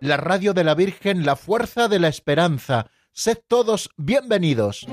la 0.00 0.16
radio 0.16 0.52
de 0.54 0.64
la 0.64 0.74
Virgen, 0.74 1.24
la 1.24 1.36
fuerza 1.36 1.88
de 1.88 1.98
la 1.98 2.08
esperanza. 2.08 2.86
Sed 3.12 3.38
todos 3.48 3.90
bienvenidos. 3.96 4.86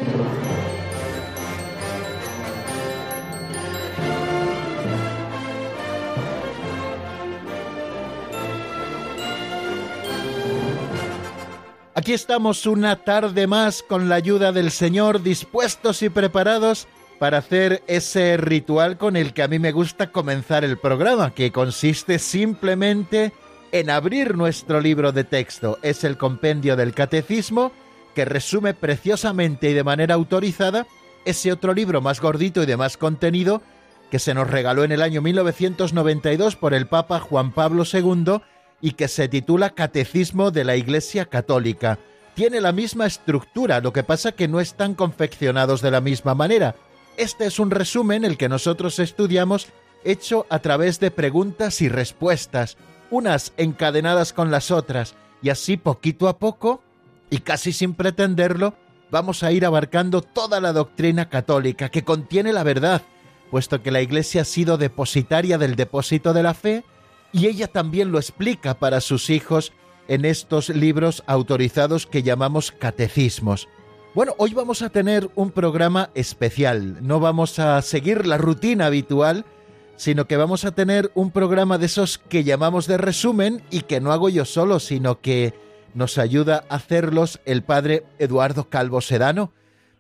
Aquí 11.96 12.14
estamos 12.14 12.66
una 12.66 12.96
tarde 13.04 13.46
más 13.46 13.84
con 13.84 14.10
la 14.10 14.16
ayuda 14.16 14.52
del 14.52 14.72
Señor, 14.72 15.22
dispuestos 15.22 16.02
y 16.02 16.10
preparados 16.10 16.88
para 17.20 17.38
hacer 17.38 17.84
ese 17.88 18.36
ritual 18.36 18.98
con 18.98 19.16
el 19.16 19.34
que 19.34 19.44
a 19.44 19.48
mí 19.48 19.60
me 19.60 19.72
gusta 19.72 20.12
comenzar 20.12 20.66
el 20.66 20.78
programa, 20.78 21.34
que 21.34 21.52
consiste 21.52 22.20
simplemente 22.20 23.32
en 23.74 23.90
abrir 23.90 24.38
nuestro 24.38 24.80
libro 24.80 25.12
de 25.12 25.24
texto. 25.24 25.80
Es 25.82 26.04
el 26.04 26.16
compendio 26.16 26.76
del 26.76 26.94
catecismo 26.94 27.72
que 28.14 28.24
resume 28.24 28.76
preciosamente 28.76 29.72
y 29.72 29.74
de 29.74 29.84
manera 29.84 30.14
autorizada 30.14 30.86
ese 31.26 31.52
otro 31.52 31.74
libro 31.74 32.00
más 32.00 32.22
gordito 32.22 32.62
y 32.62 32.68
de 32.68 32.78
más 32.78 32.98
contenido 32.98 33.64
que 34.12 34.20
se 34.20 34.36
nos 34.36 34.48
regaló 34.48 34.84
en 34.84 34.92
el 34.92 35.02
año 35.02 35.24
1992 35.24 36.56
por 36.56 36.76
el 36.76 36.86
Papa 36.86 37.20
Juan 37.20 37.52
Pablo 37.52 37.84
II 37.92 38.44
y 38.80 38.92
que 38.92 39.08
se 39.08 39.28
titula 39.28 39.72
Catecismo 39.72 40.52
de 40.52 40.66
la 40.66 40.76
Iglesia 40.76 41.26
Católica. 41.26 41.98
Tiene 42.36 42.62
la 42.62 42.74
misma 42.74 43.08
estructura, 43.08 43.80
lo 43.80 43.92
que 43.92 44.04
pasa 44.04 44.34
que 44.34 44.48
no 44.48 44.60
están 44.60 44.94
confeccionados 44.94 45.82
de 45.82 45.90
la 45.90 46.00
misma 46.00 46.36
manera. 46.36 46.76
Este 47.18 47.48
es 47.48 47.58
un 47.58 47.72
resumen 47.72 48.24
el 48.24 48.38
que 48.38 48.50
nosotros 48.50 49.00
estudiamos 49.00 49.70
hecho 50.04 50.46
a 50.52 50.60
través 50.60 51.00
de 51.00 51.10
preguntas 51.10 51.82
y 51.82 51.90
respuestas, 51.90 52.78
unas 53.14 53.54
encadenadas 53.58 54.34
con 54.34 54.50
las 54.50 54.72
otras, 54.72 55.14
y 55.44 55.50
así 55.50 55.78
poquito 55.78 56.28
a 56.28 56.40
poco, 56.40 56.82
y 57.30 57.40
casi 57.40 57.72
sin 57.72 57.94
pretenderlo, 57.94 58.74
vamos 59.12 59.44
a 59.44 59.52
ir 59.52 59.66
abarcando 59.68 60.24
toda 60.24 60.60
la 60.60 60.74
doctrina 60.74 61.30
católica 61.30 61.90
que 61.90 62.04
contiene 62.04 62.52
la 62.54 62.64
verdad, 62.64 63.04
puesto 63.52 63.84
que 63.84 63.92
la 63.92 64.02
Iglesia 64.02 64.42
ha 64.42 64.46
sido 64.46 64.80
depositaria 64.80 65.60
del 65.60 65.76
depósito 65.76 66.34
de 66.34 66.42
la 66.42 66.56
fe, 66.56 66.84
y 67.32 67.46
ella 67.46 67.68
también 67.68 68.12
lo 68.12 68.18
explica 68.18 68.80
para 68.80 69.00
sus 69.00 69.30
hijos 69.30 69.74
en 70.08 70.26
estos 70.26 70.70
libros 70.70 71.24
autorizados 71.28 72.08
que 72.08 72.24
llamamos 72.24 72.72
catecismos. 72.72 73.68
Bueno, 74.16 74.34
hoy 74.40 74.56
vamos 74.56 74.82
a 74.82 74.90
tener 74.90 75.30
un 75.36 75.52
programa 75.52 76.10
especial, 76.16 77.06
no 77.06 77.20
vamos 77.20 77.60
a 77.60 77.80
seguir 77.84 78.26
la 78.26 78.40
rutina 78.40 78.88
habitual, 78.88 79.46
sino 79.96 80.26
que 80.26 80.38
vamos 80.38 80.66
a 80.66 80.72
tener 80.72 81.12
un 81.16 81.32
programa 81.32 81.78
de 81.78 81.86
esos 81.86 82.18
que 82.18 82.44
llamamos 82.44 82.88
de 82.88 82.98
resumen 82.98 83.64
y 83.70 83.82
que 83.82 84.02
no 84.02 84.12
hago 84.12 84.30
yo 84.30 84.46
solo, 84.46 84.80
sino 84.80 85.22
que 85.22 85.54
nos 85.94 86.18
ayuda 86.18 86.66
a 86.70 86.76
hacerlos 86.76 87.40
el 87.46 87.64
padre 87.64 88.04
Eduardo 88.20 88.70
Calvo 88.70 89.02
Sedano. 89.02 89.52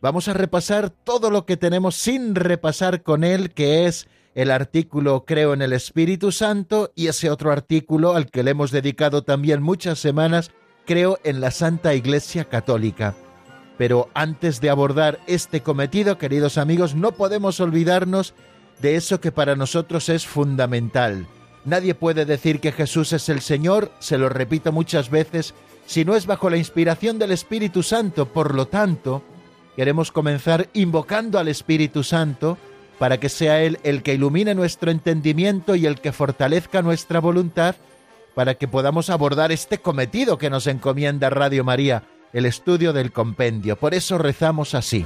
Vamos 0.02 0.28
a 0.28 0.34
repasar 0.34 0.90
todo 0.90 1.30
lo 1.30 1.46
que 1.46 1.58
tenemos 1.58 1.96
sin 1.96 2.36
repasar 2.36 3.04
con 3.04 3.24
él, 3.24 3.52
que 3.52 3.86
es 3.86 4.08
el 4.36 4.52
artículo 4.52 5.26
Creo 5.26 5.54
en 5.54 5.62
el 5.62 5.74
Espíritu 5.74 6.32
Santo 6.32 6.92
y 6.96 7.08
ese 7.08 7.30
otro 7.30 7.52
artículo 7.52 8.16
al 8.16 8.30
que 8.30 8.44
le 8.44 8.52
hemos 8.52 8.72
dedicado 8.72 9.24
también 9.24 9.62
muchas 9.62 10.00
semanas, 10.00 10.52
Creo 10.86 11.18
en 11.24 11.40
la 11.40 11.52
Santa 11.52 11.94
Iglesia 11.94 12.44
Católica. 12.46 13.16
Pero 13.78 14.10
antes 14.14 14.60
de 14.60 14.70
abordar 14.70 15.20
este 15.28 15.62
cometido, 15.62 16.18
queridos 16.18 16.58
amigos, 16.58 16.94
no 16.94 17.14
podemos 17.14 17.62
olvidarnos 17.62 18.34
de 18.80 18.96
eso 18.96 19.22
que 19.22 19.32
para 19.32 19.56
nosotros 19.56 20.10
es 20.10 20.26
fundamental. 20.26 21.28
Nadie 21.66 21.96
puede 21.96 22.26
decir 22.26 22.60
que 22.60 22.72
Jesús 22.72 23.14
es 23.14 23.30
el 23.30 23.42
Señor, 23.42 23.92
se 24.00 24.18
lo 24.18 24.28
repito 24.28 24.72
muchas 24.72 25.10
veces, 25.10 25.54
si 25.86 26.04
no 26.04 26.16
es 26.16 26.26
bajo 26.26 26.50
la 26.50 26.58
inspiración 26.58 27.20
del 27.20 27.32
Espíritu 27.32 27.84
Santo. 27.84 28.28
Por 28.28 28.54
lo 28.54 28.68
tanto, 28.68 29.24
queremos 29.76 30.12
comenzar 30.12 30.70
invocando 30.74 31.40
al 31.40 31.48
Espíritu 31.48 32.04
Santo, 32.04 32.58
para 33.00 33.20
que 33.20 33.30
sea 33.30 33.62
Él 33.62 33.80
el 33.84 34.04
que 34.04 34.14
ilumine 34.14 34.56
nuestro 34.56 34.92
entendimiento 34.92 35.76
y 35.76 35.86
el 35.86 36.00
que 36.00 36.12
fortalezca 36.12 36.82
nuestra 36.82 37.20
voluntad, 37.20 37.76
para 38.36 38.56
que 38.56 38.68
podamos 38.68 39.10
abordar 39.10 39.52
este 39.52 39.80
cometido 39.80 40.38
que 40.38 40.50
nos 40.50 40.68
encomienda 40.68 41.30
Radio 41.30 41.64
María, 41.64 42.04
el 42.34 42.46
estudio 42.46 42.94
del 42.94 43.12
compendio. 43.12 43.78
Por 43.78 43.94
eso 43.94 44.18
rezamos 44.18 44.74
así. 44.74 45.06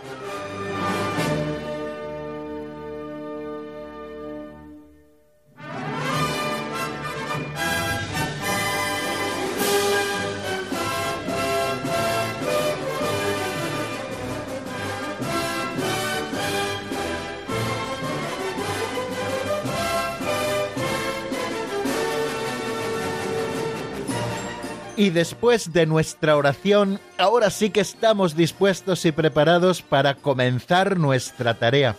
Y 25.01 25.09
después 25.09 25.73
de 25.73 25.87
nuestra 25.87 26.37
oración, 26.37 26.99
ahora 27.17 27.49
sí 27.49 27.71
que 27.71 27.79
estamos 27.79 28.35
dispuestos 28.35 29.03
y 29.03 29.11
preparados 29.11 29.81
para 29.81 30.13
comenzar 30.13 30.99
nuestra 30.99 31.55
tarea. 31.55 31.95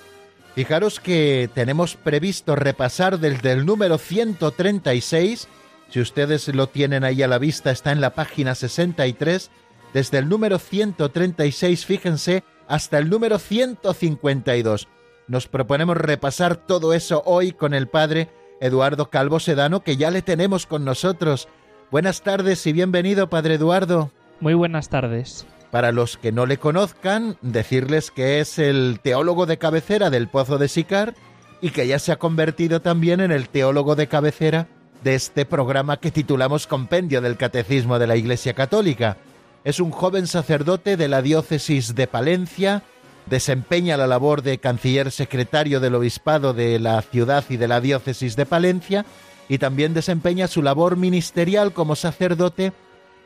Fijaros 0.54 1.00
que 1.00 1.50
tenemos 1.52 1.96
previsto 1.96 2.54
repasar 2.54 3.18
desde 3.18 3.50
el 3.50 3.66
número 3.66 3.98
136, 3.98 5.48
si 5.90 6.00
ustedes 6.00 6.46
lo 6.54 6.68
tienen 6.68 7.02
ahí 7.02 7.24
a 7.24 7.26
la 7.26 7.38
vista, 7.38 7.72
está 7.72 7.90
en 7.90 8.00
la 8.00 8.14
página 8.14 8.54
63, 8.54 9.50
desde 9.92 10.18
el 10.18 10.28
número 10.28 10.60
136, 10.60 11.84
fíjense, 11.84 12.44
hasta 12.68 12.98
el 12.98 13.10
número 13.10 13.40
152. 13.40 14.86
Nos 15.26 15.48
proponemos 15.48 15.96
repasar 15.96 16.54
todo 16.54 16.94
eso 16.94 17.24
hoy 17.26 17.50
con 17.50 17.74
el 17.74 17.88
padre 17.88 18.30
Eduardo 18.60 19.10
Calvo 19.10 19.40
Sedano, 19.40 19.82
que 19.82 19.96
ya 19.96 20.12
le 20.12 20.22
tenemos 20.22 20.66
con 20.66 20.84
nosotros. 20.84 21.48
Buenas 21.92 22.22
tardes 22.22 22.66
y 22.66 22.72
bienvenido, 22.72 23.28
Padre 23.28 23.56
Eduardo. 23.56 24.10
Muy 24.40 24.54
buenas 24.54 24.88
tardes. 24.88 25.44
Para 25.70 25.92
los 25.92 26.16
que 26.16 26.32
no 26.32 26.46
le 26.46 26.56
conozcan, 26.56 27.36
decirles 27.42 28.10
que 28.10 28.40
es 28.40 28.58
el 28.58 28.98
teólogo 29.02 29.44
de 29.44 29.58
cabecera 29.58 30.08
del 30.08 30.28
Pozo 30.28 30.56
de 30.56 30.68
Sicar 30.68 31.14
y 31.60 31.68
que 31.68 31.86
ya 31.86 31.98
se 31.98 32.10
ha 32.10 32.18
convertido 32.18 32.80
también 32.80 33.20
en 33.20 33.30
el 33.30 33.50
teólogo 33.50 33.94
de 33.94 34.06
cabecera 34.06 34.68
de 35.04 35.14
este 35.14 35.44
programa 35.44 35.98
que 35.98 36.10
titulamos 36.10 36.66
Compendio 36.66 37.20
del 37.20 37.36
Catecismo 37.36 37.98
de 37.98 38.06
la 38.06 38.16
Iglesia 38.16 38.54
Católica. 38.54 39.18
Es 39.62 39.78
un 39.78 39.90
joven 39.90 40.26
sacerdote 40.26 40.96
de 40.96 41.08
la 41.08 41.20
diócesis 41.20 41.94
de 41.94 42.06
Palencia, 42.06 42.84
desempeña 43.26 43.98
la 43.98 44.06
labor 44.06 44.40
de 44.40 44.56
canciller 44.56 45.10
secretario 45.10 45.78
del 45.78 45.94
obispado 45.96 46.54
de 46.54 46.78
la 46.78 47.02
ciudad 47.02 47.44
y 47.50 47.58
de 47.58 47.68
la 47.68 47.82
diócesis 47.82 48.34
de 48.34 48.46
Palencia 48.46 49.04
y 49.52 49.58
también 49.58 49.92
desempeña 49.92 50.48
su 50.48 50.62
labor 50.62 50.96
ministerial 50.96 51.74
como 51.74 51.94
sacerdote 51.94 52.72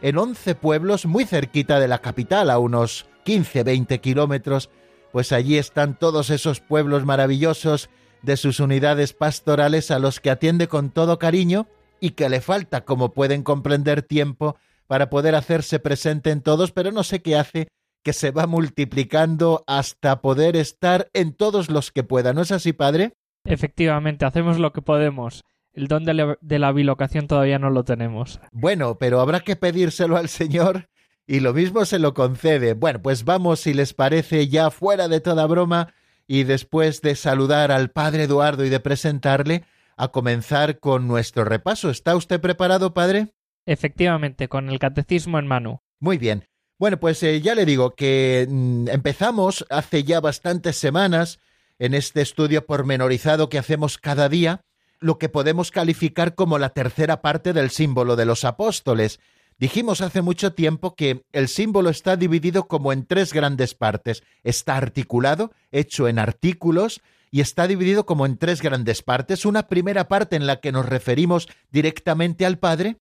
en 0.02 0.18
11 0.18 0.56
pueblos 0.56 1.06
muy 1.06 1.24
cerquita 1.24 1.78
de 1.78 1.86
la 1.86 2.00
capital, 2.00 2.50
a 2.50 2.58
unos 2.58 3.06
15-20 3.24 4.00
kilómetros, 4.00 4.68
pues 5.12 5.30
allí 5.30 5.56
están 5.56 5.96
todos 5.96 6.30
esos 6.30 6.58
pueblos 6.58 7.04
maravillosos 7.04 7.90
de 8.22 8.36
sus 8.36 8.58
unidades 8.58 9.12
pastorales 9.12 9.92
a 9.92 10.00
los 10.00 10.18
que 10.18 10.30
atiende 10.30 10.66
con 10.66 10.90
todo 10.90 11.20
cariño 11.20 11.68
y 12.00 12.10
que 12.10 12.28
le 12.28 12.40
falta, 12.40 12.84
como 12.84 13.12
pueden 13.12 13.44
comprender, 13.44 14.02
tiempo 14.02 14.56
para 14.88 15.10
poder 15.10 15.36
hacerse 15.36 15.78
presente 15.78 16.32
en 16.32 16.40
todos, 16.40 16.72
pero 16.72 16.90
no 16.90 17.04
sé 17.04 17.22
qué 17.22 17.36
hace 17.36 17.68
que 18.02 18.12
se 18.12 18.32
va 18.32 18.48
multiplicando 18.48 19.62
hasta 19.68 20.20
poder 20.20 20.56
estar 20.56 21.08
en 21.12 21.34
todos 21.34 21.70
los 21.70 21.92
que 21.92 22.02
pueda. 22.02 22.32
¿No 22.32 22.42
es 22.42 22.50
así, 22.50 22.72
Padre? 22.72 23.12
Efectivamente, 23.44 24.26
hacemos 24.26 24.58
lo 24.58 24.72
que 24.72 24.82
podemos. 24.82 25.44
El 25.76 25.88
don 25.88 26.04
de 26.04 26.58
la, 26.58 26.72
bilocación 26.72 27.26
todavía 27.26 27.58
no 27.58 27.68
lo 27.68 27.84
tenemos. 27.84 28.40
Bueno, 28.50 28.96
pero 28.98 29.20
habrá 29.20 29.40
que 29.40 29.56
pedírselo 29.56 30.16
al 30.16 30.30
Señor 30.30 30.88
y 31.26 31.40
lo 31.40 31.52
mismo 31.52 31.84
se 31.84 31.98
lo 31.98 32.14
concede. 32.14 32.72
Bueno, 32.72 33.02
pues 33.02 33.24
vamos, 33.24 33.60
si 33.60 33.74
les 33.74 33.92
parece, 33.92 34.48
ya 34.48 34.70
fuera 34.70 35.06
de 35.06 35.20
toda 35.20 35.46
broma 35.46 35.92
y 36.26 36.44
después 36.44 37.02
de 37.02 37.14
saludar 37.14 37.70
al 37.70 37.90
Padre 37.90 38.22
Eduardo 38.22 38.64
y 38.64 38.70
de 38.70 38.80
presentarle, 38.80 39.64
a 39.98 40.08
comenzar 40.08 40.78
con 40.78 41.08
nuestro 41.08 41.44
repaso. 41.44 41.90
¿Está 41.90 42.16
usted 42.16 42.40
preparado, 42.40 42.94
Padre? 42.94 43.34
Efectivamente, 43.66 44.48
con 44.48 44.68
el 44.70 44.78
catecismo 44.78 45.38
en 45.38 45.46
mano. 45.46 45.82
Muy 46.00 46.18
bien. 46.18 46.44
Bueno, 46.78 46.98
pues 46.98 47.22
eh, 47.22 47.40
ya 47.40 47.54
le 47.54 47.64
digo 47.64 47.94
que 47.94 48.46
mm, 48.48 48.88
empezamos 48.88 49.66
hace 49.70 50.04
ya 50.04 50.20
bastantes 50.20 50.76
semanas 50.76 51.38
en 51.78 51.94
este 51.94 52.20
estudio 52.20 52.66
pormenorizado 52.66 53.48
que 53.48 53.58
hacemos 53.58 53.98
cada 53.98 54.28
día, 54.28 54.62
lo 55.00 55.18
que 55.18 55.28
podemos 55.28 55.70
calificar 55.70 56.34
como 56.34 56.58
la 56.58 56.70
tercera 56.70 57.22
parte 57.22 57.52
del 57.52 57.70
símbolo 57.70 58.16
de 58.16 58.26
los 58.26 58.44
apóstoles. 58.44 59.20
Dijimos 59.58 60.00
hace 60.00 60.20
mucho 60.20 60.52
tiempo 60.52 60.94
que 60.94 61.24
el 61.32 61.48
símbolo 61.48 61.88
está 61.88 62.16
dividido 62.16 62.68
como 62.68 62.92
en 62.92 63.06
tres 63.06 63.32
grandes 63.32 63.74
partes. 63.74 64.22
Está 64.42 64.76
articulado, 64.76 65.52
hecho 65.70 66.08
en 66.08 66.18
artículos, 66.18 67.00
y 67.30 67.40
está 67.40 67.66
dividido 67.66 68.06
como 68.06 68.26
en 68.26 68.36
tres 68.36 68.60
grandes 68.60 69.02
partes. 69.02 69.44
Una 69.44 69.68
primera 69.68 70.08
parte 70.08 70.36
en 70.36 70.46
la 70.46 70.60
que 70.60 70.72
nos 70.72 70.86
referimos 70.86 71.48
directamente 71.70 72.44
al 72.46 72.58
Padre, 72.58 72.98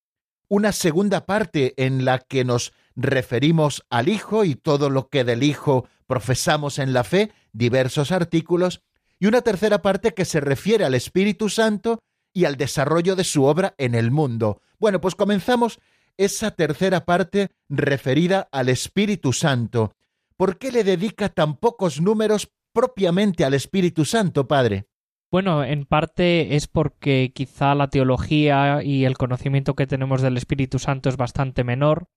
una 0.48 0.72
segunda 0.72 1.26
parte 1.26 1.74
en 1.78 2.06
la 2.06 2.20
que 2.20 2.46
nos 2.46 2.74
referimos 2.96 3.86
al 3.90 4.10
Hijo 4.10 4.46
y 4.46 4.56
todo 4.56 4.90
lo 4.90 5.10
que 5.10 5.24
del 5.24 5.44
Hijo 5.44 5.88
profesamos 6.08 6.80
en 6.80 6.94
la 6.94 7.04
fe, 7.04 7.32
diversos 7.52 8.12
artículos, 8.12 8.82
y 9.20 9.28
una 9.28 9.42
tercera 9.42 9.82
parte 9.82 10.14
que 10.14 10.26
se 10.26 10.40
refiere 10.40 10.86
al 10.86 10.94
Espíritu 10.94 11.50
Santo 11.50 12.00
y 12.34 12.46
al 12.46 12.58
desarrollo 12.58 13.16
de 13.16 13.24
su 13.24 13.46
obra 13.46 13.76
en 13.78 13.96
el 13.96 14.12
mundo. 14.12 14.62
Bueno, 14.78 15.00
pues 15.00 15.16
comenzamos 15.16 15.80
esa 16.18 16.52
tercera 16.52 17.06
parte 17.06 17.50
referida 17.70 18.48
al 18.52 18.70
Espíritu 18.70 19.34
Santo. 19.34 19.94
¿Por 20.38 20.58
qué 20.58 20.72
le 20.72 20.84
dedica 20.84 21.30
tan 21.30 21.58
pocos 21.58 22.02
números 22.02 22.52
propiamente 22.74 23.46
al 23.46 23.54
Espíritu 23.54 24.04
Santo, 24.04 24.48
Padre? 24.48 24.88
Bueno, 25.32 25.64
en 25.64 25.86
parte 25.86 26.56
es 26.56 26.68
porque 26.68 27.32
quizá 27.34 27.74
la 27.76 27.90
teología 27.90 28.84
y 28.84 29.06
el 29.06 29.18
conocimiento 29.18 29.76
que 29.76 29.88
tenemos 29.88 30.22
del 30.22 30.38
Espíritu 30.38 30.80
Santo 30.80 31.10
es 31.10 31.18
bastante 31.18 31.64
menor, 31.64 32.08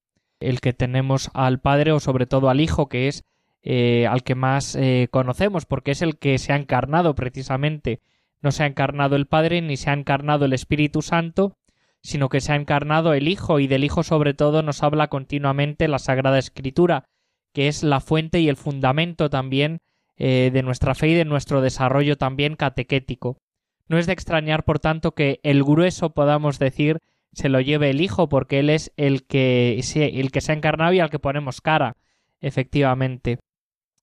el 0.41 0.61
que 0.61 0.73
tenemos 0.73 1.31
al 1.35 1.61
Padre 1.61 1.93
o 1.93 2.01
sobre 2.01 2.27
todo 2.27 2.49
al 2.49 2.61
Hijo, 2.61 2.89
que 2.89 3.09
es 3.09 3.25
eh, 3.63 4.07
al 4.07 4.23
que 4.23 4.35
más 4.35 4.77
eh, 4.77 5.09
conocemos, 5.11 5.67
porque 5.67 5.91
es 5.91 6.03
el 6.03 6.19
que 6.19 6.39
se 6.39 6.53
ha 6.53 6.57
encarnado 6.57 7.15
precisamente. 7.15 8.01
No 8.41 8.53
se 8.53 8.63
ha 8.63 8.67
encarnado 8.67 9.17
el 9.17 9.27
Padre 9.27 9.61
ni 9.63 9.77
se 9.77 9.91
ha 9.91 9.95
encarnado 9.95 10.45
el 10.45 10.53
Espíritu 10.53 11.03
Santo, 11.03 11.57
sino 12.01 12.29
que 12.29 12.41
se 12.41 12.53
ha 12.53 12.57
encarnado 12.57 13.15
el 13.15 13.29
Hijo, 13.29 13.59
y 13.61 13.67
del 13.67 13.85
Hijo 13.85 14.03
sobre 14.03 14.35
todo 14.35 14.63
nos 14.63 14.83
habla 14.83 15.09
continuamente 15.09 15.89
la 15.89 15.99
Sagrada 15.99 16.39
Escritura, 16.39 17.05
que 17.53 17.69
es 17.69 17.83
la 17.83 18.01
fuente 18.01 18.41
y 18.41 18.49
el 18.49 18.57
fundamento 18.57 19.31
también 19.31 19.81
eh, 20.17 20.51
de 20.53 20.63
nuestra 20.63 20.95
fe 20.95 21.09
y 21.09 21.15
de 21.15 21.25
nuestro 21.25 21.61
desarrollo 21.61 22.17
también 22.17 22.55
catequético. 22.55 23.39
No 23.89 23.99
es 23.99 24.07
de 24.07 24.13
extrañar, 24.13 24.65
por 24.65 24.79
tanto, 24.79 25.13
que 25.13 25.41
el 25.43 25.65
grueso 25.65 26.11
podamos 26.11 26.59
decir 26.59 26.99
se 27.33 27.49
lo 27.49 27.61
lleve 27.61 27.91
el 27.91 28.01
Hijo, 28.01 28.29
porque 28.29 28.61
Él 28.61 28.71
es 28.71 28.93
el 28.97 29.27
que, 29.27 29.81
el 29.95 30.31
que 30.31 30.41
se 30.41 30.53
ha 30.53 30.55
encarnado 30.55 30.93
y 30.93 31.01
al 31.01 31.11
que 31.11 31.19
ponemos 31.19 31.61
cara, 31.61 31.97
efectivamente. 32.41 33.39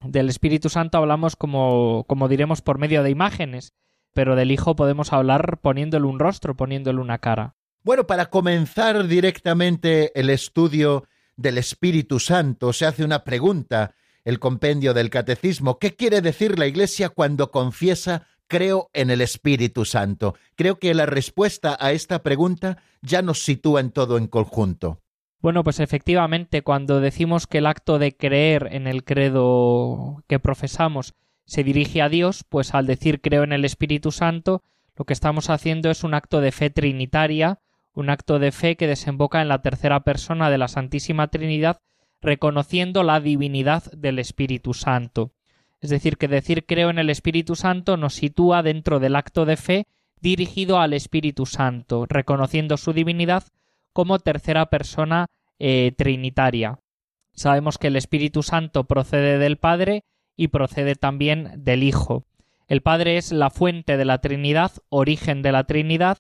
Del 0.07 0.29
Espíritu 0.29 0.69
Santo 0.69 0.97
hablamos 0.97 1.35
como, 1.35 2.05
como 2.07 2.27
diremos 2.27 2.61
por 2.61 2.77
medio 2.77 3.01
de 3.03 3.09
imágenes, 3.09 3.73
pero 4.13 4.35
del 4.35 4.51
Hijo 4.51 4.75
podemos 4.75 5.11
hablar 5.11 5.59
poniéndole 5.61 6.05
un 6.05 6.19
rostro, 6.19 6.55
poniéndole 6.55 7.01
una 7.01 7.17
cara. 7.17 7.55
Bueno, 7.83 8.07
para 8.07 8.27
comenzar 8.29 9.07
directamente 9.07 10.17
el 10.19 10.29
estudio 10.29 11.05
del 11.35 11.57
Espíritu 11.57 12.19
Santo, 12.19 12.71
se 12.73 12.85
hace 12.85 13.03
una 13.03 13.23
pregunta, 13.23 13.93
el 14.23 14.39
compendio 14.39 14.93
del 14.93 15.09
Catecismo. 15.09 15.79
¿Qué 15.79 15.95
quiere 15.95 16.21
decir 16.21 16.57
la 16.57 16.67
Iglesia 16.67 17.09
cuando 17.09 17.51
confiesa 17.51 18.25
creo 18.47 18.89
en 18.93 19.09
el 19.11 19.21
Espíritu 19.21 19.85
Santo? 19.85 20.35
Creo 20.55 20.79
que 20.79 20.93
la 20.93 21.05
respuesta 21.05 21.77
a 21.79 21.91
esta 21.91 22.23
pregunta 22.23 22.77
ya 23.01 23.21
nos 23.21 23.43
sitúa 23.43 23.81
en 23.81 23.91
todo 23.91 24.17
en 24.17 24.27
conjunto. 24.27 25.01
Bueno, 25.41 25.63
pues 25.63 25.79
efectivamente, 25.79 26.61
cuando 26.61 26.99
decimos 26.99 27.47
que 27.47 27.59
el 27.59 27.67
acto 27.67 27.99
de 27.99 28.15
creer 28.15 28.69
en 28.71 28.87
el 28.87 29.03
credo 29.03 30.23
que 30.27 30.39
profesamos 30.39 31.13
se 31.45 31.63
dirige 31.63 32.01
a 32.01 32.09
Dios, 32.09 32.43
pues 32.47 32.73
al 32.73 32.87
decir 32.87 33.21
creo 33.21 33.43
en 33.43 33.53
el 33.53 33.65
Espíritu 33.65 34.11
Santo, 34.11 34.63
lo 34.95 35.05
que 35.05 35.13
estamos 35.13 35.49
haciendo 35.49 35.91
es 35.91 36.03
un 36.03 36.13
acto 36.13 36.41
de 36.41 36.51
fe 36.51 36.69
trinitaria, 36.69 37.59
un 37.93 38.09
acto 38.09 38.39
de 38.39 38.51
fe 38.51 38.75
que 38.75 38.87
desemboca 38.87 39.41
en 39.41 39.47
la 39.47 39.61
tercera 39.61 40.01
persona 40.01 40.49
de 40.49 40.57
la 40.57 40.67
Santísima 40.67 41.27
Trinidad, 41.27 41.81
reconociendo 42.21 43.03
la 43.03 43.19
divinidad 43.19 43.83
del 43.91 44.19
Espíritu 44.19 44.73
Santo. 44.73 45.31
Es 45.81 45.89
decir, 45.89 46.17
que 46.17 46.27
decir 46.27 46.65
creo 46.65 46.89
en 46.89 46.97
el 46.97 47.09
Espíritu 47.09 47.55
Santo 47.55 47.97
nos 47.97 48.15
sitúa 48.15 48.63
dentro 48.63 48.99
del 48.99 49.15
acto 49.15 49.45
de 49.45 49.57
fe 49.57 49.87
dirigido 50.19 50.79
al 50.79 50.93
Espíritu 50.93 51.45
Santo, 51.45 52.05
reconociendo 52.07 52.77
su 52.77 52.93
divinidad 52.93 53.43
como 53.95 54.19
tercera 54.19 54.65
persona 54.65 55.27
eh, 55.57 55.93
trinitaria. 55.97 56.79
Sabemos 57.31 57.77
que 57.77 57.87
el 57.87 57.95
Espíritu 57.95 58.43
Santo 58.43 58.83
procede 58.83 59.37
del 59.37 59.55
Padre 59.55 60.03
y 60.35 60.49
procede 60.49 60.95
también 60.95 61.63
del 61.63 61.81
Hijo. 61.81 62.25
El 62.67 62.81
Padre 62.81 63.15
es 63.15 63.31
la 63.31 63.49
fuente 63.49 63.95
de 63.95 64.03
la 64.03 64.19
Trinidad, 64.19 64.73
origen 64.89 65.41
de 65.41 65.53
la 65.53 65.63
Trinidad. 65.63 66.17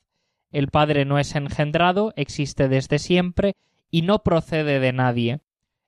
El 0.51 0.69
Padre 0.69 1.03
no 1.03 1.19
es 1.19 1.35
engendrado, 1.35 2.13
existe 2.15 2.69
desde 2.69 2.97
siempre 2.97 3.57
y 3.91 4.03
no 4.03 4.23
procede 4.23 4.79
de 4.79 4.93
nadie. 4.93 5.41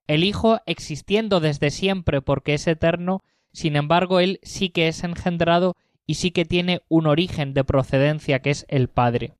El 0.07 0.25
Hijo, 0.25 0.59
existiendo 0.65 1.39
desde 1.39 1.71
siempre 1.71 2.21
porque 2.21 2.53
es 2.53 2.67
eterno, 2.67 3.23
sin 3.53 3.77
embargo, 3.77 4.19
él 4.19 4.41
sí 4.43 4.71
que 4.71 4.89
es 4.89 5.05
engendrado 5.05 5.77
y 6.05 6.15
sí 6.15 6.31
que 6.31 6.43
tiene 6.43 6.81
un 6.89 7.07
origen 7.07 7.53
de 7.53 7.63
procedencia 7.63 8.41
que 8.41 8.49
es 8.49 8.65
el 8.67 8.89
Padre. 8.89 9.35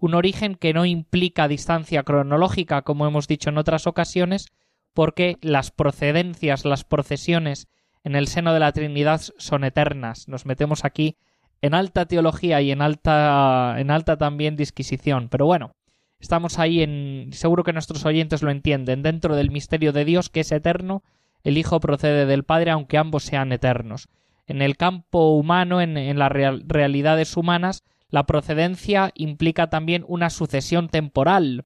Un 0.00 0.14
origen 0.14 0.56
que 0.56 0.72
no 0.74 0.84
implica 0.84 1.46
distancia 1.46 2.02
cronológica, 2.02 2.82
como 2.82 3.06
hemos 3.06 3.28
dicho 3.28 3.50
en 3.50 3.58
otras 3.58 3.86
ocasiones, 3.86 4.48
porque 4.94 5.36
las 5.40 5.70
procedencias, 5.70 6.64
las 6.64 6.84
procesiones 6.84 7.68
en 8.02 8.16
el 8.16 8.26
seno 8.26 8.52
de 8.52 8.60
la 8.60 8.72
Trinidad 8.72 9.20
son 9.38 9.62
eternas. 9.62 10.26
Nos 10.26 10.46
metemos 10.46 10.84
aquí 10.84 11.16
en 11.60 11.74
alta 11.74 12.06
teología 12.06 12.60
y 12.62 12.72
en 12.72 12.82
alta, 12.82 13.76
en 13.78 13.90
alta 13.90 14.16
también 14.16 14.56
disquisición. 14.56 15.28
Pero 15.28 15.46
bueno, 15.46 15.76
estamos 16.18 16.58
ahí 16.58 16.82
en. 16.82 17.28
seguro 17.32 17.62
que 17.62 17.72
nuestros 17.72 18.04
oyentes 18.04 18.42
lo 18.42 18.50
entienden, 18.50 19.02
dentro 19.02 19.36
del 19.36 19.50
misterio 19.50 19.92
de 19.92 20.04
Dios 20.04 20.30
que 20.30 20.40
es 20.40 20.50
eterno 20.50 21.04
el 21.42 21.58
Hijo 21.58 21.80
procede 21.80 22.26
del 22.26 22.44
Padre 22.44 22.70
aunque 22.70 22.98
ambos 22.98 23.24
sean 23.24 23.52
eternos. 23.52 24.08
En 24.46 24.62
el 24.62 24.76
campo 24.76 25.30
humano, 25.30 25.80
en, 25.80 26.18
las 26.18 26.32
realidades 26.32 27.36
humanas, 27.36 27.84
la 28.10 28.26
procedencia 28.26 29.12
implica 29.14 29.70
también 29.70 30.04
una 30.06 30.30
sucesión 30.30 30.88
temporal, 30.88 31.64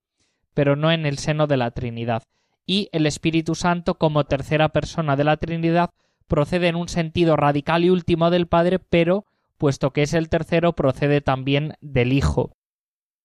pero 0.52 0.76
no 0.76 0.92
en 0.92 1.06
el 1.06 1.18
seno 1.18 1.46
de 1.46 1.56
la 1.56 1.70
Trinidad. 1.70 2.22
Y 2.66 2.88
el 2.92 3.06
Espíritu 3.06 3.54
Santo, 3.54 3.96
como 3.96 4.24
tercera 4.24 4.68
persona 4.68 5.16
de 5.16 5.24
la 5.24 5.36
Trinidad, 5.36 5.90
procede 6.26 6.68
en 6.68 6.76
un 6.76 6.88
sentido 6.88 7.36
radical 7.36 7.84
y 7.84 7.90
último 7.90 8.30
del 8.30 8.46
Padre, 8.46 8.78
pero, 8.78 9.24
puesto 9.58 9.92
que 9.92 10.02
es 10.02 10.14
el 10.14 10.28
tercero, 10.28 10.74
procede 10.74 11.20
también 11.20 11.74
del 11.80 12.12
Hijo. 12.12 12.52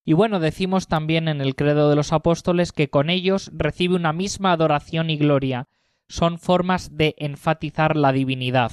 Y 0.05 0.13
bueno, 0.13 0.39
decimos 0.39 0.87
también 0.87 1.27
en 1.27 1.41
el 1.41 1.55
credo 1.55 1.89
de 1.89 1.95
los 1.95 2.13
apóstoles 2.13 2.71
que 2.71 2.89
con 2.89 3.09
ellos 3.09 3.51
recibe 3.53 3.95
una 3.95 4.13
misma 4.13 4.53
adoración 4.53 5.09
y 5.09 5.17
gloria, 5.17 5.67
son 6.07 6.39
formas 6.39 6.97
de 6.97 7.15
enfatizar 7.19 7.95
la 7.95 8.11
divinidad. 8.11 8.71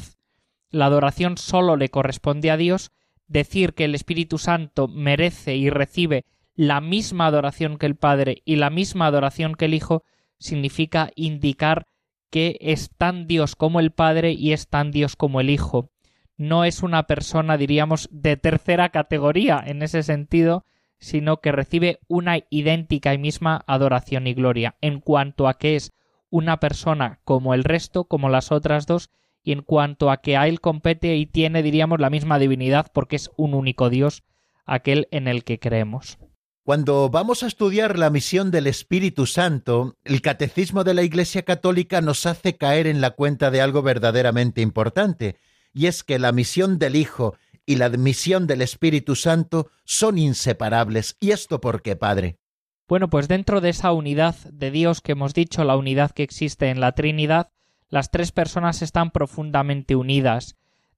La 0.71 0.87
adoración 0.87 1.37
sólo 1.37 1.77
le 1.77 1.91
corresponde 1.91 2.51
a 2.51 2.57
Dios, 2.57 2.91
decir 3.29 3.75
que 3.75 3.85
el 3.85 3.95
Espíritu 3.95 4.39
Santo 4.39 4.89
merece 4.89 5.57
y 5.57 5.71
recibe 5.71 6.25
la 6.55 6.81
misma 6.81 7.27
adoración 7.27 7.77
que 7.77 7.87
el 7.87 7.97
Padre 7.97 8.43
y 8.45 8.57
la 8.57 8.71
misma 8.71 9.07
adoración 9.07 9.55
que 9.55 9.67
el 9.67 9.75
Hijo 9.75 10.05
significa 10.39 11.11
indicar 11.15 11.87
que 12.31 12.59
es 12.61 12.91
tan 12.97 13.27
Dios 13.27 13.57
como 13.57 13.81
el 13.81 13.93
Padre 13.93 14.33
y 14.33 14.53
es 14.53 14.69
tan 14.69 14.91
Dios 14.91 15.17
como 15.17 15.41
el 15.41 15.51
Hijo. 15.51 15.91
No 16.37 16.65
es 16.65 16.83
una 16.83 17.05
persona, 17.07 17.57
diríamos, 17.57 18.09
de 18.11 18.37
tercera 18.37 18.91
categoría 18.91 19.63
en 19.65 19.83
ese 19.83 20.03
sentido, 20.03 20.65
sino 20.99 21.41
que 21.41 21.53
recibe 21.53 22.01
una 22.09 22.39
idéntica 22.51 23.15
y 23.15 23.19
misma 23.19 23.65
adoración 23.67 24.27
y 24.27 24.35
gloria, 24.35 24.77
en 24.81 25.01
cuanto 25.01 25.49
a 25.49 25.59
que 25.59 25.77
es 25.77 25.93
una 26.31 26.59
persona 26.59 27.21
como 27.25 27.55
el 27.55 27.65
resto, 27.65 28.05
como 28.05 28.29
las 28.29 28.53
otras 28.53 28.87
dos, 28.87 29.11
y 29.47 29.53
en 29.53 29.63
cuanto 29.63 30.11
a 30.11 30.17
que 30.17 30.37
a 30.37 30.49
él 30.49 30.61
compete 30.61 31.15
y 31.15 31.25
tiene, 31.25 31.63
diríamos, 31.63 32.01
la 32.01 32.11
misma 32.11 32.41
divinidad 32.41 32.91
porque 32.93 33.15
es 33.15 33.31
un 33.37 33.55
único 33.55 33.89
Dios, 33.91 34.25
aquel 34.67 35.07
en 35.13 35.29
el 35.29 35.45
que 35.45 35.61
creemos. 35.61 36.19
Cuando 36.65 37.09
vamos 37.11 37.45
a 37.45 37.47
estudiar 37.47 37.97
la 37.97 38.11
misión 38.11 38.51
del 38.51 38.67
Espíritu 38.67 39.25
Santo, 39.25 39.95
el 40.03 40.21
Catecismo 40.21 40.83
de 40.83 40.95
la 40.95 41.05
Iglesia 41.05 41.45
Católica 41.45 42.01
nos 42.01 42.27
hace 42.27 42.57
caer 42.57 42.89
en 42.89 43.01
la 43.01 43.13
cuenta 43.13 43.53
de 43.53 43.61
algo 43.61 43.83
verdaderamente 43.83 44.63
importante, 44.63 45.37
y 45.73 45.87
es 45.87 46.03
que 46.03 46.19
la 46.19 46.33
misión 46.33 46.81
del 46.81 46.97
Hijo 46.97 47.37
y 47.65 47.77
la 47.77 47.89
misión 47.91 48.49
del 48.49 48.63
Espíritu 48.63 49.15
Santo 49.15 49.71
son 49.85 50.19
inseparables. 50.19 51.17
¿Y 51.21 51.31
esto 51.31 51.61
por 51.61 51.83
qué, 51.83 51.95
Padre? 51.95 52.41
Bueno, 52.89 53.09
pues 53.09 53.29
dentro 53.29 53.61
de 53.61 53.69
esa 53.69 53.93
unidad 53.93 54.35
de 54.51 54.73
Dios 54.73 55.01
que 55.01 55.13
hemos 55.13 55.35
dicho, 55.35 55.63
la 55.63 55.77
unidad 55.77 56.11
que 56.11 56.25
existe 56.25 56.71
en 56.71 56.81
la 56.81 56.93
Trinidad, 56.97 57.53
las 57.89 58.11
tres 58.11 58.33
personas 58.33 58.83
están 58.83 59.11
profundamente 59.11 59.97
unidas 59.97 60.57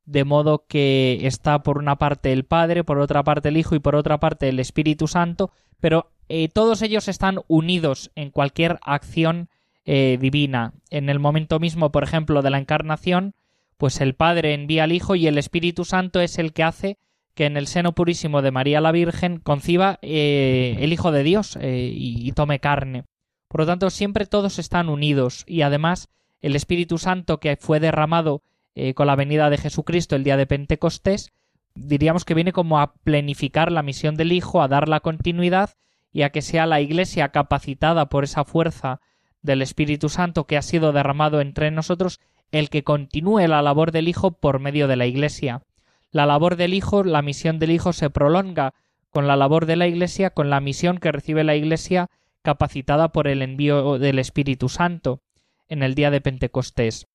de 0.08 0.24
modo 0.24 0.64
que 0.66 1.18
está 1.26 1.62
por 1.62 1.76
una 1.76 1.96
parte 1.96 2.32
el 2.32 2.44
Padre, 2.44 2.82
por 2.82 2.98
otra 2.98 3.22
parte 3.24 3.50
el 3.50 3.58
Hijo 3.58 3.74
y 3.74 3.78
por 3.78 3.94
otra 3.94 4.18
parte 4.18 4.48
el 4.48 4.58
Espíritu 4.58 5.06
Santo, 5.06 5.50
pero 5.80 6.12
eh, 6.30 6.48
todos 6.48 6.80
ellos 6.80 7.08
están 7.08 7.40
unidos 7.46 8.10
en 8.14 8.30
cualquier 8.30 8.78
acción 8.82 9.50
eh, 9.84 10.16
divina. 10.18 10.72
En 10.88 11.10
el 11.10 11.18
momento 11.18 11.60
mismo, 11.60 11.92
por 11.92 12.04
ejemplo, 12.04 12.40
de 12.40 12.48
la 12.48 12.58
encarnación, 12.58 13.34
pues 13.76 14.00
el 14.00 14.14
Padre 14.14 14.54
envía 14.54 14.84
al 14.84 14.92
Hijo 14.92 15.14
y 15.14 15.26
el 15.26 15.36
Espíritu 15.36 15.84
Santo 15.84 16.20
es 16.20 16.38
el 16.38 16.54
que 16.54 16.62
hace 16.62 16.98
que 17.34 17.44
en 17.44 17.58
el 17.58 17.66
seno 17.66 17.94
purísimo 17.94 18.40
de 18.40 18.50
María 18.50 18.80
la 18.80 18.92
Virgen 18.92 19.40
conciba 19.40 19.98
eh, 20.00 20.76
el 20.80 20.94
Hijo 20.94 21.12
de 21.12 21.22
Dios 21.22 21.58
y, 21.60 22.26
y 22.26 22.32
tome 22.32 22.60
carne. 22.60 23.04
Por 23.46 23.60
lo 23.60 23.66
tanto, 23.66 23.90
siempre 23.90 24.24
todos 24.24 24.58
están 24.58 24.88
unidos 24.88 25.44
y 25.46 25.60
además 25.60 26.08
el 26.40 26.56
Espíritu 26.56 26.98
Santo 26.98 27.40
que 27.40 27.56
fue 27.56 27.80
derramado 27.80 28.42
eh, 28.74 28.94
con 28.94 29.06
la 29.06 29.16
venida 29.16 29.50
de 29.50 29.58
Jesucristo 29.58 30.16
el 30.16 30.24
día 30.24 30.36
de 30.36 30.46
Pentecostés, 30.46 31.32
diríamos 31.74 32.24
que 32.24 32.34
viene 32.34 32.52
como 32.52 32.80
a 32.80 32.94
plenificar 32.94 33.72
la 33.72 33.82
misión 33.82 34.14
del 34.16 34.32
Hijo, 34.32 34.62
a 34.62 34.68
dar 34.68 34.88
la 34.88 35.00
continuidad 35.00 35.70
y 36.12 36.22
a 36.22 36.30
que 36.30 36.42
sea 36.42 36.66
la 36.66 36.80
Iglesia 36.80 37.30
capacitada 37.30 38.08
por 38.08 38.24
esa 38.24 38.44
fuerza 38.44 39.00
del 39.42 39.62
Espíritu 39.62 40.08
Santo 40.08 40.46
que 40.46 40.56
ha 40.56 40.62
sido 40.62 40.92
derramado 40.92 41.40
entre 41.40 41.70
nosotros, 41.70 42.20
el 42.50 42.70
que 42.70 42.84
continúe 42.84 43.46
la 43.46 43.62
labor 43.62 43.92
del 43.92 44.08
Hijo 44.08 44.32
por 44.32 44.58
medio 44.58 44.88
de 44.88 44.96
la 44.96 45.06
Iglesia. 45.06 45.62
La 46.10 46.24
labor 46.26 46.56
del 46.56 46.74
Hijo, 46.74 47.04
la 47.04 47.22
misión 47.22 47.58
del 47.58 47.70
Hijo 47.70 47.92
se 47.92 48.10
prolonga 48.10 48.74
con 49.10 49.26
la 49.26 49.36
labor 49.36 49.66
de 49.66 49.76
la 49.76 49.86
Iglesia, 49.86 50.30
con 50.30 50.50
la 50.50 50.60
misión 50.60 50.98
que 50.98 51.12
recibe 51.12 51.44
la 51.44 51.56
Iglesia 51.56 52.08
capacitada 52.42 53.08
por 53.08 53.28
el 53.28 53.42
envío 53.42 53.98
del 53.98 54.18
Espíritu 54.18 54.68
Santo 54.68 55.20
en 55.68 55.82
el 55.82 55.94
día 55.94 56.10
de 56.10 56.20
Pentecostés. 56.20 57.08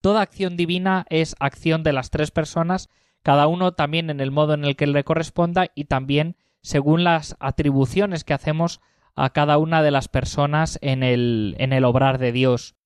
Toda 0.00 0.22
acción 0.22 0.56
divina 0.56 1.06
es 1.10 1.34
acción 1.40 1.82
de 1.82 1.92
las 1.92 2.10
tres 2.10 2.30
personas, 2.30 2.88
cada 3.22 3.46
uno 3.46 3.72
también 3.72 4.10
en 4.10 4.20
el 4.20 4.30
modo 4.30 4.54
en 4.54 4.64
el 4.64 4.76
que 4.76 4.86
le 4.86 5.04
corresponda 5.04 5.66
y 5.74 5.84
también 5.84 6.36
según 6.62 7.04
las 7.04 7.36
atribuciones 7.40 8.24
que 8.24 8.34
hacemos 8.34 8.80
a 9.14 9.30
cada 9.30 9.58
una 9.58 9.82
de 9.82 9.90
las 9.90 10.08
personas 10.08 10.78
en 10.80 11.02
el, 11.02 11.56
en 11.58 11.72
el 11.72 11.84
obrar 11.84 12.18
de 12.18 12.30
Dios. 12.30 12.76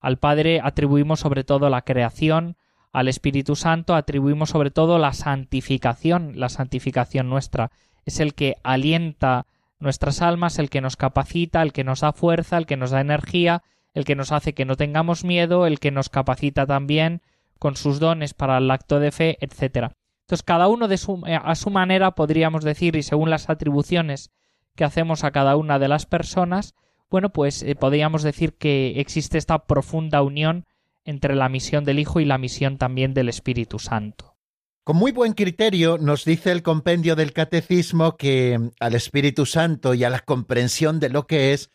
Al 0.00 0.18
Padre 0.18 0.60
atribuimos 0.62 1.20
sobre 1.20 1.44
todo 1.44 1.70
la 1.70 1.82
creación, 1.82 2.56
al 2.92 3.08
Espíritu 3.08 3.56
Santo 3.56 3.94
atribuimos 3.94 4.50
sobre 4.50 4.70
todo 4.70 4.98
la 4.98 5.12
santificación, 5.12 6.32
la 6.34 6.48
santificación 6.48 7.28
nuestra. 7.28 7.70
Es 8.04 8.20
el 8.20 8.34
que 8.34 8.56
alienta 8.62 9.46
nuestras 9.78 10.22
almas, 10.22 10.58
el 10.58 10.70
que 10.70 10.80
nos 10.80 10.96
capacita, 10.96 11.62
el 11.62 11.72
que 11.72 11.84
nos 11.84 12.00
da 12.00 12.12
fuerza, 12.12 12.58
el 12.58 12.66
que 12.66 12.76
nos 12.76 12.90
da 12.90 13.00
energía, 13.00 13.62
el 13.94 14.04
que 14.04 14.14
nos 14.14 14.32
hace 14.32 14.54
que 14.54 14.64
no 14.64 14.76
tengamos 14.76 15.24
miedo, 15.24 15.66
el 15.66 15.78
que 15.80 15.90
nos 15.90 16.08
capacita 16.08 16.66
también 16.66 17.22
con 17.58 17.76
sus 17.76 18.00
dones 18.00 18.34
para 18.34 18.58
el 18.58 18.70
acto 18.70 19.00
de 19.00 19.12
fe, 19.12 19.38
etc. 19.40 19.92
Entonces, 20.22 20.42
cada 20.44 20.68
uno 20.68 20.88
de 20.88 20.96
su, 20.96 21.22
eh, 21.26 21.38
a 21.42 21.54
su 21.54 21.70
manera, 21.70 22.12
podríamos 22.12 22.64
decir, 22.64 22.96
y 22.96 23.02
según 23.02 23.30
las 23.30 23.50
atribuciones 23.50 24.30
que 24.76 24.84
hacemos 24.84 25.24
a 25.24 25.30
cada 25.30 25.56
una 25.56 25.78
de 25.78 25.88
las 25.88 26.06
personas, 26.06 26.74
bueno, 27.10 27.30
pues 27.30 27.62
eh, 27.62 27.74
podríamos 27.74 28.22
decir 28.22 28.54
que 28.54 29.00
existe 29.00 29.36
esta 29.36 29.66
profunda 29.66 30.22
unión 30.22 30.66
entre 31.04 31.34
la 31.34 31.48
misión 31.48 31.84
del 31.84 31.98
Hijo 31.98 32.20
y 32.20 32.24
la 32.24 32.38
misión 32.38 32.78
también 32.78 33.14
del 33.14 33.28
Espíritu 33.28 33.78
Santo. 33.78 34.36
Con 34.84 34.96
muy 34.96 35.12
buen 35.12 35.34
criterio 35.34 35.98
nos 35.98 36.24
dice 36.24 36.52
el 36.52 36.62
compendio 36.62 37.16
del 37.16 37.32
Catecismo 37.32 38.16
que 38.16 38.70
al 38.80 38.94
Espíritu 38.94 39.44
Santo 39.44 39.94
y 39.94 40.04
a 40.04 40.10
la 40.10 40.20
comprensión 40.20 41.00
de 41.00 41.10
lo 41.10 41.26
que 41.26 41.52
es 41.52 41.70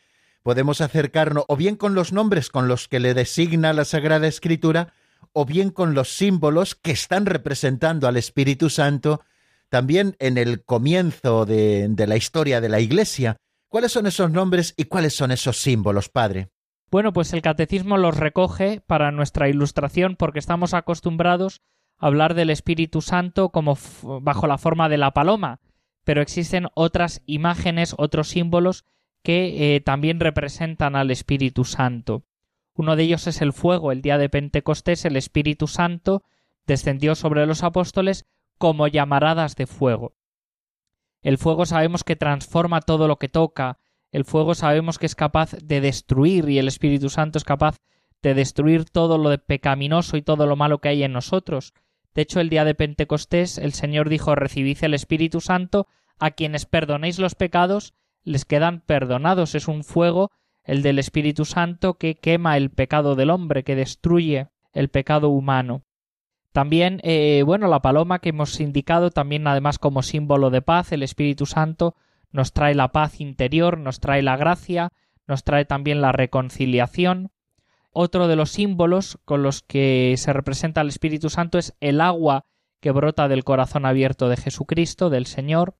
podemos 0.45 0.79
acercarnos 0.79 1.43
o 1.47 1.55
bien 1.55 1.75
con 1.75 1.95
los 1.95 2.13
nombres 2.13 2.51
con 2.51 2.67
los 2.67 2.87
que 2.87 2.99
le 2.99 3.15
designa 3.15 3.73
la 3.73 3.83
Sagrada 3.83 4.27
Escritura, 4.27 4.93
o 5.33 5.43
bien 5.43 5.71
con 5.71 5.95
los 5.95 6.15
símbolos 6.15 6.75
que 6.75 6.91
están 6.91 7.25
representando 7.25 8.07
al 8.07 8.15
Espíritu 8.15 8.69
Santo 8.69 9.21
también 9.69 10.15
en 10.19 10.37
el 10.37 10.63
comienzo 10.63 11.47
de, 11.47 11.87
de 11.89 12.05
la 12.05 12.15
historia 12.15 12.61
de 12.61 12.69
la 12.69 12.79
Iglesia. 12.79 13.37
¿Cuáles 13.69 13.91
son 13.91 14.05
esos 14.05 14.29
nombres 14.29 14.75
y 14.77 14.83
cuáles 14.83 15.15
son 15.15 15.31
esos 15.31 15.57
símbolos, 15.57 16.09
Padre? 16.09 16.49
Bueno, 16.91 17.11
pues 17.11 17.33
el 17.33 17.41
catecismo 17.41 17.97
los 17.97 18.15
recoge 18.15 18.81
para 18.85 19.11
nuestra 19.11 19.49
ilustración 19.49 20.15
porque 20.15 20.37
estamos 20.37 20.75
acostumbrados 20.75 21.63
a 21.97 22.05
hablar 22.05 22.35
del 22.35 22.51
Espíritu 22.51 23.01
Santo 23.01 23.49
como 23.49 23.79
bajo 24.21 24.45
la 24.45 24.59
forma 24.59 24.89
de 24.89 24.99
la 24.99 25.09
paloma, 25.09 25.59
pero 26.03 26.21
existen 26.21 26.67
otras 26.75 27.23
imágenes, 27.25 27.95
otros 27.97 28.29
símbolos 28.29 28.85
que 29.25 29.75
eh, 29.75 29.81
también 29.81 30.19
representan 30.19 30.95
al 30.95 31.09
Espíritu 31.09 31.65
Santo. 31.65 32.23
Uno 32.75 32.95
de 32.95 33.03
ellos 33.03 33.25
es 33.25 33.41
el 33.41 33.53
fuego. 33.53 33.91
El 33.91 34.03
día 34.03 34.19
de 34.19 34.29
Pentecostés 34.29 35.03
el 35.03 35.15
Espíritu 35.15 35.65
Santo 35.67 36.23
descendió 36.67 37.15
sobre 37.15 37.47
los 37.47 37.63
apóstoles 37.63 38.27
como 38.59 38.87
llamaradas 38.87 39.55
de 39.55 39.65
fuego. 39.65 40.13
El 41.23 41.39
fuego 41.39 41.65
sabemos 41.65 42.03
que 42.03 42.15
transforma 42.15 42.81
todo 42.81 43.07
lo 43.07 43.17
que 43.17 43.27
toca, 43.27 43.79
el 44.11 44.25
fuego 44.25 44.53
sabemos 44.53 44.99
que 44.99 45.07
es 45.07 45.15
capaz 45.15 45.53
de 45.53 45.81
destruir 45.81 46.47
y 46.47 46.59
el 46.59 46.67
Espíritu 46.67 47.09
Santo 47.09 47.39
es 47.39 47.43
capaz 47.43 47.77
de 48.21 48.35
destruir 48.35 48.85
todo 48.85 49.17
lo 49.17 49.31
de 49.31 49.39
pecaminoso 49.39 50.17
y 50.17 50.21
todo 50.21 50.45
lo 50.45 50.55
malo 50.55 50.79
que 50.79 50.89
hay 50.89 51.03
en 51.03 51.13
nosotros. 51.13 51.73
De 52.13 52.21
hecho, 52.21 52.39
el 52.39 52.49
día 52.49 52.63
de 52.63 52.75
Pentecostés 52.75 53.57
el 53.57 53.73
Señor 53.73 54.07
dijo 54.07 54.35
recibid 54.35 54.77
el 54.83 54.93
Espíritu 54.93 55.41
Santo 55.41 55.87
a 56.19 56.31
quienes 56.31 56.67
perdonéis 56.67 57.17
los 57.17 57.33
pecados 57.33 57.95
les 58.25 58.43
quedan 58.43 58.81
perdonados. 58.81 59.55
Es 59.55 59.69
un 59.69 59.85
fuego, 59.85 60.31
el 60.65 60.81
del 60.81 60.99
Espíritu 60.99 61.45
Santo, 61.45 61.93
que 61.93 62.15
quema 62.15 62.57
el 62.57 62.71
pecado 62.71 63.15
del 63.15 63.29
hombre, 63.29 63.63
que 63.63 63.75
destruye 63.75 64.49
el 64.73 64.89
pecado 64.89 65.29
humano. 65.29 65.83
También, 66.51 66.99
eh, 67.03 67.43
bueno, 67.45 67.67
la 67.67 67.81
paloma 67.81 68.19
que 68.19 68.29
hemos 68.29 68.59
indicado 68.59 69.11
también 69.11 69.47
además 69.47 69.77
como 69.77 70.03
símbolo 70.03 70.49
de 70.49 70.61
paz, 70.61 70.91
el 70.91 71.03
Espíritu 71.03 71.45
Santo 71.45 71.95
nos 72.31 72.51
trae 72.51 72.75
la 72.75 72.91
paz 72.91 73.21
interior, 73.21 73.77
nos 73.77 73.99
trae 73.99 74.21
la 74.21 74.37
gracia, 74.37 74.91
nos 75.27 75.43
trae 75.43 75.65
también 75.65 76.01
la 76.01 76.11
reconciliación. 76.11 77.31
Otro 77.91 78.27
de 78.27 78.35
los 78.35 78.51
símbolos 78.51 79.19
con 79.23 79.41
los 79.41 79.61
que 79.61 80.15
se 80.17 80.33
representa 80.33 80.81
el 80.81 80.89
Espíritu 80.89 81.29
Santo 81.29 81.57
es 81.57 81.75
el 81.79 82.01
agua 82.01 82.45
que 82.81 82.91
brota 82.91 83.27
del 83.27 83.43
corazón 83.43 83.85
abierto 83.85 84.27
de 84.27 84.37
Jesucristo, 84.37 85.09
del 85.09 85.25
Señor 85.25 85.75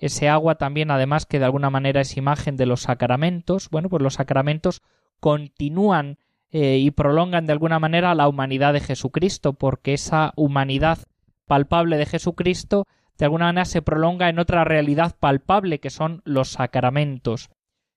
ese 0.00 0.28
agua 0.28 0.56
también 0.56 0.90
además 0.90 1.26
que 1.26 1.38
de 1.38 1.44
alguna 1.44 1.70
manera 1.70 2.00
es 2.00 2.16
imagen 2.16 2.56
de 2.56 2.66
los 2.66 2.80
sacramentos, 2.80 3.68
bueno, 3.70 3.88
pues 3.90 4.02
los 4.02 4.14
sacramentos 4.14 4.82
continúan 5.20 6.18
eh, 6.50 6.78
y 6.78 6.90
prolongan 6.90 7.46
de 7.46 7.52
alguna 7.52 7.78
manera 7.78 8.14
la 8.14 8.26
humanidad 8.26 8.72
de 8.72 8.80
Jesucristo, 8.80 9.52
porque 9.52 9.92
esa 9.92 10.32
humanidad 10.36 10.98
palpable 11.46 11.98
de 11.98 12.06
Jesucristo 12.06 12.86
de 13.18 13.26
alguna 13.26 13.46
manera 13.46 13.66
se 13.66 13.82
prolonga 13.82 14.30
en 14.30 14.38
otra 14.38 14.64
realidad 14.64 15.14
palpable 15.20 15.78
que 15.78 15.90
son 15.90 16.22
los 16.24 16.48
sacramentos. 16.48 17.50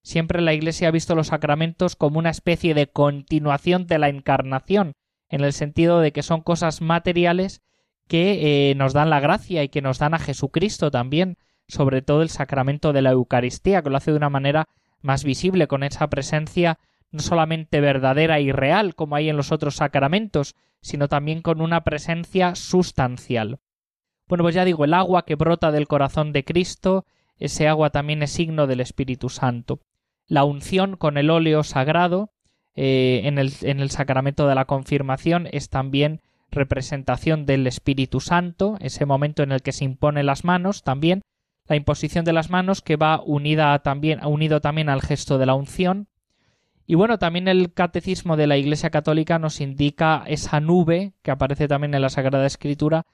Siempre 0.03 0.41
la 0.41 0.53
Iglesia 0.53 0.89
ha 0.89 0.91
visto 0.91 1.15
los 1.15 1.27
sacramentos 1.27 1.95
como 1.95 2.19
una 2.19 2.29
especie 2.29 2.73
de 2.73 2.87
continuación 2.87 3.87
de 3.87 3.99
la 3.99 4.09
encarnación, 4.09 4.91
en 5.29 5.41
el 5.41 5.53
sentido 5.53 6.01
de 6.01 6.11
que 6.11 6.23
son 6.23 6.41
cosas 6.41 6.81
materiales 6.81 7.61
que 8.09 8.71
eh, 8.71 8.75
nos 8.75 8.91
dan 8.91 9.09
la 9.09 9.21
gracia 9.21 9.63
y 9.63 9.69
que 9.69 9.81
nos 9.81 9.99
dan 9.99 10.13
a 10.13 10.19
Jesucristo 10.19 10.91
también, 10.91 11.37
sobre 11.67 12.01
todo 12.01 12.21
el 12.21 12.29
sacramento 12.29 12.93
de 12.93 13.01
la 13.01 13.11
Eucaristía, 13.11 13.81
que 13.81 13.89
lo 13.89 13.97
hace 13.97 14.11
de 14.11 14.17
una 14.17 14.29
manera 14.29 14.67
más 15.01 15.23
visible, 15.23 15.67
con 15.67 15.83
esa 15.83 16.09
presencia 16.09 16.79
no 17.11 17.19
solamente 17.19 17.79
verdadera 17.79 18.39
y 18.39 18.51
real 18.51 18.95
como 18.95 19.15
hay 19.15 19.29
en 19.29 19.37
los 19.37 19.51
otros 19.51 19.75
sacramentos, 19.75 20.55
sino 20.81 21.07
también 21.07 21.41
con 21.41 21.61
una 21.61 21.83
presencia 21.83 22.55
sustancial. 22.55 23.59
Bueno, 24.27 24.43
pues 24.43 24.55
ya 24.55 24.65
digo, 24.65 24.83
el 24.83 24.93
agua 24.93 25.25
que 25.25 25.35
brota 25.35 25.71
del 25.71 25.87
corazón 25.87 26.33
de 26.33 26.43
Cristo, 26.43 27.05
ese 27.37 27.67
agua 27.67 27.91
también 27.91 28.23
es 28.23 28.31
signo 28.31 28.67
del 28.67 28.79
Espíritu 28.79 29.29
Santo. 29.29 29.79
La 30.27 30.43
unción 30.43 30.97
con 30.97 31.17
el 31.17 31.29
óleo 31.29 31.63
sagrado 31.63 32.31
eh, 32.75 33.21
en, 33.25 33.37
el, 33.37 33.53
en 33.61 33.79
el 33.79 33.91
sacramento 33.91 34.47
de 34.47 34.55
la 34.55 34.65
confirmación 34.65 35.47
es 35.51 35.69
también 35.69 36.21
representación 36.49 37.45
del 37.45 37.67
Espíritu 37.67 38.19
Santo, 38.19 38.77
ese 38.79 39.05
momento 39.05 39.43
en 39.43 39.51
el 39.51 39.61
que 39.61 39.71
se 39.71 39.85
impone 39.85 40.23
las 40.23 40.43
manos 40.43 40.83
también, 40.83 41.21
la 41.67 41.75
imposición 41.75 42.25
de 42.25 42.33
las 42.33 42.49
manos 42.49 42.81
que 42.81 42.95
va 42.95 43.21
unida 43.21 43.77
también, 43.79 44.23
unido 44.25 44.61
también 44.61 44.89
al 44.89 45.01
gesto 45.01 45.37
de 45.37 45.45
la 45.45 45.55
unción. 45.55 46.07
Y 46.85 46.95
bueno, 46.95 47.17
también 47.17 47.47
el 47.47 47.73
catecismo 47.73 48.35
de 48.35 48.47
la 48.47 48.57
Iglesia 48.57 48.89
Católica 48.89 49.39
nos 49.39 49.61
indica 49.61 50.23
esa 50.27 50.59
nube 50.59 51.13
que 51.21 51.31
aparece 51.31 51.67
también 51.67 51.93
en 51.93 52.01
la 52.01 52.09
Sagrada 52.09 52.45
Escritura, 52.45 53.05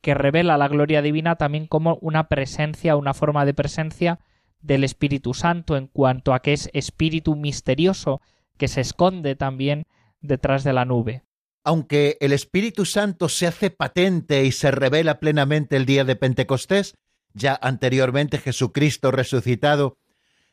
que 0.00 0.14
revela 0.14 0.58
la 0.58 0.68
gloria 0.68 1.02
divina 1.02 1.36
también 1.36 1.66
como 1.66 1.98
una 2.00 2.28
presencia, 2.28 2.96
una 2.96 3.14
forma 3.14 3.44
de 3.44 3.54
presencia 3.54 4.18
del 4.60 4.82
Espíritu 4.82 5.34
Santo 5.34 5.76
en 5.76 5.86
cuanto 5.86 6.34
a 6.34 6.40
que 6.40 6.52
es 6.52 6.70
espíritu 6.72 7.36
misterioso 7.36 8.20
que 8.56 8.68
se 8.68 8.80
esconde 8.80 9.36
también 9.36 9.84
detrás 10.20 10.64
de 10.64 10.72
la 10.72 10.84
nube. 10.84 11.24
Aunque 11.64 12.16
el 12.20 12.32
Espíritu 12.32 12.84
Santo 12.84 13.28
se 13.28 13.46
hace 13.46 13.70
patente 13.70 14.44
y 14.44 14.50
se 14.50 14.72
revela 14.72 15.20
plenamente 15.20 15.76
el 15.76 15.86
día 15.86 16.04
de 16.04 16.16
Pentecostés, 16.16 16.96
ya 17.34 17.58
anteriormente 17.60 18.38
Jesucristo 18.38 19.10
resucitado 19.10 19.98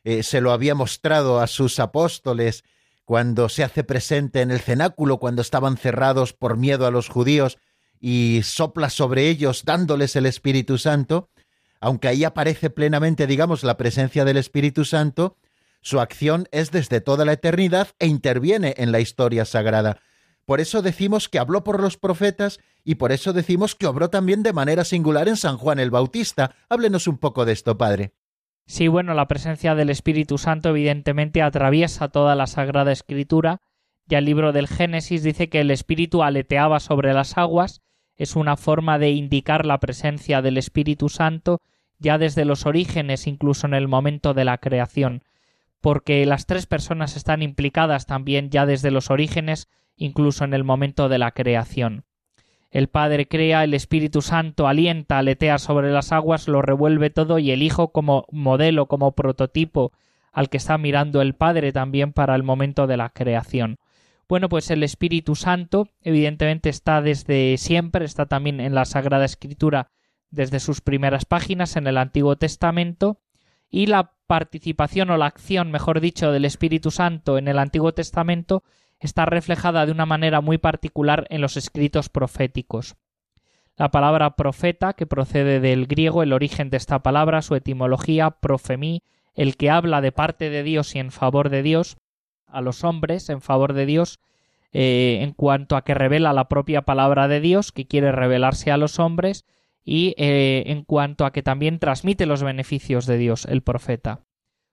eh, 0.03 0.23
se 0.23 0.41
lo 0.41 0.51
había 0.51 0.75
mostrado 0.75 1.39
a 1.39 1.47
sus 1.47 1.79
apóstoles 1.79 2.63
cuando 3.05 3.49
se 3.49 3.63
hace 3.63 3.83
presente 3.83 4.41
en 4.41 4.51
el 4.51 4.59
cenáculo, 4.59 5.17
cuando 5.17 5.41
estaban 5.41 5.77
cerrados 5.77 6.33
por 6.33 6.57
miedo 6.57 6.85
a 6.85 6.91
los 6.91 7.09
judíos, 7.09 7.57
y 7.99 8.41
sopla 8.43 8.89
sobre 8.89 9.29
ellos 9.29 9.65
dándoles 9.65 10.15
el 10.15 10.25
Espíritu 10.25 10.77
Santo, 10.77 11.29
aunque 11.81 12.07
ahí 12.07 12.23
aparece 12.23 12.69
plenamente, 12.69 13.27
digamos, 13.27 13.63
la 13.63 13.77
presencia 13.77 14.25
del 14.25 14.37
Espíritu 14.37 14.85
Santo, 14.85 15.37
su 15.81 15.99
acción 15.99 16.47
es 16.51 16.71
desde 16.71 17.01
toda 17.01 17.25
la 17.25 17.33
eternidad 17.33 17.89
e 17.99 18.07
interviene 18.07 18.75
en 18.77 18.91
la 18.91 18.99
historia 18.99 19.45
sagrada. 19.45 20.01
Por 20.49 20.61
eso 20.61 20.81
decimos 20.81 21.29
que 21.29 21.37
habló 21.37 21.63
por 21.63 21.79
los 21.79 21.97
profetas 21.97 22.59
y 22.83 22.95
por 22.95 23.11
eso 23.11 23.33
decimos 23.33 23.75
que 23.75 23.85
obró 23.85 24.09
también 24.09 24.41
de 24.41 24.51
manera 24.51 24.83
singular 24.83 25.27
en 25.27 25.37
San 25.37 25.57
Juan 25.57 25.77
el 25.77 25.91
Bautista. 25.91 26.55
Háblenos 26.69 27.07
un 27.07 27.19
poco 27.19 27.45
de 27.45 27.51
esto, 27.51 27.77
Padre. 27.77 28.13
Sí, 28.65 28.87
bueno, 28.87 29.13
la 29.13 29.27
presencia 29.27 29.75
del 29.75 29.91
Espíritu 29.91 30.39
Santo 30.39 30.69
evidentemente 30.69 31.43
atraviesa 31.43 32.07
toda 32.07 32.33
la 32.33 32.47
Sagrada 32.47 32.91
Escritura. 32.91 33.61
Ya 34.07 34.17
el 34.17 34.25
libro 34.25 34.51
del 34.51 34.67
Génesis 34.67 35.21
dice 35.21 35.49
que 35.49 35.59
el 35.59 35.69
Espíritu 35.69 36.23
aleteaba 36.23 36.79
sobre 36.79 37.13
las 37.13 37.37
aguas, 37.37 37.83
es 38.15 38.35
una 38.35 38.57
forma 38.57 38.97
de 38.97 39.11
indicar 39.11 39.67
la 39.67 39.79
presencia 39.79 40.41
del 40.41 40.57
Espíritu 40.57 41.09
Santo 41.09 41.61
ya 41.99 42.17
desde 42.17 42.43
los 42.43 42.65
orígenes, 42.65 43.27
incluso 43.27 43.67
en 43.67 43.75
el 43.75 43.87
momento 43.87 44.33
de 44.33 44.45
la 44.45 44.57
creación 44.57 45.21
porque 45.79 46.25
las 46.25 46.45
tres 46.45 46.65
personas 46.65 47.15
están 47.15 47.41
implicadas 47.41 48.05
también 48.05 48.49
ya 48.49 48.65
desde 48.65 48.91
los 48.91 49.09
orígenes, 49.09 49.69
incluso 49.99 50.43
en 50.45 50.55
el 50.55 50.63
momento 50.63 51.09
de 51.09 51.19
la 51.19 51.31
creación. 51.31 52.05
El 52.71 52.87
Padre 52.87 53.27
crea, 53.27 53.63
el 53.63 53.73
Espíritu 53.73 54.21
Santo 54.21 54.67
alienta, 54.67 55.17
aletea 55.17 55.57
sobre 55.57 55.91
las 55.91 56.11
aguas, 56.11 56.47
lo 56.47 56.61
revuelve 56.61 57.09
todo 57.09 57.37
y 57.37 57.51
el 57.51 57.61
Hijo 57.61 57.91
como 57.91 58.25
modelo, 58.31 58.87
como 58.87 59.11
prototipo 59.11 59.91
al 60.31 60.49
que 60.49 60.57
está 60.57 60.77
mirando 60.77 61.21
el 61.21 61.33
Padre 61.33 61.71
también 61.71 62.13
para 62.13 62.35
el 62.35 62.43
momento 62.43 62.87
de 62.87 62.97
la 62.97 63.09
creación. 63.09 63.77
Bueno, 64.27 64.47
pues 64.47 64.69
el 64.69 64.83
Espíritu 64.83 65.35
Santo 65.35 65.89
evidentemente 66.03 66.69
está 66.69 67.01
desde 67.01 67.57
siempre, 67.57 68.05
está 68.05 68.27
también 68.27 68.59
en 68.59 68.75
la 68.75 68.85
Sagrada 68.85 69.25
Escritura 69.25 69.89
desde 70.29 70.59
sus 70.59 70.81
primeras 70.81 71.25
páginas 71.25 71.75
en 71.75 71.87
el 71.87 71.97
Antiguo 71.97 72.35
Testamento 72.35 73.19
y 73.71 73.87
la 73.87 74.13
participación 74.27 75.09
o 75.09 75.17
la 75.17 75.25
acción, 75.25 75.71
mejor 75.71 75.99
dicho, 75.99 76.31
del 76.31 76.45
Espíritu 76.45 76.91
Santo 76.91 77.39
en 77.39 77.47
el 77.47 77.57
Antiguo 77.57 77.93
Testamento 77.93 78.63
está 78.99 79.25
reflejada 79.25 79.85
de 79.85 79.91
una 79.91 80.05
manera 80.05 80.41
muy 80.41 80.57
particular 80.57 81.25
en 81.29 81.41
los 81.41 81.57
escritos 81.57 82.09
proféticos. 82.09 82.95
La 83.77 83.91
palabra 83.91 84.35
profeta, 84.35 84.93
que 84.93 85.07
procede 85.07 85.59
del 85.61 85.87
griego, 85.87 86.21
el 86.21 86.33
origen 86.33 86.69
de 86.69 86.77
esta 86.77 87.01
palabra, 87.01 87.41
su 87.41 87.55
etimología, 87.55 88.31
profemí, 88.31 89.03
el 89.33 89.55
que 89.55 89.69
habla 89.69 90.01
de 90.01 90.11
parte 90.11 90.49
de 90.49 90.63
Dios 90.63 90.95
y 90.95 90.99
en 90.99 91.11
favor 91.11 91.49
de 91.49 91.63
Dios, 91.63 91.97
a 92.45 92.61
los 92.61 92.83
hombres 92.83 93.29
en 93.29 93.41
favor 93.41 93.73
de 93.73 93.85
Dios, 93.85 94.19
eh, 94.73 95.19
en 95.21 95.31
cuanto 95.31 95.77
a 95.77 95.83
que 95.83 95.93
revela 95.93 96.33
la 96.33 96.49
propia 96.49 96.81
palabra 96.81 97.27
de 97.27 97.39
Dios, 97.39 97.71
que 97.71 97.87
quiere 97.87 98.11
revelarse 98.11 98.71
a 98.71 98.77
los 98.77 98.99
hombres, 98.99 99.45
y 99.83 100.13
eh, 100.17 100.63
en 100.67 100.83
cuanto 100.83 101.25
a 101.25 101.31
que 101.31 101.41
también 101.41 101.79
transmite 101.79 102.25
los 102.25 102.43
beneficios 102.43 103.05
de 103.05 103.17
Dios, 103.17 103.45
el 103.45 103.61
profeta. 103.61 104.25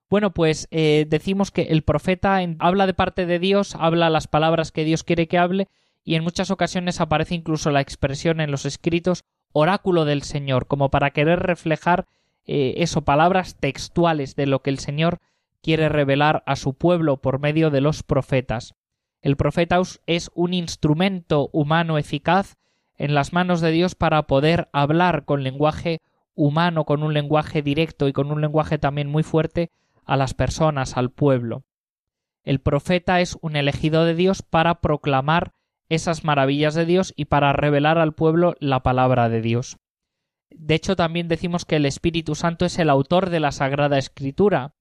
Bueno, 0.09 0.33
pues 0.33 0.69
eh, 0.71 1.07
decimos 1.09 1.51
que 1.51 1.63
el 1.63 1.83
profeta 1.83 2.39
habla 2.61 2.87
de 2.87 2.95
parte 2.95 3.27
de 3.27 3.41
Dios, 3.41 3.75
habla 3.75 4.09
las 4.09 4.29
palabras 4.29 4.71
que 4.71 4.85
Dios 4.85 5.03
quiere 5.03 5.27
que 5.27 5.39
hable, 5.39 5.69
y 6.05 6.15
en 6.15 6.23
muchas 6.23 6.53
ocasiones 6.53 7.01
aparece 7.01 7.35
incluso 7.35 7.73
la 7.73 7.81
expresión 7.81 8.41
en 8.41 8.53
los 8.53 8.65
escritos 8.67 9.25
oráculo 9.53 10.05
del 10.05 10.23
Señor, 10.23 10.67
como 10.69 10.91
para 10.91 11.11
querer 11.11 11.41
reflejar 11.41 12.07
eh, 12.47 12.75
eso, 12.77 13.03
palabras 13.03 13.57
textuales 13.57 14.37
de 14.37 14.47
lo 14.47 14.63
que 14.63 14.71
el 14.71 14.79
Señor 14.79 15.19
quiere 15.63 15.89
revelar 15.89 16.45
a 16.47 16.55
su 16.55 16.75
pueblo 16.75 17.17
por 17.17 17.41
medio 17.41 17.71
de 17.71 17.81
los 17.81 18.05
profetas. 18.05 18.75
El 19.23 19.37
profeta 19.37 19.81
es 20.07 20.31
un 20.35 20.55
instrumento 20.55 21.51
humano 21.53 21.99
eficaz 21.99 22.57
en 22.97 23.15
las 23.15 23.33
manos 23.33 23.61
de 23.61 23.73
Dios 23.73 23.97
para 23.97 24.23
poder 24.29 24.69
hablar 24.73 25.25
con 25.25 25.43
lenguaje 25.43 26.01
humano, 26.37 26.85
con 26.85 27.03
un 27.03 27.13
lenguaje 27.13 27.63
directo 27.63 28.07
y 28.07 28.13
con 28.13 28.31
un 28.31 28.41
lenguaje 28.41 28.79
también 28.79 29.09
muy 29.09 29.25
fuerte 29.25 29.71
a 30.07 30.17
las 30.17 30.35
personas, 30.35 30.97
al 30.97 31.11
pueblo. 31.11 31.65
El 32.43 32.61
profeta 32.61 33.21
es 33.21 33.37
un 33.43 33.57
elegido 33.57 34.05
de 34.05 34.15
Dios 34.15 34.43
para 34.43 34.81
proclamar 34.81 35.53
esas 35.89 36.25
maravillas 36.25 36.75
de 36.75 36.87
Dios 36.87 37.13
y 37.17 37.27
para 37.27 37.53
revelar 37.53 37.99
al 37.99 38.15
pueblo 38.15 38.55
la 38.61 38.83
palabra 38.83 39.29
de 39.29 39.43
Dios. 39.43 39.79
De 40.51 40.75
hecho, 40.75 40.97
también 40.97 41.29
decimos 41.29 41.65
que 41.65 41.77
el 41.77 41.87
Espíritu 41.87 42.35
Santo 42.35 42.65
es 42.65 42.79
el 42.79 42.89
autor 42.89 43.31
de 43.31 43.41
la 43.41 43.53
Sagrada 43.53 43.99
Escritura. 43.99 44.75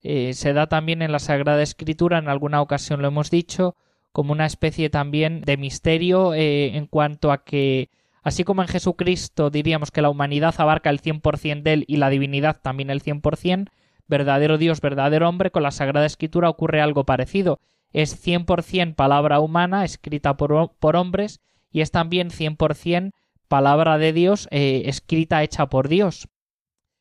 Eh, 0.00 0.32
se 0.32 0.52
da 0.52 0.68
también 0.68 1.02
en 1.02 1.12
la 1.12 1.18
Sagrada 1.18 1.62
Escritura, 1.62 2.18
en 2.18 2.28
alguna 2.28 2.62
ocasión 2.62 3.02
lo 3.02 3.08
hemos 3.08 3.30
dicho, 3.30 3.76
como 4.12 4.32
una 4.32 4.46
especie 4.46 4.90
también 4.90 5.42
de 5.42 5.56
misterio 5.56 6.34
eh, 6.34 6.76
en 6.76 6.86
cuanto 6.86 7.32
a 7.32 7.44
que, 7.44 7.90
así 8.22 8.44
como 8.44 8.62
en 8.62 8.68
Jesucristo 8.68 9.50
diríamos 9.50 9.90
que 9.90 10.02
la 10.02 10.10
humanidad 10.10 10.54
abarca 10.58 10.90
el 10.90 11.02
100% 11.02 11.62
de 11.62 11.72
él 11.72 11.84
y 11.88 11.96
la 11.96 12.10
divinidad 12.10 12.60
también 12.62 12.90
el 12.90 13.02
100%, 13.02 13.70
verdadero 14.08 14.58
Dios, 14.58 14.80
verdadero 14.80 15.28
hombre, 15.28 15.50
con 15.50 15.62
la 15.62 15.70
Sagrada 15.70 16.06
Escritura 16.06 16.48
ocurre 16.48 16.80
algo 16.80 17.04
parecido. 17.04 17.60
Es 17.92 18.26
100% 18.26 18.94
palabra 18.94 19.40
humana 19.40 19.84
escrita 19.84 20.36
por, 20.36 20.96
hombres 20.96 21.40
y 21.70 21.80
es 21.80 21.90
también 21.90 22.30
100% 22.30 23.12
palabra 23.48 23.98
de 23.98 24.12
Dios 24.12 24.48
eh, 24.50 24.82
escrita 24.86 25.42
hecha 25.42 25.68
por 25.68 25.88
Dios. 25.88 26.28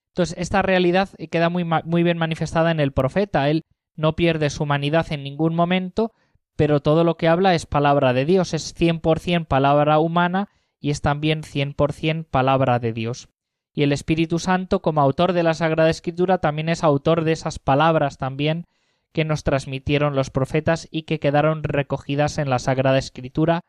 Entonces, 0.10 0.36
esta 0.40 0.62
realidad 0.62 1.10
queda 1.30 1.50
muy, 1.50 1.64
muy 1.64 2.04
bien 2.04 2.18
manifestada 2.18 2.72
en 2.72 2.80
el 2.80 2.92
profeta. 2.92 3.50
Él 3.50 3.66
no 3.96 4.16
pierde 4.16 4.50
su 4.50 4.64
humanidad 4.64 5.12
en 5.12 5.24
ningún 5.24 5.56
momento, 5.56 6.14
pero 6.56 6.82
todo 6.82 7.04
lo 7.04 7.18
que 7.18 7.28
habla 7.28 7.54
es 7.54 7.66
palabra 7.66 8.14
de 8.14 8.26
Dios, 8.26 8.54
es 8.54 8.76
100% 8.76 9.46
palabra 9.46 10.00
humana 10.00 10.50
y 10.80 10.92
es 10.92 11.02
también 11.02 11.44
100% 11.44 12.26
palabra 12.30 12.80
de 12.80 12.94
Dios. 12.94 13.30
Y 13.78 13.84
el 13.84 13.92
Espíritu 13.92 14.40
Santo, 14.40 14.82
como 14.82 15.02
autor 15.02 15.34
de 15.34 15.44
la 15.44 15.54
Sagrada 15.54 15.92
Escritura, 15.92 16.40
también 16.40 16.68
es 16.68 16.84
autor 16.84 17.24
de 17.24 17.32
esas 17.32 17.60
palabras 17.60 18.18
también 18.18 18.66
que 19.14 19.24
nos 19.24 19.44
transmitieron 19.44 20.16
los 20.16 20.32
profetas 20.32 20.88
y 20.90 21.04
que 21.04 21.20
quedaron 21.20 21.62
recogidas 21.62 22.40
en 22.40 22.50
la 22.50 22.58
Sagrada 22.58 22.98
Escritura, 22.98 23.62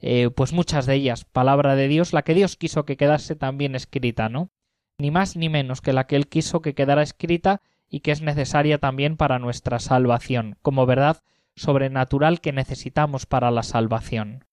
eh, 0.00 0.30
pues 0.34 0.52
muchas 0.52 0.86
de 0.86 0.94
ellas, 0.94 1.24
palabra 1.26 1.76
de 1.76 1.86
Dios, 1.86 2.12
la 2.12 2.22
que 2.22 2.34
Dios 2.34 2.56
quiso 2.56 2.84
que 2.84 2.96
quedase 2.96 3.36
también 3.36 3.76
escrita, 3.76 4.28
¿no? 4.28 4.50
Ni 4.98 5.12
más 5.12 5.36
ni 5.36 5.48
menos 5.48 5.80
que 5.80 5.92
la 5.92 6.08
que 6.08 6.16
Él 6.16 6.26
quiso 6.26 6.60
que 6.60 6.74
quedara 6.74 7.04
escrita 7.04 7.60
y 7.88 8.00
que 8.00 8.10
es 8.10 8.20
necesaria 8.20 8.78
también 8.78 9.16
para 9.16 9.38
nuestra 9.38 9.78
salvación, 9.78 10.56
como 10.62 10.86
verdad 10.86 11.22
sobrenatural 11.54 12.40
que 12.40 12.50
necesitamos 12.50 13.26
para 13.26 13.52
la 13.52 13.62
salvación. 13.62 14.44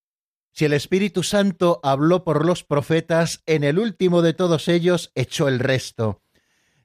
Si 0.59 0.65
el 0.65 0.73
Espíritu 0.73 1.23
Santo 1.23 1.79
habló 1.83 2.25
por 2.25 2.45
los 2.45 2.65
profetas, 2.65 3.43
en 3.45 3.63
el 3.63 3.79
último 3.79 4.21
de 4.21 4.33
todos 4.33 4.67
ellos 4.67 5.09
echó 5.15 5.47
el 5.47 5.57
resto. 5.57 6.21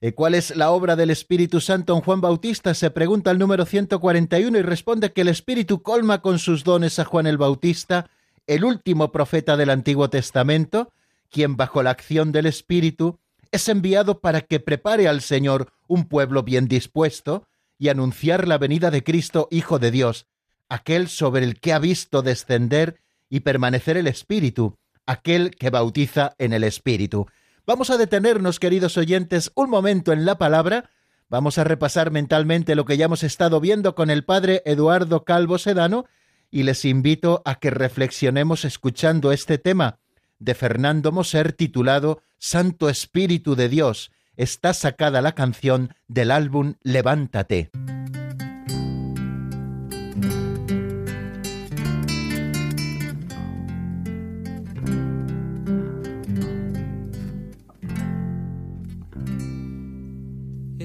Eh, 0.01 0.13
¿Cuál 0.13 0.37
es 0.37 0.55
la 0.55 0.71
obra 0.71 0.95
del 0.95 1.11
Espíritu 1.11 1.61
Santo 1.61 1.97
en 1.97 2.01
Juan 2.01 2.21
Bautista? 2.21 2.73
Se 2.75 2.93
pregunta 2.93 3.33
el 3.33 3.41
número 3.41 3.67
141 3.67 4.57
y 4.57 4.63
responde 4.63 5.13
que 5.13 5.23
el 5.23 5.27
Espíritu 5.27 5.83
colma 5.83 6.23
con 6.23 6.39
sus 6.39 6.63
dones 6.63 7.01
a 7.01 7.05
Juan 7.05 7.27
el 7.27 7.37
Bautista, 7.37 8.09
el 8.47 8.65
último 8.65 9.11
profeta 9.11 9.57
del 9.57 9.71
Antiguo 9.71 10.09
Testamento, 10.09 10.93
quien 11.29 11.57
bajo 11.57 11.83
la 11.83 11.91
acción 11.91 12.31
del 12.31 12.47
Espíritu 12.47 13.19
es 13.51 13.69
enviado 13.69 14.21
para 14.21 14.43
que 14.43 14.61
prepare 14.61 15.09
al 15.09 15.21
Señor 15.21 15.73
un 15.89 16.05
pueblo 16.05 16.45
bien 16.45 16.69
dispuesto, 16.69 17.49
y 17.77 17.89
anunciar 17.89 18.47
la 18.47 18.59
venida 18.59 18.93
de 18.93 19.03
Cristo, 19.03 19.49
Hijo 19.51 19.81
de 19.81 19.91
Dios, 19.91 20.29
aquel 20.69 21.09
sobre 21.09 21.43
el 21.43 21.59
que 21.59 21.73
ha 21.73 21.81
visto 21.81 22.23
descender 22.23 23.03
y 23.35 23.41
permanecer 23.41 23.97
el 23.97 24.07
Espíritu, 24.07 24.79
aquel 25.07 25.57
que 25.57 25.69
bautiza 25.69 26.37
en 26.39 26.53
el 26.53 26.63
Espíritu. 26.63 27.27
Vamos 27.67 27.91
a 27.91 27.97
detenernos, 27.97 28.61
queridos 28.61 28.97
oyentes, 28.97 29.51
un 29.57 29.71
momento 29.71 30.13
en 30.13 30.25
la 30.25 30.39
palabra, 30.39 30.89
vamos 31.29 31.59
a 31.59 31.65
repasar 31.65 32.13
mentalmente 32.13 32.77
lo 32.77 32.85
que 32.85 32.97
ya 32.97 33.07
hemos 33.07 33.25
estado 33.25 33.59
viendo 33.59 33.97
con 33.97 34.09
el 34.09 34.25
padre 34.25 34.63
Eduardo 34.67 35.25
Calvo 35.25 35.59
Sedano, 35.59 36.05
y 36.53 36.63
les 36.63 36.85
invito 36.85 37.43
a 37.45 37.57
que 37.57 37.71
reflexionemos 37.71 38.65
escuchando 38.65 39.33
este 39.33 39.59
tema 39.59 39.99
de 40.39 40.55
Fernando 40.55 41.11
Moser 41.11 41.55
titulado 41.55 42.23
Santo 42.39 42.89
Espíritu 42.89 43.57
de 43.57 43.69
Dios, 43.69 44.13
está 44.37 44.75
sacada 44.75 45.21
la 45.23 45.33
canción 45.33 45.93
del 46.07 46.31
álbum 46.31 46.75
Levántate. 46.85 47.73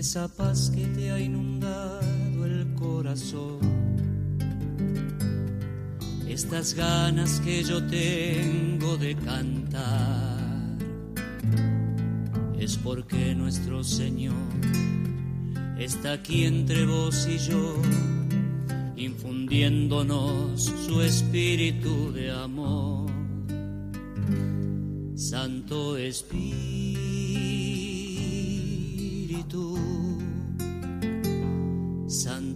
Esa 0.10 0.28
paz 0.28 0.72
que 0.74 0.88
te 0.88 1.12
ha 1.12 1.20
inundado 1.20 2.44
el 2.44 2.74
corazón, 2.74 3.60
estas 6.28 6.74
ganas 6.74 7.40
que 7.42 7.64
yo 7.64 7.86
tengo 7.86 8.98
de 8.98 9.16
cantar, 9.18 10.80
es 12.58 12.76
porque 12.78 13.36
nuestro 13.36 13.84
Señor 13.84 14.34
está 15.78 16.14
aquí 16.14 16.46
entre 16.46 16.88
vos 16.88 17.28
y 17.28 17.38
yo, 17.38 17.80
infundiéndonos 18.96 20.64
su 20.88 21.04
espíritu 21.04 22.12
de 22.14 22.32
amor. 22.32 23.12
Santo 25.16 25.98
Espíritu, 25.98 26.80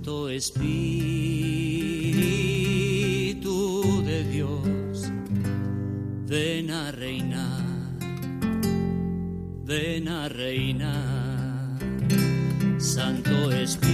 Santo 0.04 0.28
Espíritu 0.28 0.68
de 4.04 4.24
Dios, 4.26 5.10
ven 6.28 6.72
a 6.72 6.92
reinar, 6.92 7.96
ven 9.64 10.10
a 10.10 10.28
reinar, 10.28 11.80
Santo 12.80 13.50
Espíritu, 13.54 13.94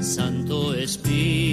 Santo 0.00 0.72
Espíritu 0.72 1.49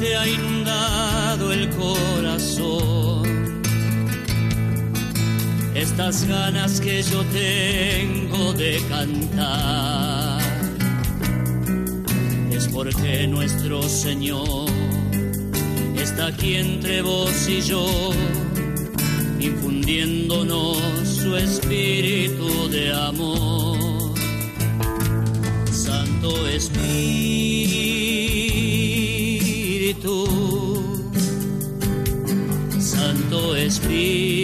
te 0.00 0.16
ha 0.16 0.28
inundado 0.28 1.52
el 1.52 1.68
corazón 1.70 3.24
estas 5.74 6.26
ganas 6.26 6.80
que 6.80 7.02
yo 7.02 7.22
tengo 7.24 8.52
de 8.54 8.80
cantar. 8.88 10.40
Es 12.50 12.68
porque 12.68 13.26
nuestro 13.26 13.82
Señor 13.82 14.70
está 15.96 16.28
aquí 16.28 16.54
entre 16.54 17.02
vos 17.02 17.48
y 17.48 17.60
yo, 17.60 18.12
infundiéndonos 19.40 20.78
su 21.06 21.36
espíritu 21.36 22.68
de 22.68 22.92
amor. 22.92 24.14
Santo 25.72 26.48
Espíritu, 26.48 28.03
Santo 33.84 34.43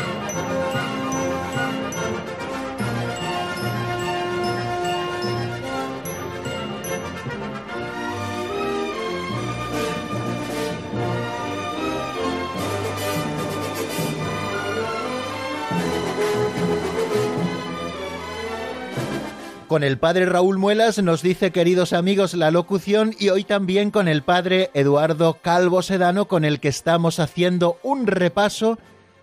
Con 19.71 19.85
el 19.85 19.97
padre 19.97 20.25
Raúl 20.25 20.57
Muelas 20.57 21.01
nos 21.01 21.21
dice, 21.21 21.51
queridos 21.51 21.93
amigos, 21.93 22.33
la 22.33 22.51
locución 22.51 23.15
y 23.17 23.29
hoy 23.29 23.45
también 23.45 23.89
con 23.89 24.09
el 24.09 24.21
padre 24.21 24.69
Eduardo 24.73 25.37
Calvo 25.41 25.81
Sedano 25.81 26.27
con 26.27 26.43
el 26.43 26.59
que 26.59 26.67
estamos 26.67 27.21
haciendo 27.21 27.79
un 27.81 28.05
repaso 28.05 28.77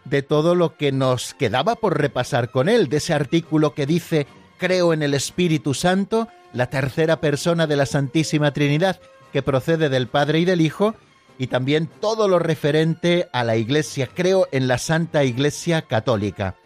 de 0.07 0.23
todo 0.23 0.55
lo 0.55 0.75
que 0.79 0.91
nos 0.91 1.35
quedaba 1.35 1.75
por 1.75 1.99
repasar 1.99 2.51
con 2.51 2.71
él, 2.71 2.89
de 2.89 2.97
ese 2.97 3.13
artículo 3.13 3.75
que 3.75 3.85
dice 3.85 4.27
Creo 4.57 4.95
en 4.95 5.03
el 5.03 5.13
Espíritu 5.13 5.75
Santo, 5.75 6.29
la 6.55 6.71
tercera 6.71 7.21
persona 7.21 7.67
de 7.67 7.77
la 7.77 7.85
Santísima 7.85 8.51
Trinidad, 8.51 9.03
que 9.35 9.43
procede 9.43 9.91
del 9.91 10.09
Padre 10.09 10.39
y 10.39 10.45
del 10.47 10.63
Hijo, 10.63 10.95
y 11.37 11.49
también 11.49 11.91
todo 12.01 12.27
lo 12.27 12.39
referente 12.39 13.29
a 13.35 13.45
la 13.45 13.57
Iglesia. 13.57 14.09
Creo 14.15 14.49
en 14.51 14.67
la 14.67 14.79
Santa 14.79 15.25
Iglesia 15.25 15.83
Católica. 15.83 16.57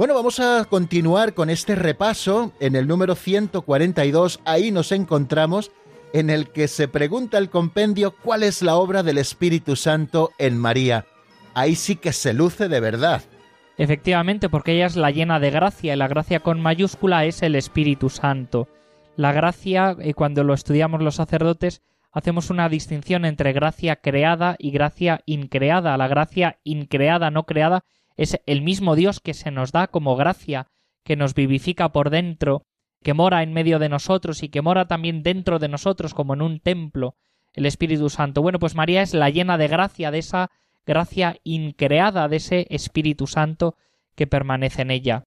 Bueno, 0.00 0.14
vamos 0.14 0.40
a 0.40 0.64
continuar 0.64 1.34
con 1.34 1.50
este 1.50 1.74
repaso. 1.74 2.54
En 2.58 2.74
el 2.74 2.88
número 2.88 3.14
142, 3.14 4.40
ahí 4.46 4.70
nos 4.70 4.92
encontramos 4.92 5.72
en 6.14 6.30
el 6.30 6.48
que 6.48 6.68
se 6.68 6.88
pregunta 6.88 7.36
el 7.36 7.50
compendio 7.50 8.16
cuál 8.16 8.42
es 8.42 8.62
la 8.62 8.76
obra 8.76 9.02
del 9.02 9.18
Espíritu 9.18 9.76
Santo 9.76 10.30
en 10.38 10.56
María. 10.56 11.04
Ahí 11.52 11.74
sí 11.74 11.96
que 11.96 12.14
se 12.14 12.32
luce 12.32 12.70
de 12.70 12.80
verdad. 12.80 13.20
Efectivamente, 13.76 14.48
porque 14.48 14.72
ella 14.72 14.86
es 14.86 14.96
la 14.96 15.10
llena 15.10 15.38
de 15.38 15.50
gracia 15.50 15.92
y 15.92 15.96
la 15.98 16.08
gracia 16.08 16.40
con 16.40 16.62
mayúscula 16.62 17.26
es 17.26 17.42
el 17.42 17.54
Espíritu 17.54 18.08
Santo. 18.08 18.68
La 19.16 19.32
gracia, 19.32 19.98
y 20.02 20.14
cuando 20.14 20.44
lo 20.44 20.54
estudiamos 20.54 21.02
los 21.02 21.16
sacerdotes, 21.16 21.82
hacemos 22.10 22.48
una 22.48 22.70
distinción 22.70 23.26
entre 23.26 23.52
gracia 23.52 23.96
creada 23.96 24.56
y 24.58 24.70
gracia 24.70 25.20
increada. 25.26 25.98
La 25.98 26.08
gracia 26.08 26.58
increada, 26.64 27.30
no 27.30 27.44
creada, 27.44 27.84
es 28.20 28.38
el 28.44 28.60
mismo 28.60 28.96
Dios 28.96 29.18
que 29.18 29.32
se 29.32 29.50
nos 29.50 29.72
da 29.72 29.86
como 29.86 30.14
gracia, 30.14 30.66
que 31.04 31.16
nos 31.16 31.32
vivifica 31.32 31.90
por 31.90 32.10
dentro, 32.10 32.66
que 33.02 33.14
mora 33.14 33.42
en 33.42 33.54
medio 33.54 33.78
de 33.78 33.88
nosotros 33.88 34.42
y 34.42 34.50
que 34.50 34.60
mora 34.60 34.86
también 34.86 35.22
dentro 35.22 35.58
de 35.58 35.68
nosotros 35.68 36.12
como 36.12 36.34
en 36.34 36.42
un 36.42 36.60
templo, 36.60 37.14
el 37.54 37.64
Espíritu 37.64 38.10
Santo. 38.10 38.42
Bueno, 38.42 38.58
pues 38.58 38.74
María 38.74 39.00
es 39.00 39.14
la 39.14 39.30
llena 39.30 39.56
de 39.56 39.68
gracia, 39.68 40.10
de 40.10 40.18
esa 40.18 40.50
gracia 40.84 41.38
increada 41.44 42.28
de 42.28 42.36
ese 42.36 42.66
Espíritu 42.68 43.26
Santo 43.26 43.74
que 44.14 44.26
permanece 44.26 44.82
en 44.82 44.90
ella. 44.90 45.24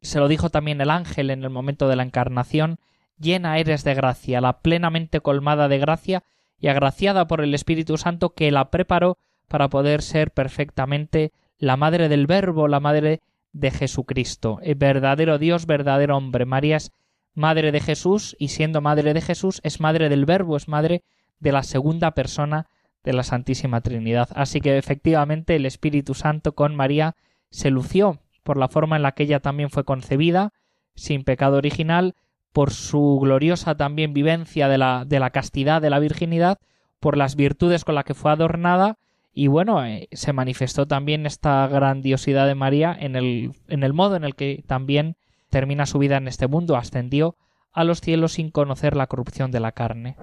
Se 0.00 0.20
lo 0.20 0.28
dijo 0.28 0.50
también 0.50 0.80
el 0.80 0.90
ángel 0.90 1.30
en 1.30 1.42
el 1.42 1.50
momento 1.50 1.88
de 1.88 1.96
la 1.96 2.04
encarnación, 2.04 2.78
llena 3.18 3.58
eres 3.58 3.82
de 3.82 3.94
gracia, 3.94 4.40
la 4.40 4.60
plenamente 4.60 5.20
colmada 5.20 5.66
de 5.66 5.78
gracia 5.78 6.22
y 6.60 6.68
agraciada 6.68 7.26
por 7.26 7.40
el 7.40 7.54
Espíritu 7.54 7.98
Santo 7.98 8.34
que 8.34 8.52
la 8.52 8.70
preparó 8.70 9.18
para 9.48 9.68
poder 9.68 10.00
ser 10.02 10.30
perfectamente 10.30 11.32
la 11.60 11.76
madre 11.76 12.08
del 12.08 12.26
Verbo, 12.26 12.66
la 12.66 12.80
madre 12.80 13.20
de 13.52 13.70
Jesucristo, 13.70 14.58
el 14.62 14.74
verdadero 14.76 15.38
Dios, 15.38 15.66
verdadero 15.66 16.16
hombre. 16.16 16.46
María 16.46 16.78
es 16.78 16.90
madre 17.34 17.70
de 17.70 17.80
Jesús 17.80 18.34
y 18.38 18.48
siendo 18.48 18.80
madre 18.80 19.12
de 19.12 19.20
Jesús 19.20 19.60
es 19.62 19.78
madre 19.78 20.08
del 20.08 20.24
Verbo, 20.24 20.56
es 20.56 20.68
madre 20.68 21.02
de 21.38 21.52
la 21.52 21.62
segunda 21.62 22.12
persona 22.12 22.66
de 23.04 23.12
la 23.12 23.22
Santísima 23.22 23.82
Trinidad. 23.82 24.30
Así 24.34 24.60
que 24.60 24.78
efectivamente 24.78 25.56
el 25.56 25.66
Espíritu 25.66 26.14
Santo 26.14 26.54
con 26.54 26.74
María 26.74 27.14
se 27.50 27.70
lució 27.70 28.20
por 28.42 28.56
la 28.56 28.68
forma 28.68 28.96
en 28.96 29.02
la 29.02 29.12
que 29.12 29.24
ella 29.24 29.40
también 29.40 29.68
fue 29.68 29.84
concebida, 29.84 30.52
sin 30.94 31.24
pecado 31.24 31.58
original, 31.58 32.14
por 32.52 32.72
su 32.72 33.18
gloriosa 33.20 33.76
también 33.76 34.14
vivencia 34.14 34.68
de 34.68 34.78
la, 34.78 35.04
de 35.06 35.20
la 35.20 35.30
castidad, 35.30 35.82
de 35.82 35.90
la 35.90 35.98
virginidad, 35.98 36.58
por 37.00 37.16
las 37.16 37.36
virtudes 37.36 37.84
con 37.84 37.94
las 37.94 38.04
que 38.04 38.14
fue 38.14 38.32
adornada, 38.32 38.96
y 39.32 39.46
bueno, 39.46 39.84
eh, 39.84 40.08
se 40.12 40.32
manifestó 40.32 40.86
también 40.86 41.26
esta 41.26 41.66
grandiosidad 41.68 42.46
de 42.46 42.54
María 42.54 42.96
en 42.98 43.16
el, 43.16 43.52
en 43.68 43.82
el 43.82 43.92
modo 43.92 44.16
en 44.16 44.24
el 44.24 44.34
que 44.34 44.64
también 44.66 45.16
termina 45.50 45.86
su 45.86 45.98
vida 45.98 46.16
en 46.16 46.28
este 46.28 46.48
mundo, 46.48 46.76
ascendió 46.76 47.36
a 47.72 47.84
los 47.84 48.00
cielos 48.00 48.32
sin 48.32 48.50
conocer 48.50 48.96
la 48.96 49.06
corrupción 49.06 49.50
de 49.50 49.60
la 49.60 49.72
carne. 49.72 50.16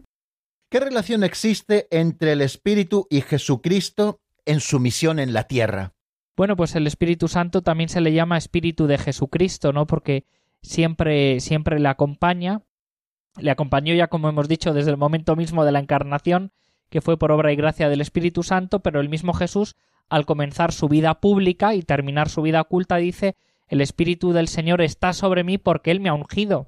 ¿Qué 0.70 0.80
relación 0.82 1.24
existe 1.24 1.88
entre 1.92 2.34
el 2.34 2.42
Espíritu 2.42 3.08
y 3.10 3.22
Jesucristo 3.22 4.20
en 4.46 4.60
su 4.60 4.80
misión 4.80 5.20
en 5.20 5.32
la 5.34 5.44
tierra? 5.46 5.94
Bueno, 6.36 6.56
pues 6.56 6.76
el 6.76 6.86
Espíritu 6.88 7.30
Santo 7.30 7.62
también 7.62 7.90
se 7.90 8.02
le 8.02 8.14
llama 8.14 8.38
Espíritu 8.38 8.86
de 8.86 8.98
Jesucristo, 8.98 9.72
¿no? 9.72 9.88
Porque 9.88 10.26
siempre, 10.62 11.40
siempre 11.40 11.80
le 11.80 11.88
acompaña, 11.88 12.62
le 13.38 13.50
acompañó 13.50 13.94
ya, 13.96 14.08
como 14.08 14.28
hemos 14.30 14.48
dicho, 14.48 14.74
desde 14.74 14.92
el 14.92 14.98
momento 14.98 15.36
mismo 15.36 15.64
de 15.64 15.72
la 15.72 15.80
encarnación, 15.80 16.52
que 16.90 17.02
fue 17.02 17.18
por 17.18 17.32
obra 17.32 17.52
y 17.52 17.56
gracia 17.56 17.90
del 17.90 18.02
Espíritu 18.02 18.44
Santo, 18.44 18.80
pero 18.80 19.00
el 19.00 19.10
mismo 19.10 19.34
Jesús, 19.34 19.76
al 20.10 20.26
comenzar 20.26 20.72
su 20.72 20.88
vida 20.88 21.20
pública 21.20 21.76
y 21.76 21.82
terminar 21.82 22.30
su 22.30 22.42
vida 22.42 22.62
oculta, 22.62 22.98
dice 22.98 23.36
el 23.68 23.82
Espíritu 23.82 24.32
del 24.32 24.48
Señor 24.48 24.82
está 24.82 25.14
sobre 25.14 25.44
mí 25.44 25.58
porque 25.58 25.92
Él 25.92 26.00
me 26.00 26.10
ha 26.10 26.14
ungido. 26.14 26.68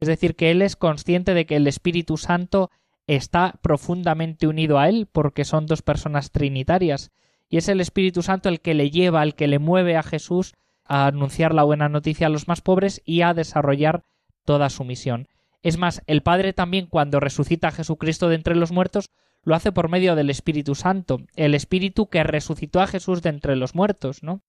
Es 0.00 0.08
decir, 0.08 0.34
que 0.34 0.50
Él 0.50 0.62
es 0.62 0.74
consciente 0.74 1.34
de 1.34 1.46
que 1.46 1.56
el 1.56 1.66
Espíritu 1.68 2.16
Santo 2.16 2.70
está 3.06 3.54
profundamente 3.62 4.46
unido 4.46 4.78
a 4.78 4.88
Él, 4.88 5.08
porque 5.10 5.44
son 5.44 5.66
dos 5.66 5.82
personas 5.82 6.32
trinitarias, 6.32 7.12
y 7.48 7.58
es 7.58 7.68
el 7.68 7.80
Espíritu 7.80 8.22
Santo 8.22 8.48
el 8.48 8.60
que 8.60 8.74
le 8.74 8.90
lleva, 8.90 9.22
el 9.22 9.34
que 9.34 9.46
le 9.46 9.58
mueve 9.58 9.96
a 9.96 10.02
Jesús 10.02 10.54
a 10.84 11.06
anunciar 11.06 11.54
la 11.54 11.62
buena 11.62 11.88
noticia 11.88 12.26
a 12.26 12.30
los 12.30 12.48
más 12.48 12.60
pobres 12.60 13.02
y 13.04 13.22
a 13.22 13.34
desarrollar 13.34 14.04
toda 14.44 14.70
su 14.70 14.84
misión. 14.84 15.28
Es 15.62 15.78
más, 15.78 16.02
el 16.06 16.22
Padre 16.22 16.52
también 16.52 16.86
cuando 16.86 17.20
resucita 17.20 17.68
a 17.68 17.72
Jesucristo 17.72 18.28
de 18.28 18.34
entre 18.34 18.56
los 18.56 18.72
muertos 18.72 19.10
lo 19.44 19.54
hace 19.54 19.72
por 19.72 19.88
medio 19.88 20.14
del 20.14 20.30
Espíritu 20.30 20.74
Santo, 20.74 21.20
el 21.36 21.54
Espíritu 21.54 22.08
que 22.08 22.22
resucitó 22.22 22.80
a 22.80 22.86
Jesús 22.86 23.22
de 23.22 23.30
entre 23.30 23.56
los 23.56 23.74
muertos, 23.74 24.22
¿no? 24.22 24.42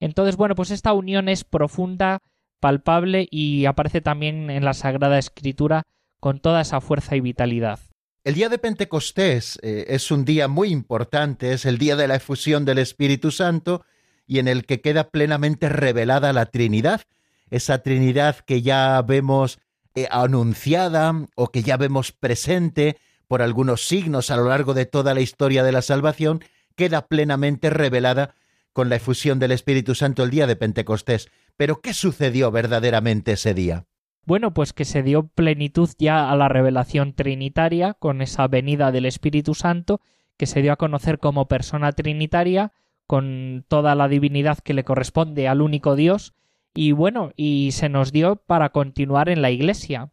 Entonces, 0.00 0.36
bueno, 0.36 0.54
pues 0.54 0.70
esta 0.70 0.92
unión 0.92 1.28
es 1.28 1.44
profunda, 1.44 2.22
palpable 2.60 3.26
y 3.30 3.66
aparece 3.66 4.00
también 4.00 4.50
en 4.50 4.64
la 4.64 4.74
Sagrada 4.74 5.18
Escritura 5.18 5.84
con 6.20 6.40
toda 6.40 6.60
esa 6.60 6.80
fuerza 6.80 7.16
y 7.16 7.20
vitalidad. 7.20 7.80
El 8.24 8.34
día 8.34 8.48
de 8.48 8.58
Pentecostés 8.58 9.58
eh, 9.62 9.86
es 9.88 10.10
un 10.10 10.24
día 10.24 10.48
muy 10.48 10.70
importante, 10.70 11.52
es 11.52 11.64
el 11.64 11.78
día 11.78 11.96
de 11.96 12.08
la 12.08 12.16
efusión 12.16 12.64
del 12.64 12.78
Espíritu 12.78 13.30
Santo 13.30 13.84
y 14.26 14.38
en 14.38 14.48
el 14.48 14.66
que 14.66 14.80
queda 14.80 15.10
plenamente 15.10 15.68
revelada 15.68 16.32
la 16.32 16.46
Trinidad, 16.46 17.02
esa 17.50 17.82
Trinidad 17.82 18.36
que 18.40 18.60
ya 18.60 19.00
vemos 19.02 19.58
eh, 19.94 20.06
anunciada 20.10 21.14
o 21.36 21.50
que 21.50 21.62
ya 21.62 21.76
vemos 21.76 22.12
presente 22.12 22.98
por 23.28 23.42
algunos 23.42 23.86
signos 23.86 24.30
a 24.30 24.36
lo 24.36 24.48
largo 24.48 24.74
de 24.74 24.86
toda 24.86 25.14
la 25.14 25.20
historia 25.20 25.62
de 25.62 25.72
la 25.72 25.82
salvación, 25.82 26.42
queda 26.74 27.06
plenamente 27.06 27.70
revelada 27.70 28.34
con 28.72 28.88
la 28.88 28.96
efusión 28.96 29.38
del 29.38 29.52
Espíritu 29.52 29.94
Santo 29.94 30.24
el 30.24 30.30
día 30.30 30.46
de 30.46 30.56
Pentecostés. 30.56 31.28
Pero 31.56 31.80
¿qué 31.80 31.92
sucedió 31.92 32.50
verdaderamente 32.50 33.32
ese 33.32 33.54
día? 33.54 33.84
Bueno, 34.24 34.52
pues 34.52 34.72
que 34.72 34.84
se 34.84 35.02
dio 35.02 35.26
plenitud 35.26 35.88
ya 35.98 36.30
a 36.30 36.36
la 36.36 36.48
revelación 36.48 37.14
trinitaria 37.14 37.94
con 37.94 38.20
esa 38.20 38.46
venida 38.46 38.92
del 38.92 39.06
Espíritu 39.06 39.54
Santo, 39.54 40.00
que 40.36 40.46
se 40.46 40.62
dio 40.62 40.72
a 40.72 40.76
conocer 40.76 41.18
como 41.18 41.48
persona 41.48 41.92
trinitaria, 41.92 42.72
con 43.06 43.64
toda 43.68 43.94
la 43.94 44.06
divinidad 44.06 44.58
que 44.58 44.74
le 44.74 44.84
corresponde 44.84 45.48
al 45.48 45.62
único 45.62 45.96
Dios, 45.96 46.34
y 46.74 46.92
bueno, 46.92 47.32
y 47.36 47.70
se 47.72 47.88
nos 47.88 48.12
dio 48.12 48.36
para 48.36 48.68
continuar 48.68 49.30
en 49.30 49.42
la 49.42 49.50
Iglesia. 49.50 50.10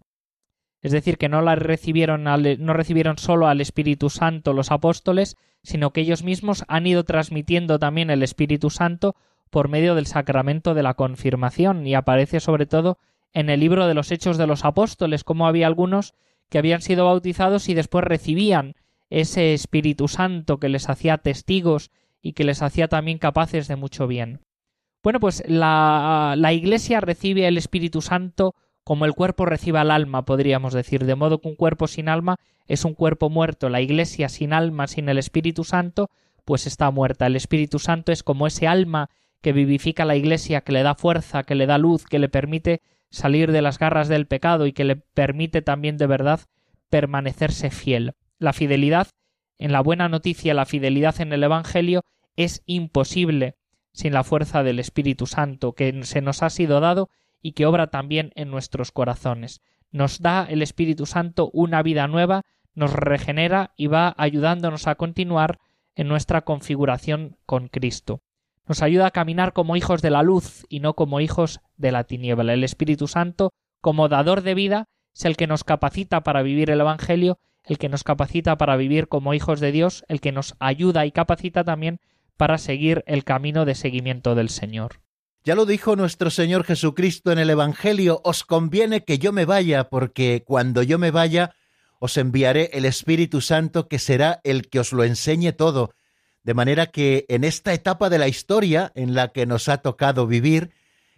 Es 0.86 0.92
decir, 0.92 1.18
que 1.18 1.30
no 1.30 1.42
la 1.42 1.56
recibieron, 1.56 2.26
no 2.26 2.74
recibieron 2.74 3.18
solo 3.18 3.48
al 3.48 3.60
Espíritu 3.60 4.12
Santo 4.12 4.54
los 4.54 4.70
apóstoles, 4.70 5.36
sino 5.64 5.90
que 5.90 6.02
ellos 6.02 6.22
mismos 6.22 6.64
han 6.68 6.86
ido 6.86 7.04
transmitiendo 7.04 7.80
también 7.80 8.12
el 8.12 8.22
Espíritu 8.22 8.70
Santo 8.70 9.16
por 9.50 9.68
medio 9.68 9.96
del 9.96 10.06
sacramento 10.06 10.76
de 10.76 10.84
la 10.84 10.94
confirmación, 10.94 11.88
y 11.88 11.96
aparece 11.96 12.40
sobre 12.40 12.68
todo 12.68 13.00
en 13.34 13.50
el 13.50 13.62
libro 13.62 13.88
de 13.88 13.96
los 13.96 14.12
Hechos 14.12 14.38
de 14.38 14.46
los 14.46 14.64
Apóstoles, 14.64 15.24
como 15.24 15.48
había 15.48 15.66
algunos 15.66 16.14
que 16.52 16.60
habían 16.60 16.84
sido 16.84 17.06
bautizados 17.06 17.68
y 17.68 17.74
después 17.74 18.06
recibían 18.06 18.76
ese 19.10 19.56
Espíritu 19.56 20.08
Santo 20.08 20.60
que 20.60 20.70
les 20.70 20.88
hacía 20.88 21.18
testigos 21.18 21.90
y 22.22 22.34
que 22.34 22.44
les 22.44 22.62
hacía 22.62 22.88
también 22.90 23.18
capaces 23.18 23.68
de 23.68 23.76
mucho 23.76 24.06
bien. 24.06 24.42
Bueno, 25.02 25.20
pues 25.20 25.44
la, 25.48 26.36
la 26.38 26.54
Iglesia 26.54 27.02
recibe 27.02 27.48
el 27.48 27.58
Espíritu 27.58 28.04
Santo 28.04 28.54
como 28.86 29.06
el 29.06 29.14
cuerpo 29.14 29.46
recibe 29.46 29.80
al 29.80 29.90
alma, 29.90 30.26
podríamos 30.26 30.72
decir, 30.72 31.06
de 31.06 31.16
modo 31.16 31.42
que 31.42 31.50
un 31.50 31.56
cuerpo 31.56 31.88
sin 31.88 32.08
alma 32.08 32.38
es 32.68 32.86
un 32.86 32.94
cuerpo 32.94 33.32
muerto. 33.32 33.68
La 33.68 33.82
Iglesia 33.82 34.30
sin 34.30 34.54
alma, 34.54 34.86
sin 34.86 35.10
el 35.10 35.18
Espíritu 35.18 35.64
Santo, 35.64 36.12
pues 36.46 36.68
está 36.68 36.92
muerta. 36.92 37.26
El 37.26 37.36
Espíritu 37.36 37.80
Santo 37.80 38.12
es 38.12 38.22
como 38.22 38.46
ese 38.46 38.68
alma 38.68 39.10
que 39.42 39.54
vivifica 39.54 40.06
la 40.06 40.16
Iglesia, 40.16 40.62
que 40.62 40.72
le 40.72 40.84
da 40.84 40.94
fuerza, 40.94 41.44
que 41.44 41.56
le 41.56 41.66
da 41.66 41.80
luz, 41.80 42.06
que 42.06 42.20
le 42.20 42.30
permite 42.30 42.82
salir 43.10 43.52
de 43.52 43.64
las 43.64 43.80
garras 43.80 44.08
del 44.08 44.28
pecado 44.28 44.68
y 44.68 44.72
que 44.72 44.84
le 44.84 44.98
permite 44.98 45.64
también 45.64 45.98
de 45.98 46.06
verdad 46.06 46.42
permanecerse 46.90 47.72
fiel. 47.72 48.14
La 48.38 48.54
fidelidad 48.54 49.08
en 49.58 49.72
la 49.72 49.82
buena 49.82 50.10
noticia, 50.10 50.54
la 50.54 50.68
fidelidad 50.68 51.20
en 51.22 51.34
el 51.34 51.44
Evangelio 51.44 52.04
es 52.36 52.62
imposible 52.68 53.56
sin 53.94 54.14
la 54.14 54.24
fuerza 54.24 54.62
del 54.62 54.78
Espíritu 54.80 55.26
Santo 55.26 55.74
que 55.74 56.04
se 56.04 56.22
nos 56.22 56.44
ha 56.44 56.52
sido 56.52 56.82
dado 56.82 57.10
y 57.46 57.52
que 57.52 57.66
obra 57.66 57.88
también 57.88 58.32
en 58.36 58.50
nuestros 58.50 58.92
corazones. 58.92 59.62
Nos 59.92 60.20
da 60.20 60.46
el 60.50 60.62
Espíritu 60.62 61.06
Santo 61.06 61.50
una 61.54 61.84
vida 61.84 62.08
nueva, 62.08 62.42
nos 62.74 62.94
regenera 62.94 63.74
y 63.78 63.88
va 63.88 64.16
ayudándonos 64.18 64.88
a 64.88 64.96
continuar 64.96 65.60
en 65.96 66.08
nuestra 66.08 66.42
configuración 66.42 67.38
con 67.46 67.68
Cristo 67.68 68.22
nos 68.68 68.82
ayuda 68.82 69.08
a 69.08 69.12
caminar 69.12 69.54
como 69.54 69.76
hijos 69.76 70.02
de 70.02 70.10
la 70.10 70.24
luz 70.24 70.66
y 70.70 70.80
no 70.80 70.96
como 70.96 71.20
hijos 71.20 71.62
de 71.78 71.92
la 71.92 72.04
tiniebla. 72.04 72.54
El 72.54 72.64
Espíritu 72.64 73.08
Santo, 73.08 73.52
como 73.82 74.10
dador 74.10 74.42
de 74.42 74.56
vida, 74.56 74.88
es 75.14 75.26
el 75.26 75.38
que 75.38 75.48
nos 75.48 75.64
capacita 75.64 76.24
para 76.24 76.42
vivir 76.42 76.70
el 76.70 76.82
Evangelio, 76.82 77.40
el 77.64 77.78
que 77.78 77.90
nos 77.90 78.04
capacita 78.04 78.58
para 78.58 78.76
vivir 78.76 79.08
como 79.08 79.34
hijos 79.34 79.60
de 79.60 79.72
Dios, 79.72 80.04
el 80.08 80.20
que 80.20 80.32
nos 80.32 80.56
ayuda 80.60 81.06
y 81.06 81.12
capacita 81.12 81.64
también 81.64 82.00
para 82.38 82.58
seguir 82.58 83.04
el 83.08 83.24
camino 83.24 83.66
de 83.66 83.76
seguimiento 83.76 84.36
del 84.36 84.50
Señor. 84.50 85.00
Ya 85.46 85.54
lo 85.54 85.68
dijo 85.68 85.96
nuestro 85.96 86.32
Señor 86.32 86.64
Jesucristo 86.64 87.32
en 87.32 87.38
el 87.38 87.52
Evangelio, 87.52 88.20
os 88.24 88.44
conviene 88.44 89.04
que 89.04 89.20
yo 89.20 89.32
me 89.32 89.46
vaya, 89.46 89.90
porque 89.90 90.44
cuando 90.44 90.82
yo 90.82 90.98
me 90.98 91.12
vaya, 91.12 91.54
os 92.00 92.18
enviaré 92.18 92.72
el 92.74 92.84
Espíritu 92.84 93.42
Santo, 93.42 93.88
que 93.88 94.00
será 94.00 94.42
el 94.44 94.70
que 94.70 94.80
os 94.80 94.92
lo 94.92 95.04
enseñe 95.04 95.52
todo, 95.52 95.94
de 96.44 96.56
manera 96.56 96.88
que 96.88 97.28
en 97.30 97.44
esta 97.44 97.76
etapa 97.76 98.10
de 98.10 98.18
la 98.18 98.28
historia 98.28 98.92
en 98.96 99.14
la 99.14 99.28
que 99.28 99.46
nos 99.46 99.70
ha 99.70 99.78
tocado 99.78 100.26
vivir, 100.26 100.72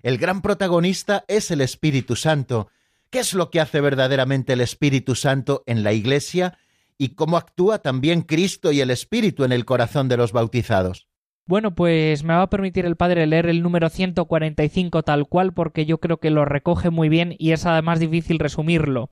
el 0.04 0.18
gran 0.18 0.42
protagonista 0.42 1.24
es 1.30 1.50
el 1.50 1.62
Espíritu 1.62 2.18
Santo. 2.18 2.68
¿Qué 3.10 3.20
es 3.20 3.34
lo 3.34 3.50
que 3.50 3.62
hace 3.62 3.80
verdaderamente 3.80 4.52
el 4.52 4.60
Espíritu 4.60 5.16
Santo 5.16 5.64
en 5.68 5.84
la 5.84 5.94
Iglesia 5.94 6.58
y 6.98 7.16
cómo 7.16 7.38
actúa 7.38 7.80
también 7.80 8.24
Cristo 8.24 8.74
y 8.74 8.82
el 8.82 8.90
Espíritu 8.90 9.46
en 9.46 9.54
el 9.54 9.64
corazón 9.64 10.10
de 10.10 10.18
los 10.18 10.34
bautizados? 10.34 11.07
Bueno, 11.48 11.74
pues 11.74 12.26
me 12.26 12.34
va 12.34 12.42
a 12.42 12.50
permitir 12.50 12.86
el 12.86 12.98
Padre 12.98 13.26
leer 13.26 13.48
el 13.48 13.64
número 13.64 13.88
145 13.88 15.04
tal 15.04 15.28
cual 15.30 15.54
porque 15.54 15.86
yo 15.86 16.00
creo 16.00 16.18
que 16.18 16.30
lo 16.30 16.44
recoge 16.44 16.90
muy 16.90 17.08
bien 17.08 17.38
y 17.40 17.54
es 17.54 17.66
además 17.66 18.02
difícil 18.02 18.38
resumirlo. 18.38 19.12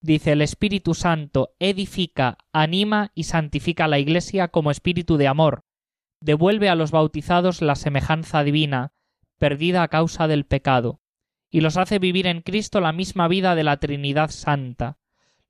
Dice 0.00 0.32
el 0.32 0.42
Espíritu 0.42 0.94
Santo 0.94 1.54
edifica, 1.60 2.38
anima 2.52 3.12
y 3.14 3.22
santifica 3.22 3.86
la 3.86 4.00
Iglesia 4.00 4.48
como 4.48 4.72
espíritu 4.72 5.16
de 5.16 5.28
amor, 5.28 5.62
devuelve 6.20 6.68
a 6.68 6.74
los 6.74 6.90
bautizados 6.90 7.62
la 7.62 7.76
semejanza 7.76 8.42
divina, 8.42 8.92
perdida 9.38 9.84
a 9.84 9.88
causa 9.88 10.26
del 10.26 10.44
pecado, 10.44 11.00
y 11.50 11.60
los 11.60 11.76
hace 11.76 12.00
vivir 12.00 12.26
en 12.26 12.42
Cristo 12.42 12.80
la 12.80 12.90
misma 12.90 13.28
vida 13.28 13.54
de 13.54 13.62
la 13.62 13.76
Trinidad 13.76 14.30
Santa, 14.30 14.98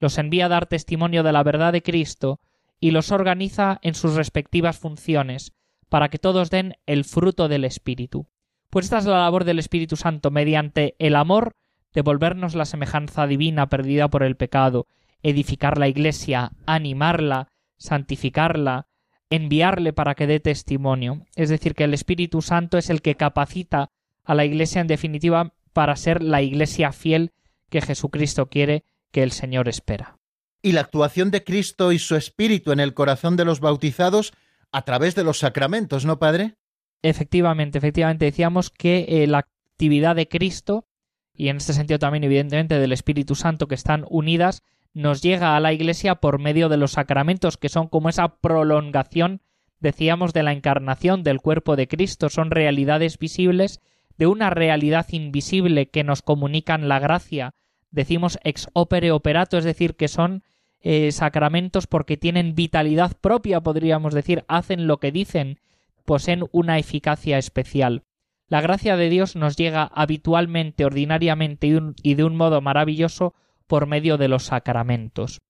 los 0.00 0.18
envía 0.18 0.46
a 0.46 0.50
dar 0.50 0.66
testimonio 0.66 1.22
de 1.22 1.32
la 1.32 1.42
verdad 1.42 1.72
de 1.72 1.82
Cristo, 1.82 2.40
y 2.78 2.90
los 2.90 3.10
organiza 3.10 3.78
en 3.80 3.94
sus 3.94 4.14
respectivas 4.14 4.78
funciones, 4.78 5.55
para 5.88 6.08
que 6.08 6.18
todos 6.18 6.50
den 6.50 6.74
el 6.86 7.04
fruto 7.04 7.48
del 7.48 7.64
Espíritu. 7.64 8.26
Pues 8.70 8.86
esta 8.86 8.98
es 8.98 9.06
la 9.06 9.20
labor 9.20 9.44
del 9.44 9.58
Espíritu 9.58 9.96
Santo 9.96 10.30
mediante 10.30 10.96
el 10.98 11.16
amor 11.16 11.56
devolvernos 11.94 12.54
la 12.54 12.66
semejanza 12.66 13.26
divina 13.26 13.68
perdida 13.68 14.08
por 14.08 14.22
el 14.22 14.36
pecado, 14.36 14.86
edificar 15.22 15.78
la 15.78 15.88
Iglesia, 15.88 16.52
animarla, 16.66 17.48
santificarla, 17.78 18.86
enviarle 19.30 19.92
para 19.92 20.14
que 20.14 20.26
dé 20.26 20.38
testimonio. 20.38 21.24
Es 21.36 21.48
decir, 21.48 21.74
que 21.74 21.84
el 21.84 21.94
Espíritu 21.94 22.42
Santo 22.42 22.76
es 22.76 22.90
el 22.90 23.00
que 23.00 23.16
capacita 23.16 23.90
a 24.24 24.34
la 24.34 24.44
Iglesia 24.44 24.82
en 24.82 24.88
definitiva 24.88 25.54
para 25.72 25.96
ser 25.96 26.22
la 26.22 26.42
Iglesia 26.42 26.92
fiel 26.92 27.32
que 27.70 27.80
Jesucristo 27.80 28.46
quiere, 28.46 28.84
que 29.10 29.22
el 29.22 29.32
Señor 29.32 29.68
espera. 29.68 30.18
Y 30.62 30.72
la 30.72 30.82
actuación 30.82 31.30
de 31.30 31.44
Cristo 31.44 31.92
y 31.92 31.98
su 31.98 32.16
Espíritu 32.16 32.72
en 32.72 32.80
el 32.80 32.94
corazón 32.94 33.36
de 33.36 33.44
los 33.44 33.60
bautizados 33.60 34.32
a 34.72 34.82
través 34.82 35.14
de 35.14 35.24
los 35.24 35.38
sacramentos, 35.38 36.04
¿no, 36.04 36.18
Padre? 36.18 36.56
Efectivamente, 37.02 37.78
efectivamente 37.78 38.24
decíamos 38.24 38.70
que 38.70 39.06
eh, 39.08 39.26
la 39.26 39.38
actividad 39.38 40.16
de 40.16 40.28
Cristo 40.28 40.86
y 41.36 41.48
en 41.48 41.58
este 41.58 41.72
sentido 41.72 41.98
también 41.98 42.24
evidentemente 42.24 42.78
del 42.78 42.92
Espíritu 42.92 43.34
Santo 43.34 43.68
que 43.68 43.74
están 43.74 44.04
unidas 44.08 44.62
nos 44.94 45.22
llega 45.22 45.54
a 45.54 45.60
la 45.60 45.72
Iglesia 45.72 46.16
por 46.16 46.38
medio 46.40 46.68
de 46.68 46.78
los 46.78 46.92
sacramentos 46.92 47.58
que 47.58 47.68
son 47.68 47.88
como 47.88 48.08
esa 48.08 48.38
prolongación 48.38 49.42
decíamos 49.78 50.32
de 50.32 50.42
la 50.42 50.52
encarnación 50.52 51.22
del 51.22 51.40
cuerpo 51.40 51.76
de 51.76 51.88
Cristo 51.88 52.30
son 52.30 52.50
realidades 52.50 53.18
visibles 53.18 53.80
de 54.16 54.26
una 54.26 54.48
realidad 54.48 55.06
invisible 55.10 55.90
que 55.90 56.04
nos 56.04 56.22
comunican 56.22 56.88
la 56.88 56.98
gracia 56.98 57.54
decimos 57.90 58.38
ex 58.42 58.68
opere 58.72 59.12
operato 59.12 59.58
es 59.58 59.64
decir 59.64 59.96
que 59.96 60.08
son 60.08 60.42
eh, 60.88 61.10
sacramentos 61.10 61.86
porque 61.86 62.16
tienen 62.16 62.54
vitalidad 62.54 63.16
propia 63.20 63.60
podríamos 63.60 64.14
decir 64.14 64.44
hacen 64.46 64.86
lo 64.86 64.98
que 64.98 65.10
dicen 65.10 65.58
poseen 66.04 66.44
una 66.52 66.78
eficacia 66.78 67.38
especial 67.38 68.04
la 68.48 68.60
gracia 68.60 68.96
de 68.96 69.08
Dios 69.08 69.34
nos 69.34 69.56
llega 69.56 69.90
habitualmente, 69.92 70.84
ordinariamente 70.84 71.66
y, 72.02 72.14
de 72.14 72.24
un 72.24 72.36
modo 72.36 72.60
maravilloso 72.60 73.34
por 73.66 73.86
medio 73.86 74.18
de 74.18 74.28
los 74.28 74.44
sacramentos. 74.44 75.40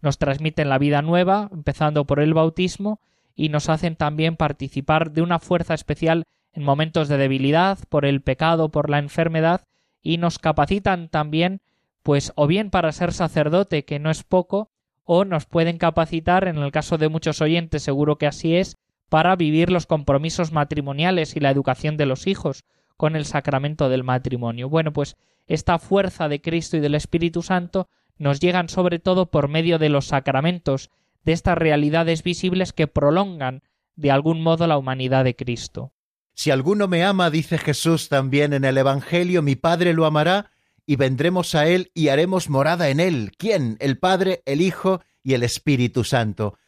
Nos 0.00 0.18
transmiten 0.18 0.68
la 0.68 0.78
vida 0.78 1.02
nueva, 1.02 1.50
empezando 1.52 2.04
por 2.04 2.20
el 2.20 2.32
bautismo, 2.32 3.00
y 3.34 3.48
nos 3.48 3.68
hacen 3.68 3.96
también 3.96 4.36
participar 4.36 5.10
de 5.10 5.22
una 5.22 5.40
fuerza 5.40 5.74
especial 5.74 6.24
en 6.52 6.62
momentos 6.62 7.08
de 7.08 7.16
debilidad, 7.16 7.78
por 7.88 8.04
el 8.04 8.20
pecado, 8.20 8.68
por 8.68 8.88
la 8.88 9.00
enfermedad, 9.00 9.62
y 10.00 10.18
nos 10.18 10.38
capacitan 10.38 11.08
también, 11.08 11.60
pues, 12.04 12.32
o 12.36 12.46
bien 12.46 12.70
para 12.70 12.92
ser 12.92 13.12
sacerdote, 13.12 13.84
que 13.84 13.98
no 13.98 14.10
es 14.10 14.22
poco, 14.22 14.70
o 15.04 15.24
nos 15.24 15.46
pueden 15.46 15.78
capacitar, 15.78 16.48
en 16.48 16.58
el 16.58 16.72
caso 16.72 16.98
de 16.98 17.08
muchos 17.08 17.40
oyentes 17.40 17.82
seguro 17.82 18.16
que 18.16 18.26
así 18.26 18.56
es, 18.56 18.76
para 19.08 19.36
vivir 19.36 19.70
los 19.70 19.86
compromisos 19.86 20.52
matrimoniales 20.52 21.36
y 21.36 21.40
la 21.40 21.50
educación 21.50 21.96
de 21.96 22.06
los 22.06 22.26
hijos 22.26 22.64
con 22.96 23.16
el 23.16 23.26
sacramento 23.26 23.88
del 23.88 24.04
matrimonio. 24.04 24.68
Bueno, 24.68 24.92
pues 24.92 25.16
esta 25.46 25.78
fuerza 25.78 26.28
de 26.28 26.40
Cristo 26.40 26.76
y 26.76 26.80
del 26.80 26.94
Espíritu 26.94 27.42
Santo 27.42 27.88
nos 28.16 28.40
llegan 28.40 28.68
sobre 28.68 28.98
todo 28.98 29.30
por 29.30 29.48
medio 29.48 29.78
de 29.78 29.88
los 29.88 30.06
sacramentos, 30.06 30.90
de 31.24 31.32
estas 31.32 31.58
realidades 31.58 32.22
visibles 32.22 32.72
que 32.72 32.86
prolongan 32.86 33.62
de 33.96 34.10
algún 34.10 34.42
modo 34.42 34.66
la 34.66 34.78
humanidad 34.78 35.24
de 35.24 35.36
Cristo. 35.36 35.92
Si 36.34 36.50
alguno 36.50 36.88
me 36.88 37.04
ama, 37.04 37.30
dice 37.30 37.58
Jesús 37.58 38.08
también 38.08 38.52
en 38.52 38.64
el 38.64 38.76
Evangelio, 38.76 39.42
mi 39.42 39.54
Padre 39.54 39.92
lo 39.92 40.04
amará, 40.04 40.50
y 40.86 40.96
vendremos 40.96 41.54
a 41.54 41.66
él 41.66 41.90
y 41.94 42.08
haremos 42.08 42.50
morada 42.50 42.88
en 42.88 43.00
él. 43.00 43.32
¿Quién? 43.38 43.76
El 43.80 43.98
Padre, 43.98 44.42
el 44.46 44.60
Hijo 44.60 45.00
y 45.22 45.34
el 45.34 45.42
Espíritu 45.42 46.04
Santo. 46.04 46.58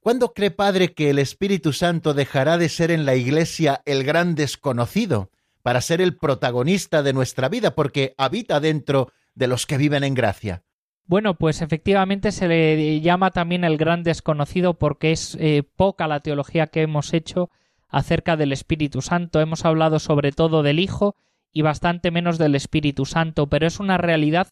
¿Cuándo 0.00 0.34
cree 0.34 0.50
Padre 0.50 0.92
que 0.92 1.10
el 1.10 1.18
Espíritu 1.18 1.72
Santo 1.72 2.12
dejará 2.14 2.58
de 2.58 2.68
ser 2.68 2.90
en 2.90 3.06
la 3.06 3.14
Iglesia 3.14 3.80
el 3.86 4.04
gran 4.04 4.34
desconocido 4.34 5.30
para 5.62 5.80
ser 5.80 6.02
el 6.02 6.16
protagonista 6.16 7.02
de 7.02 7.14
nuestra 7.14 7.48
vida 7.48 7.74
porque 7.74 8.14
habita 8.18 8.60
dentro 8.60 9.10
de 9.34 9.46
los 9.46 9.66
que 9.66 9.78
viven 9.78 10.04
en 10.04 10.14
gracia? 10.14 10.62
Bueno, 11.06 11.34
pues 11.34 11.62
efectivamente 11.62 12.32
se 12.32 12.48
le 12.48 13.00
llama 13.00 13.30
también 13.30 13.64
el 13.64 13.76
gran 13.76 14.02
desconocido 14.02 14.74
porque 14.74 15.12
es 15.12 15.36
eh, 15.40 15.62
poca 15.76 16.06
la 16.06 16.20
teología 16.20 16.66
que 16.66 16.82
hemos 16.82 17.12
hecho 17.12 17.50
acerca 17.88 18.36
del 18.36 18.52
Espíritu 18.52 19.02
Santo. 19.02 19.40
Hemos 19.40 19.64
hablado 19.64 19.98
sobre 19.98 20.32
todo 20.32 20.62
del 20.62 20.78
Hijo 20.78 21.16
y 21.54 21.62
bastante 21.62 22.10
menos 22.10 22.36
del 22.36 22.56
Espíritu 22.56 23.06
Santo, 23.06 23.48
pero 23.48 23.66
es 23.66 23.80
una 23.80 23.96
realidad 23.96 24.48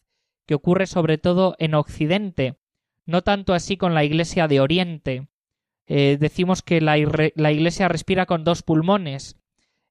que 0.47 0.55
ocurre 0.55 0.87
sobre 0.87 1.17
todo 1.17 1.55
en 1.59 1.75
Occidente, 1.75 2.55
no 3.05 3.21
tanto 3.21 3.53
así 3.53 3.77
con 3.77 3.93
la 3.93 4.05
Iglesia 4.05 4.47
de 4.47 4.61
Oriente. 4.61 5.27
Eh, 5.85 6.17
decimos 6.19 6.61
que 6.61 6.79
la, 6.79 6.97
Iglesia 6.97 7.89
respira 7.89 8.25
con 8.25 8.45
dos 8.45 8.63
pulmones. 8.63 9.35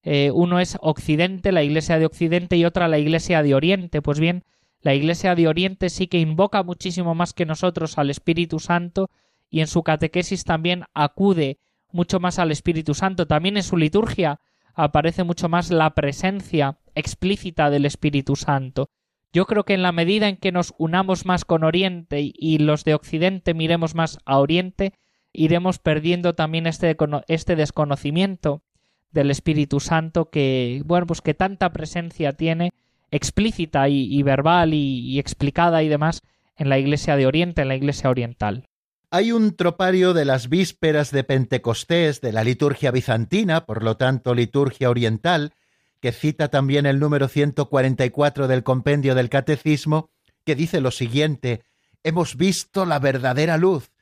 Eh, 0.02 0.30
uno 0.32 0.58
es 0.58 0.78
Occidente, 0.80 1.52
la 1.52 1.62
Iglesia 1.62 1.98
de 1.98 2.06
Occidente, 2.06 2.56
y 2.56 2.64
otra 2.64 2.88
la 2.88 2.98
Iglesia 2.98 3.42
de 3.42 3.54
Oriente. 3.54 4.00
Pues 4.00 4.18
bien, 4.18 4.44
la 4.80 4.94
Iglesia 4.94 5.34
de 5.34 5.48
Oriente 5.48 5.90
sí 5.90 6.06
que 6.06 6.18
invoca 6.18 6.62
muchísimo 6.62 7.14
más 7.14 7.34
que 7.34 7.44
nosotros 7.44 7.98
al 7.98 8.08
Espíritu 8.08 8.58
Santo 8.58 9.10
y 9.50 9.60
en 9.60 9.66
su 9.66 9.82
catequesis 9.82 10.44
también 10.44 10.84
acude 10.94 11.58
mucho 11.92 12.20
más 12.20 12.38
al 12.38 12.50
Espíritu 12.50 12.94
Santo. 12.94 13.26
También 13.26 13.58
en 13.58 13.62
su 13.62 13.76
liturgia 13.76 14.40
aparece 14.74 15.24
mucho 15.24 15.50
más 15.50 15.70
la 15.70 15.94
presencia 15.94 16.78
explícita 16.94 17.70
del 17.70 17.86
Espíritu 17.86 18.36
Santo. 18.36 18.90
Yo 19.32 19.46
creo 19.46 19.64
que 19.64 19.74
en 19.74 19.82
la 19.82 19.92
medida 19.92 20.28
en 20.28 20.36
que 20.36 20.52
nos 20.52 20.74
unamos 20.78 21.24
más 21.24 21.44
con 21.44 21.64
Oriente 21.64 22.20
y 22.34 22.58
los 22.58 22.84
de 22.84 22.94
Occidente 22.94 23.54
miremos 23.54 23.94
más 23.94 24.18
a 24.26 24.38
Oriente, 24.38 24.92
iremos 25.32 25.78
perdiendo 25.78 26.34
también 26.34 26.66
este, 26.66 26.96
este 27.28 27.56
desconocimiento 27.56 28.62
del 29.10 29.30
Espíritu 29.30 29.80
Santo 29.80 30.30
que, 30.30 30.82
bueno, 30.84 31.06
pues 31.06 31.20
que 31.20 31.34
tanta 31.34 31.72
presencia 31.72 32.32
tiene 32.32 32.72
explícita 33.10 33.88
y, 33.88 34.22
verbal 34.22 34.74
y, 34.74 35.18
explicada 35.18 35.82
y 35.82 35.88
demás 35.88 36.22
en 36.56 36.68
la 36.68 36.78
Iglesia 36.78 37.16
de 37.16 37.26
Oriente, 37.26 37.62
en 37.62 37.68
la 37.68 37.76
Iglesia 37.76 38.10
oriental. 38.10 38.64
Hay 39.10 39.32
un 39.32 39.54
tropario 39.54 40.14
de 40.14 40.24
las 40.24 40.48
vísperas 40.48 41.10
de 41.10 41.22
Pentecostés 41.22 42.22
de 42.22 42.32
la 42.32 42.44
liturgia 42.44 42.90
bizantina, 42.90 43.66
por 43.66 43.82
lo 43.82 43.98
tanto 43.98 44.34
liturgia 44.34 44.88
oriental, 44.88 45.52
que 46.02 46.10
cita 46.10 46.48
también 46.48 46.84
el 46.84 46.98
número 46.98 47.28
144 47.28 48.48
del 48.48 48.64
compendio 48.64 49.14
del 49.14 49.30
Catecismo, 49.30 50.10
que 50.44 50.56
dice 50.56 50.80
lo 50.80 50.90
siguiente, 50.90 51.62
Hemos 52.02 52.36
visto 52.36 52.84
la 52.84 52.98
verdadera 52.98 53.56
luz, 53.56 53.92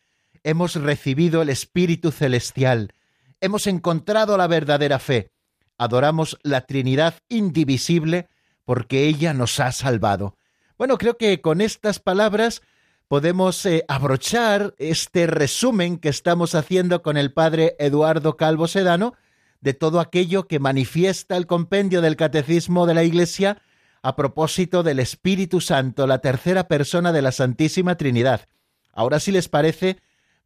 hemos 0.42 0.76
recibido 0.76 1.42
el 1.42 1.50
Espíritu 1.50 2.10
Celestial, 2.10 2.94
hemos 3.42 3.66
encontrado 3.66 4.38
la 4.38 4.46
verdadera 4.46 4.98
fe, 4.98 5.30
adoramos 5.76 6.38
la 6.42 6.62
Trinidad 6.62 7.16
indivisible 7.28 8.30
porque 8.64 9.06
ella 9.06 9.34
nos 9.34 9.60
ha 9.60 9.70
salvado. 9.70 10.38
Bueno, 10.78 10.96
creo 10.96 11.18
que 11.18 11.42
con 11.42 11.60
estas 11.60 11.98
palabras 11.98 12.62
podemos 13.08 13.66
eh, 13.66 13.84
abrochar 13.88 14.74
este 14.78 15.26
resumen 15.26 15.98
que 15.98 16.08
estamos 16.08 16.54
haciendo 16.54 17.02
con 17.02 17.18
el 17.18 17.34
padre 17.34 17.76
Eduardo 17.78 18.38
Calvo 18.38 18.66
Sedano 18.66 19.12
de 19.60 19.74
todo 19.74 20.00
aquello 20.00 20.46
que 20.46 20.58
manifiesta 20.58 21.36
el 21.36 21.46
compendio 21.46 22.00
del 22.00 22.16
Catecismo 22.16 22.86
de 22.86 22.94
la 22.94 23.04
Iglesia 23.04 23.62
a 24.02 24.16
propósito 24.16 24.82
del 24.82 24.98
Espíritu 24.98 25.60
Santo, 25.60 26.06
la 26.06 26.20
tercera 26.20 26.68
persona 26.68 27.12
de 27.12 27.22
la 27.22 27.32
Santísima 27.32 27.96
Trinidad. 27.96 28.48
Ahora, 28.92 29.20
si 29.20 29.30
les 29.30 29.48
parece, 29.48 29.98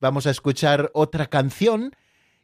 Vamos 0.05 0.27
a 0.27 0.31
escuchar 0.31 0.91
otra 0.93 1.29
canción 1.29 1.97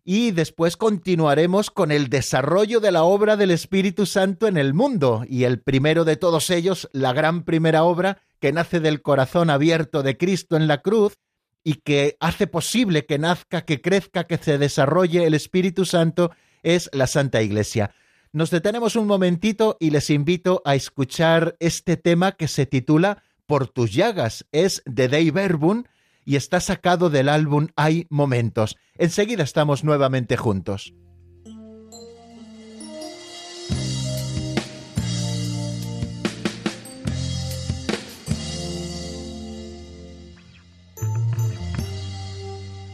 y 0.02 0.30
después 0.30 0.78
continuaremos 0.78 1.70
con 1.70 1.92
el 1.92 2.08
desarrollo 2.08 2.80
de 2.80 2.90
la 2.90 3.02
obra 3.02 3.36
del 3.36 3.50
Espíritu 3.50 4.06
Santo 4.06 4.46
en 4.46 4.56
el 4.56 4.72
mundo 4.72 5.24
y 5.28 5.44
el 5.44 5.60
primero 5.60 6.06
de 6.06 6.16
todos 6.16 6.48
ellos, 6.48 6.88
la 6.92 7.12
gran 7.12 7.44
primera 7.44 7.84
obra 7.84 8.22
que 8.38 8.50
nace 8.50 8.80
del 8.80 9.02
corazón 9.02 9.50
abierto 9.50 10.02
de 10.02 10.16
Cristo 10.16 10.56
en 10.56 10.68
la 10.68 10.80
cruz 10.80 11.18
y 11.62 11.74
que 11.74 12.16
hace 12.18 12.46
posible 12.46 13.04
que 13.04 13.18
nazca, 13.18 13.60
que 13.66 13.82
crezca, 13.82 14.24
que 14.24 14.38
se 14.38 14.56
desarrolle 14.56 15.26
el 15.26 15.34
Espíritu 15.34 15.84
Santo 15.84 16.30
es 16.62 16.90
la 16.92 17.06
Santa 17.06 17.42
Iglesia. 17.42 17.94
Nos 18.32 18.50
detenemos 18.50 18.94
un 18.94 19.06
momentito 19.06 19.76
y 19.80 19.90
les 19.90 20.08
invito 20.08 20.62
a 20.64 20.76
escuchar 20.76 21.56
este 21.58 21.96
tema 21.96 22.32
que 22.32 22.46
se 22.46 22.64
titula 22.64 23.24
Por 23.46 23.66
tus 23.66 23.92
llagas. 23.92 24.46
Es 24.52 24.82
de 24.86 25.08
Dave 25.08 25.32
Verbun 25.32 25.88
y 26.24 26.36
está 26.36 26.60
sacado 26.60 27.10
del 27.10 27.28
álbum 27.28 27.68
Hay 27.74 28.06
Momentos. 28.08 28.76
Enseguida 28.96 29.42
estamos 29.42 29.82
nuevamente 29.82 30.36
juntos. 30.36 30.94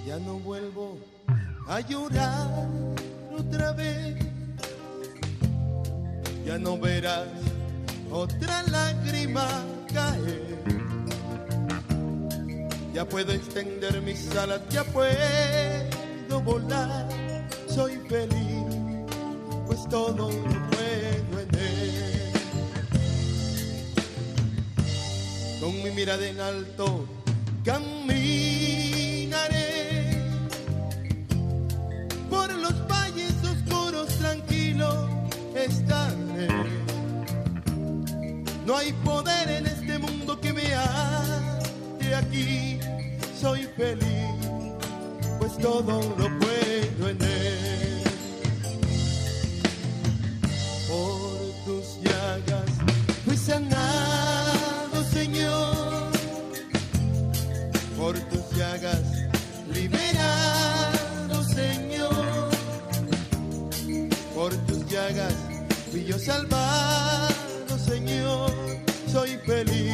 Ya 0.06 0.18
no 0.18 0.38
vuelvo 0.38 0.98
a 1.68 1.80
llorar 1.80 2.75
otra. 3.74 4.16
Ya 6.44 6.58
no 6.58 6.78
verás 6.78 7.28
otra 8.10 8.62
lágrima 8.64 9.46
caer 9.92 10.56
ya 12.96 13.04
puedo 13.04 13.30
extender 13.30 14.00
mis 14.00 14.34
alas, 14.36 14.62
ya 14.70 14.82
puedo 14.84 16.40
volar 16.40 17.06
soy 17.68 17.98
feliz, 18.08 18.64
pues 19.66 19.86
todo 19.90 20.16
lo 20.16 20.28
puedo 20.70 21.40
en 21.42 21.54
él. 21.60 22.32
Con 25.60 25.82
mi 25.82 25.90
mirada 25.90 26.26
en 26.26 26.40
alto 26.40 27.06
caminaré 27.64 28.85
No 38.66 38.76
hay 38.76 38.92
poder 39.04 39.48
en 39.48 39.66
este 39.66 39.98
mundo 39.98 40.40
que 40.40 40.52
me 40.52 40.62
de 40.62 42.14
aquí, 42.14 42.80
soy 43.40 43.62
feliz, 43.76 44.48
pues 45.38 45.56
todo 45.58 46.02
lo 46.18 46.38
puedo 46.38 47.08
en 47.08 47.22
él. 47.22 48.02
Salvado, 66.26 67.78
Señor, 67.78 68.50
soy 69.06 69.38
feliz, 69.46 69.92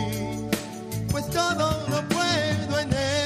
pues 1.10 1.28
todo 1.28 1.86
lo 1.90 2.08
puedo 2.08 2.78
en 2.80 2.90
él. 2.90 3.21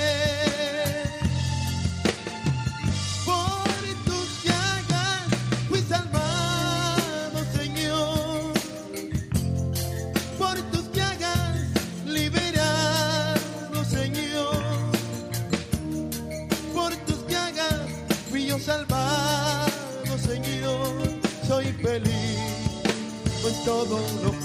Todo 23.67 23.99
lo 24.23 24.36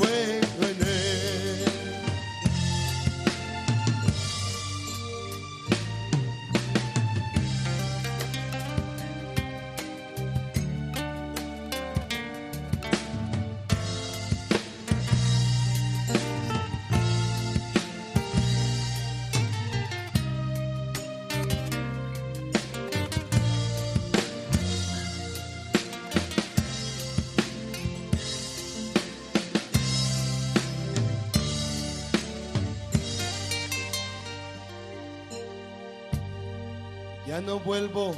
No 37.45 37.59
vuelvo 37.59 38.13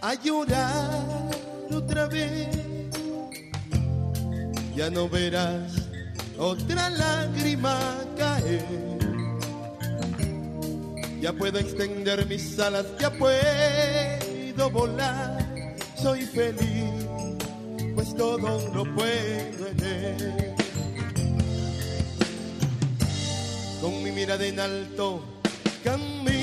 a 0.00 0.14
llorar 0.14 1.30
otra 1.72 2.06
vez. 2.06 2.48
Ya 4.74 4.90
no 4.90 5.08
verás 5.08 5.72
otra 6.38 6.90
lágrima 6.90 7.78
caer. 8.16 8.64
Ya 11.20 11.32
puedo 11.32 11.58
extender 11.58 12.26
mis 12.26 12.58
alas, 12.58 12.86
ya 12.98 13.10
puedo 13.10 14.70
volar. 14.70 15.76
Soy 16.00 16.22
feliz, 16.22 17.06
pues 17.94 18.14
todo 18.14 18.38
lo 18.72 18.84
puedo 18.94 19.66
en 19.68 19.84
él. 19.84 20.54
Con 23.80 24.02
mi 24.02 24.10
mirada 24.10 24.44
en 24.44 24.60
alto 24.60 25.22
caminaré 25.84 26.37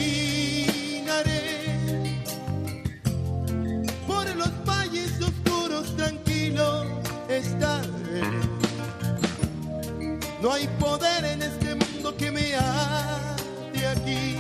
No 10.41 10.53
hay 10.53 10.67
poder 10.79 11.25
en 11.25 11.41
este 11.41 11.75
mundo 11.75 12.15
que 12.15 12.31
me 12.31 12.55
ate 12.55 13.87
aquí. 13.87 14.37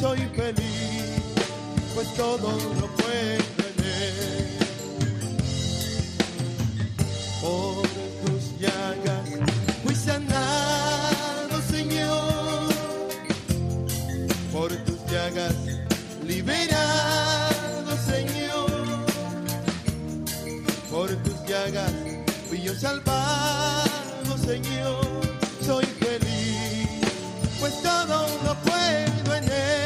Soy 0.00 0.20
feliz, 0.34 1.20
pues 1.94 2.14
todo 2.14 2.52
lo 2.80 2.86
puedo 2.96 3.54
en 3.68 3.84
él. 3.84 4.58
Por 7.42 7.86
tus 8.24 8.58
llagas 8.60 9.28
fui 9.84 9.94
sanado, 9.94 11.60
Señor. 11.68 12.72
Por 14.52 14.70
tus 14.84 15.04
llagas 15.10 15.54
liberado, 16.24 17.96
Señor. 18.06 18.70
Por 20.88 21.10
tus 21.16 21.44
llagas 21.46 22.05
yo 22.76 22.88
salvado, 22.88 24.38
Señor. 24.44 25.20
Soy 25.64 25.84
feliz, 25.84 27.00
pues 27.60 27.82
todo 27.82 28.26
lo 28.44 28.54
puedo 28.56 29.34
en 29.36 29.44
él. 29.44 29.85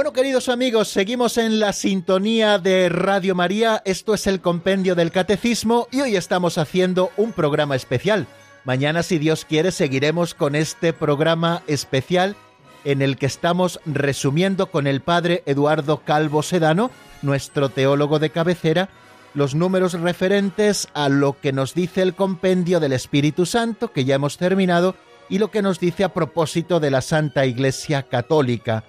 Bueno, 0.00 0.14
queridos 0.14 0.48
amigos, 0.48 0.88
seguimos 0.88 1.36
en 1.36 1.60
la 1.60 1.74
sintonía 1.74 2.58
de 2.58 2.88
Radio 2.88 3.34
María. 3.34 3.82
Esto 3.84 4.14
es 4.14 4.26
el 4.26 4.40
Compendio 4.40 4.94
del 4.94 5.10
Catecismo 5.10 5.88
y 5.92 6.00
hoy 6.00 6.16
estamos 6.16 6.56
haciendo 6.56 7.10
un 7.18 7.34
programa 7.34 7.76
especial. 7.76 8.26
Mañana, 8.64 9.02
si 9.02 9.18
Dios 9.18 9.44
quiere, 9.44 9.72
seguiremos 9.72 10.32
con 10.32 10.54
este 10.54 10.94
programa 10.94 11.62
especial 11.66 12.34
en 12.84 13.02
el 13.02 13.18
que 13.18 13.26
estamos 13.26 13.78
resumiendo 13.84 14.70
con 14.70 14.86
el 14.86 15.02
padre 15.02 15.42
Eduardo 15.44 15.98
Calvo 15.98 16.42
Sedano, 16.42 16.90
nuestro 17.20 17.68
teólogo 17.68 18.18
de 18.18 18.30
cabecera, 18.30 18.88
los 19.34 19.54
números 19.54 19.92
referentes 19.92 20.88
a 20.94 21.10
lo 21.10 21.38
que 21.38 21.52
nos 21.52 21.74
dice 21.74 22.00
el 22.00 22.14
compendio 22.14 22.80
del 22.80 22.94
Espíritu 22.94 23.44
Santo, 23.44 23.92
que 23.92 24.06
ya 24.06 24.14
hemos 24.14 24.38
terminado, 24.38 24.94
y 25.28 25.36
lo 25.36 25.50
que 25.50 25.60
nos 25.60 25.78
dice 25.78 26.04
a 26.04 26.14
propósito 26.14 26.80
de 26.80 26.90
la 26.90 27.02
Santa 27.02 27.44
Iglesia 27.44 28.04
Católica 28.04 28.82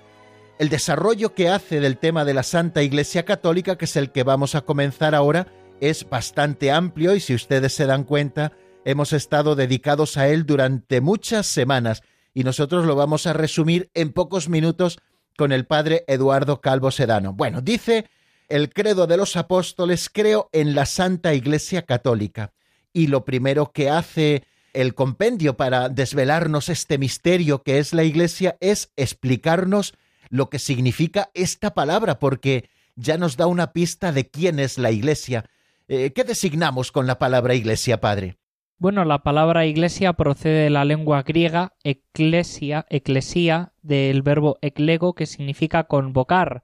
el 0.62 0.70
desarrollo 0.70 1.34
que 1.34 1.50
hace 1.50 1.80
del 1.80 1.98
tema 1.98 2.24
de 2.24 2.36
la 2.36 2.44
Santa 2.44 2.84
Iglesia 2.84 3.26
Católica, 3.26 3.80
que 3.80 3.86
es 3.86 3.96
el 3.96 4.12
que 4.12 4.22
vamos 4.22 4.54
a 4.54 4.62
comenzar 4.62 5.16
ahora, 5.16 5.48
es 5.80 6.08
bastante 6.08 6.70
amplio 6.70 7.16
y 7.16 7.20
si 7.20 7.34
ustedes 7.34 7.74
se 7.74 7.88
dan 7.88 8.04
cuenta, 8.04 8.52
hemos 8.86 9.12
estado 9.12 9.56
dedicados 9.56 10.18
a 10.18 10.28
él 10.28 10.46
durante 10.46 11.02
muchas 11.02 11.48
semanas 11.48 12.04
y 12.36 12.44
nosotros 12.44 12.86
lo 12.86 12.96
vamos 12.96 13.26
a 13.26 13.34
resumir 13.34 13.90
en 13.96 14.14
pocos 14.14 14.50
minutos 14.50 15.00
con 15.36 15.52
el 15.52 15.66
padre 15.66 16.04
Eduardo 16.06 16.62
Calvo 16.62 16.92
Sedano. 16.92 17.34
Bueno, 17.34 17.62
dice 17.62 18.06
el 18.48 18.70
credo 18.72 19.08
de 19.08 19.18
los 19.18 19.38
apóstoles, 19.38 20.12
creo 20.14 20.48
en 20.52 20.76
la 20.76 20.86
Santa 20.86 21.34
Iglesia 21.34 21.88
Católica. 21.88 22.54
Y 22.94 23.08
lo 23.08 23.26
primero 23.26 23.72
que 23.72 23.90
hace 23.90 24.44
el 24.74 24.94
compendio 24.94 25.58
para 25.58 25.90
desvelarnos 25.90 26.70
este 26.70 27.00
misterio 27.00 27.64
que 27.64 27.80
es 27.80 27.94
la 27.94 28.04
Iglesia 28.04 28.58
es 28.60 28.92
explicarnos 28.96 29.96
lo 30.32 30.50
que 30.50 30.58
significa 30.58 31.30
esta 31.36 31.76
palabra, 31.76 32.18
porque 32.18 32.70
ya 32.96 33.18
nos 33.18 33.38
da 33.38 33.46
una 33.46 33.74
pista 33.74 34.12
de 34.12 34.30
quién 34.30 34.58
es 34.60 34.80
la 34.80 34.90
Iglesia. 34.90 35.46
Eh, 35.88 36.14
¿Qué 36.14 36.24
designamos 36.24 36.92
con 36.92 37.06
la 37.06 37.20
palabra 37.20 37.54
Iglesia, 37.54 38.02
Padre? 38.02 38.38
Bueno, 38.82 39.06
la 39.06 39.22
palabra 39.22 39.68
iglesia 39.68 40.14
procede 40.14 40.64
de 40.64 40.70
la 40.72 40.86
lengua 40.86 41.22
griega 41.22 41.74
eclesia, 41.84 42.88
eclesía, 42.90 43.74
del 43.84 44.24
verbo 44.24 44.58
eclego, 44.64 45.14
que 45.14 45.28
significa 45.28 45.84
convocar. 45.84 46.64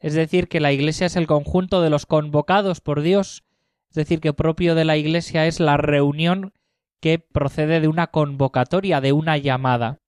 Es 0.00 0.14
decir, 0.14 0.48
que 0.48 0.58
la 0.58 0.72
iglesia 0.72 1.06
es 1.06 1.14
el 1.14 1.28
conjunto 1.28 1.80
de 1.80 1.90
los 1.90 2.06
convocados 2.06 2.80
por 2.80 3.02
Dios. 3.02 3.44
Es 3.88 3.94
decir, 3.94 4.18
que 4.20 4.32
propio 4.32 4.74
de 4.74 4.84
la 4.84 4.96
iglesia 4.96 5.46
es 5.46 5.60
la 5.60 5.76
reunión 5.76 6.54
que 6.98 7.20
procede 7.20 7.78
de 7.78 7.86
una 7.86 8.08
convocatoria, 8.08 9.00
de 9.00 9.12
una 9.12 9.36
llamada. 9.36 10.00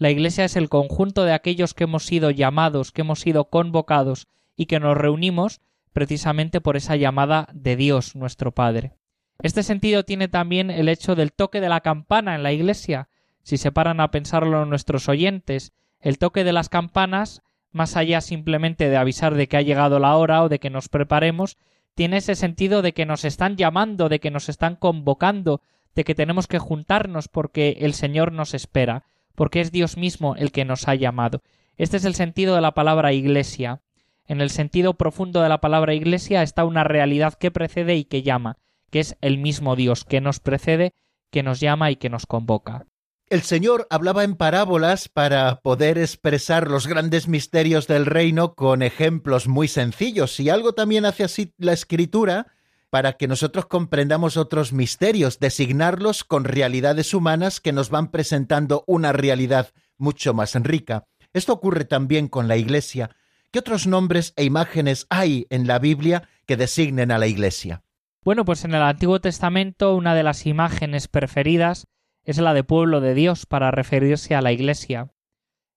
La 0.00 0.08
Iglesia 0.08 0.46
es 0.46 0.56
el 0.56 0.70
conjunto 0.70 1.24
de 1.24 1.34
aquellos 1.34 1.74
que 1.74 1.84
hemos 1.84 2.06
sido 2.06 2.30
llamados, 2.30 2.90
que 2.90 3.02
hemos 3.02 3.20
sido 3.20 3.50
convocados 3.50 4.28
y 4.56 4.64
que 4.64 4.80
nos 4.80 4.96
reunimos 4.96 5.60
precisamente 5.92 6.62
por 6.62 6.78
esa 6.78 6.96
llamada 6.96 7.50
de 7.52 7.76
Dios 7.76 8.16
nuestro 8.16 8.52
Padre. 8.52 8.94
Este 9.42 9.62
sentido 9.62 10.02
tiene 10.06 10.28
también 10.28 10.70
el 10.70 10.88
hecho 10.88 11.16
del 11.16 11.34
toque 11.34 11.60
de 11.60 11.68
la 11.68 11.82
campana 11.82 12.34
en 12.34 12.42
la 12.42 12.50
Iglesia. 12.50 13.10
Si 13.42 13.58
se 13.58 13.72
paran 13.72 14.00
a 14.00 14.10
pensarlo 14.10 14.64
nuestros 14.64 15.06
oyentes, 15.06 15.74
el 16.00 16.16
toque 16.16 16.44
de 16.44 16.54
las 16.54 16.70
campanas, 16.70 17.42
más 17.70 17.94
allá 17.94 18.22
simplemente 18.22 18.88
de 18.88 18.96
avisar 18.96 19.34
de 19.34 19.48
que 19.48 19.58
ha 19.58 19.62
llegado 19.62 19.98
la 19.98 20.16
hora 20.16 20.42
o 20.42 20.48
de 20.48 20.60
que 20.60 20.70
nos 20.70 20.88
preparemos, 20.88 21.58
tiene 21.94 22.16
ese 22.16 22.36
sentido 22.36 22.80
de 22.80 22.94
que 22.94 23.04
nos 23.04 23.26
están 23.26 23.56
llamando, 23.58 24.08
de 24.08 24.18
que 24.18 24.30
nos 24.30 24.48
están 24.48 24.76
convocando, 24.76 25.60
de 25.94 26.04
que 26.04 26.14
tenemos 26.14 26.46
que 26.46 26.58
juntarnos 26.58 27.28
porque 27.28 27.76
el 27.80 27.92
Señor 27.92 28.32
nos 28.32 28.54
espera 28.54 29.04
porque 29.34 29.60
es 29.60 29.72
Dios 29.72 29.96
mismo 29.96 30.36
el 30.36 30.52
que 30.52 30.64
nos 30.64 30.88
ha 30.88 30.94
llamado. 30.94 31.42
Este 31.76 31.96
es 31.96 32.04
el 32.04 32.14
sentido 32.14 32.54
de 32.54 32.60
la 32.60 32.74
palabra 32.74 33.12
iglesia. 33.12 33.80
En 34.26 34.40
el 34.40 34.50
sentido 34.50 34.94
profundo 34.94 35.42
de 35.42 35.48
la 35.48 35.60
palabra 35.60 35.94
iglesia 35.94 36.42
está 36.42 36.64
una 36.64 36.84
realidad 36.84 37.34
que 37.34 37.50
precede 37.50 37.96
y 37.96 38.04
que 38.04 38.22
llama, 38.22 38.58
que 38.90 39.00
es 39.00 39.16
el 39.20 39.38
mismo 39.38 39.76
Dios 39.76 40.04
que 40.04 40.20
nos 40.20 40.40
precede, 40.40 40.94
que 41.30 41.42
nos 41.42 41.60
llama 41.60 41.90
y 41.90 41.96
que 41.96 42.10
nos 42.10 42.26
convoca. 42.26 42.86
El 43.28 43.42
Señor 43.42 43.86
hablaba 43.90 44.24
en 44.24 44.34
parábolas 44.34 45.08
para 45.08 45.60
poder 45.60 45.98
expresar 45.98 46.68
los 46.68 46.88
grandes 46.88 47.28
misterios 47.28 47.86
del 47.86 48.04
reino 48.06 48.54
con 48.54 48.82
ejemplos 48.82 49.46
muy 49.46 49.68
sencillos, 49.68 50.40
y 50.40 50.50
algo 50.50 50.72
también 50.72 51.04
hace 51.04 51.22
así 51.22 51.54
la 51.56 51.72
escritura 51.72 52.48
para 52.90 53.14
que 53.14 53.28
nosotros 53.28 53.66
comprendamos 53.66 54.36
otros 54.36 54.72
misterios, 54.72 55.38
designarlos 55.38 56.24
con 56.24 56.44
realidades 56.44 57.14
humanas 57.14 57.60
que 57.60 57.72
nos 57.72 57.88
van 57.88 58.10
presentando 58.10 58.84
una 58.86 59.12
realidad 59.12 59.72
mucho 59.96 60.34
más 60.34 60.54
rica. 60.54 61.06
Esto 61.32 61.52
ocurre 61.52 61.84
también 61.84 62.28
con 62.28 62.48
la 62.48 62.56
Iglesia. 62.56 63.10
¿Qué 63.52 63.60
otros 63.60 63.86
nombres 63.86 64.32
e 64.36 64.44
imágenes 64.44 65.06
hay 65.08 65.46
en 65.50 65.66
la 65.66 65.78
Biblia 65.78 66.28
que 66.46 66.56
designen 66.56 67.12
a 67.12 67.18
la 67.18 67.28
Iglesia? 67.28 67.84
Bueno, 68.22 68.44
pues 68.44 68.64
en 68.64 68.74
el 68.74 68.82
Antiguo 68.82 69.20
Testamento 69.20 69.94
una 69.94 70.14
de 70.14 70.24
las 70.24 70.46
imágenes 70.46 71.08
preferidas 71.08 71.86
es 72.24 72.38
la 72.38 72.54
de 72.54 72.64
pueblo 72.64 73.00
de 73.00 73.14
Dios 73.14 73.46
para 73.46 73.70
referirse 73.70 74.34
a 74.34 74.42
la 74.42 74.52
Iglesia. 74.52 75.12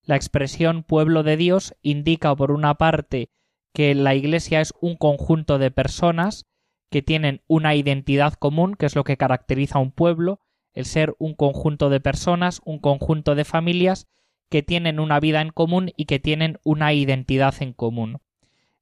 La 0.04 0.16
expresión 0.16 0.84
pueblo 0.84 1.24
de 1.24 1.38
Dios 1.38 1.76
indica 1.82 2.36
por 2.36 2.52
una 2.52 2.76
parte 2.76 3.30
que 3.74 3.96
la 3.96 4.16
Iglesia 4.16 4.62
es 4.62 4.74
un 4.82 4.98
conjunto 4.98 5.58
de 5.58 5.72
personas 5.72 6.46
que 6.94 7.02
tienen 7.02 7.42
una 7.48 7.74
identidad 7.74 8.34
común, 8.34 8.76
que 8.76 8.86
es 8.86 8.96
lo 8.96 9.04
que 9.04 9.18
caracteriza 9.18 9.80
a 9.80 9.82
un 9.82 9.90
pueblo, 9.90 10.40
el 10.76 10.86
ser 10.86 11.16
un 11.18 11.34
conjunto 11.34 11.90
de 11.90 12.00
personas, 12.00 12.62
un 12.66 12.78
conjunto 12.78 13.34
de 13.34 13.46
familias 13.46 14.06
que 14.48 14.62
tienen 14.62 15.00
una 15.00 15.20
vida 15.20 15.42
en 15.42 15.50
común 15.50 15.92
y 15.98 16.06
que 16.06 16.20
tienen 16.20 16.60
una 16.64 16.94
identidad 16.94 17.56
en 17.62 17.74
común. 17.74 18.20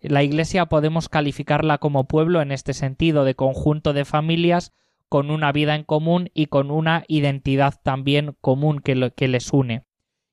La 0.01 0.23
Iglesia 0.23 0.65
podemos 0.65 1.07
calificarla 1.07 1.77
como 1.77 2.09
pueblo 2.09 2.41
en 2.41 2.51
este 2.51 2.73
sentido 2.73 3.23
de 3.23 3.35
conjunto 3.35 3.93
de 3.93 4.03
familias 4.03 4.73
con 5.07 5.31
una 5.31 5.53
vida 5.53 5.75
en 5.75 5.85
común 5.85 6.31
y 6.33 6.47
con 6.47 6.69
una 6.69 7.05
identidad 7.07 7.75
también 7.81 8.35
común 8.41 8.81
que, 8.81 9.27
les 9.29 9.53
une. 9.53 9.85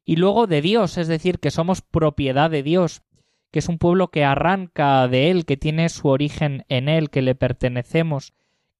Y 0.04 0.16
luego 0.16 0.48
de 0.48 0.62
Dios, 0.62 0.98
es 0.98 1.06
decir, 1.06 1.38
que 1.38 1.52
somos 1.52 1.80
propiedad 1.80 2.50
de 2.50 2.64
Dios, 2.64 3.02
que 3.50 3.60
es 3.60 3.68
un 3.68 3.78
pueblo 3.78 4.08
que 4.08 4.24
arranca 4.24 5.06
de 5.08 5.30
él, 5.30 5.44
que 5.44 5.56
tiene 5.56 5.88
su 5.88 6.08
origen 6.08 6.64
en 6.68 6.88
él, 6.88 7.10
que 7.10 7.22
le 7.22 7.34
pertenecemos, 7.34 8.32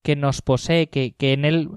que 0.03 0.17
nos 0.17 0.43
posee, 0.43 0.89
que, 0.89 1.13
que 1.13 1.33
en 1.33 1.45
él, 1.45 1.71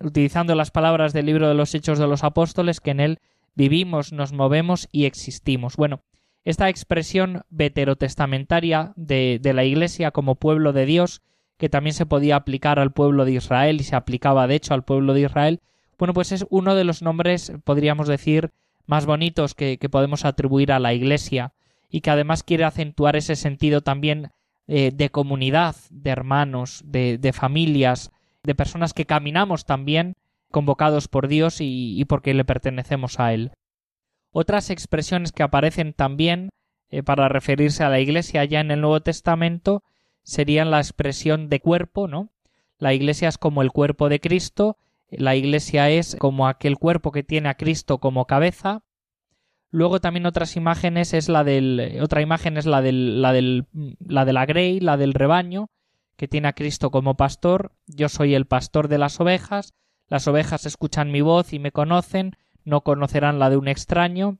utilizando 0.00 0.54
las 0.54 0.70
palabras 0.70 1.12
del 1.12 1.26
libro 1.26 1.48
de 1.48 1.54
los 1.54 1.74
Hechos 1.74 1.98
de 1.98 2.06
los 2.06 2.24
Apóstoles, 2.24 2.80
que 2.80 2.90
en 2.90 3.00
él 3.00 3.18
vivimos, 3.54 4.12
nos 4.12 4.32
movemos 4.32 4.88
y 4.92 5.04
existimos. 5.04 5.76
Bueno, 5.76 6.02
esta 6.44 6.68
expresión 6.68 7.42
veterotestamentaria 7.48 8.92
de, 8.96 9.38
de 9.40 9.52
la 9.52 9.64
Iglesia 9.64 10.10
como 10.10 10.36
pueblo 10.36 10.72
de 10.72 10.86
Dios, 10.86 11.22
que 11.56 11.68
también 11.68 11.94
se 11.94 12.06
podía 12.06 12.36
aplicar 12.36 12.78
al 12.78 12.92
pueblo 12.92 13.24
de 13.24 13.32
Israel 13.32 13.80
y 13.80 13.84
se 13.84 13.96
aplicaba 13.96 14.46
de 14.46 14.56
hecho 14.56 14.74
al 14.74 14.84
pueblo 14.84 15.14
de 15.14 15.22
Israel, 15.22 15.60
bueno, 15.98 16.12
pues 16.12 16.32
es 16.32 16.44
uno 16.50 16.74
de 16.74 16.84
los 16.84 17.00
nombres, 17.00 17.52
podríamos 17.64 18.06
decir, 18.06 18.52
más 18.86 19.06
bonitos 19.06 19.54
que, 19.54 19.78
que 19.78 19.88
podemos 19.88 20.24
atribuir 20.24 20.70
a 20.70 20.78
la 20.78 20.92
Iglesia 20.92 21.54
y 21.88 22.00
que 22.00 22.10
además 22.10 22.42
quiere 22.42 22.64
acentuar 22.64 23.16
ese 23.16 23.36
sentido 23.36 23.80
también 23.80 24.30
eh, 24.68 24.90
de 24.92 25.10
comunidad, 25.10 25.76
de 25.90 26.10
hermanos, 26.10 26.82
de, 26.84 27.32
familias, 27.32 28.10
de 28.42 28.54
personas 28.54 28.94
que 28.94 29.06
caminamos 29.06 29.64
también 29.64 30.14
convocados 30.50 31.08
por 31.08 31.28
Dios 31.28 31.60
y, 31.60 32.00
y, 32.00 32.04
porque 32.06 32.34
le 32.34 32.44
pertenecemos 32.44 33.20
a 33.20 33.32
Él. 33.32 33.52
Otras 34.32 34.70
expresiones 34.70 35.32
que 35.32 35.42
aparecen 35.42 35.92
también 35.92 36.50
eh, 36.90 37.02
para 37.02 37.28
referirse 37.28 37.84
a 37.84 37.88
la 37.88 38.00
Iglesia 38.00 38.44
ya 38.44 38.60
en 38.60 38.70
el 38.70 38.80
Nuevo 38.80 39.00
Testamento 39.00 39.82
serían 40.22 40.70
la 40.70 40.78
expresión 40.78 41.48
de 41.48 41.60
cuerpo, 41.60 42.08
¿no? 42.08 42.30
La 42.78 42.92
Iglesia 42.92 43.28
es 43.28 43.38
como 43.38 43.62
el 43.62 43.72
cuerpo 43.72 44.08
de 44.08 44.20
Cristo, 44.20 44.76
la 45.10 45.36
Iglesia 45.36 45.88
es 45.90 46.16
como 46.16 46.48
aquel 46.48 46.78
cuerpo 46.78 47.12
que 47.12 47.22
tiene 47.22 47.48
a 47.48 47.54
Cristo 47.54 47.98
como 47.98 48.26
cabeza, 48.26 48.82
Luego 49.76 50.00
también 50.00 50.24
otras 50.24 50.56
imágenes 50.56 51.12
es 51.12 51.28
la 51.28 51.44
del 51.44 51.98
otra 52.00 52.22
imagen 52.22 52.56
es 52.56 52.64
la 52.64 52.80
del 52.80 53.20
la 53.20 53.34
del 53.34 53.66
la 53.98 54.24
de 54.24 54.32
la 54.32 54.46
grey, 54.46 54.80
la 54.80 54.96
del 54.96 55.12
rebaño 55.12 55.68
que 56.16 56.26
tiene 56.26 56.48
a 56.48 56.54
Cristo 56.54 56.90
como 56.90 57.18
pastor. 57.18 57.72
Yo 57.86 58.08
soy 58.08 58.34
el 58.34 58.46
pastor 58.46 58.88
de 58.88 58.96
las 58.96 59.20
ovejas. 59.20 59.74
Las 60.08 60.26
ovejas 60.28 60.64
escuchan 60.64 61.12
mi 61.12 61.20
voz 61.20 61.52
y 61.52 61.58
me 61.58 61.72
conocen, 61.72 62.38
no 62.64 62.84
conocerán 62.84 63.38
la 63.38 63.50
de 63.50 63.58
un 63.58 63.68
extraño. 63.68 64.38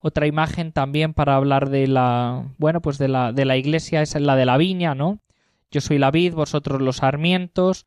Otra 0.00 0.26
imagen 0.26 0.72
también 0.72 1.14
para 1.14 1.36
hablar 1.36 1.70
de 1.70 1.86
la 1.86 2.52
bueno, 2.58 2.82
pues 2.82 2.98
de 2.98 3.06
la 3.06 3.32
de 3.32 3.44
la 3.44 3.56
iglesia 3.56 4.02
es 4.02 4.16
la 4.16 4.34
de 4.34 4.44
la 4.44 4.56
viña, 4.56 4.96
¿no? 4.96 5.20
Yo 5.70 5.80
soy 5.80 5.98
la 5.98 6.10
vid, 6.10 6.34
vosotros 6.34 6.82
los 6.82 6.96
sarmientos. 6.96 7.86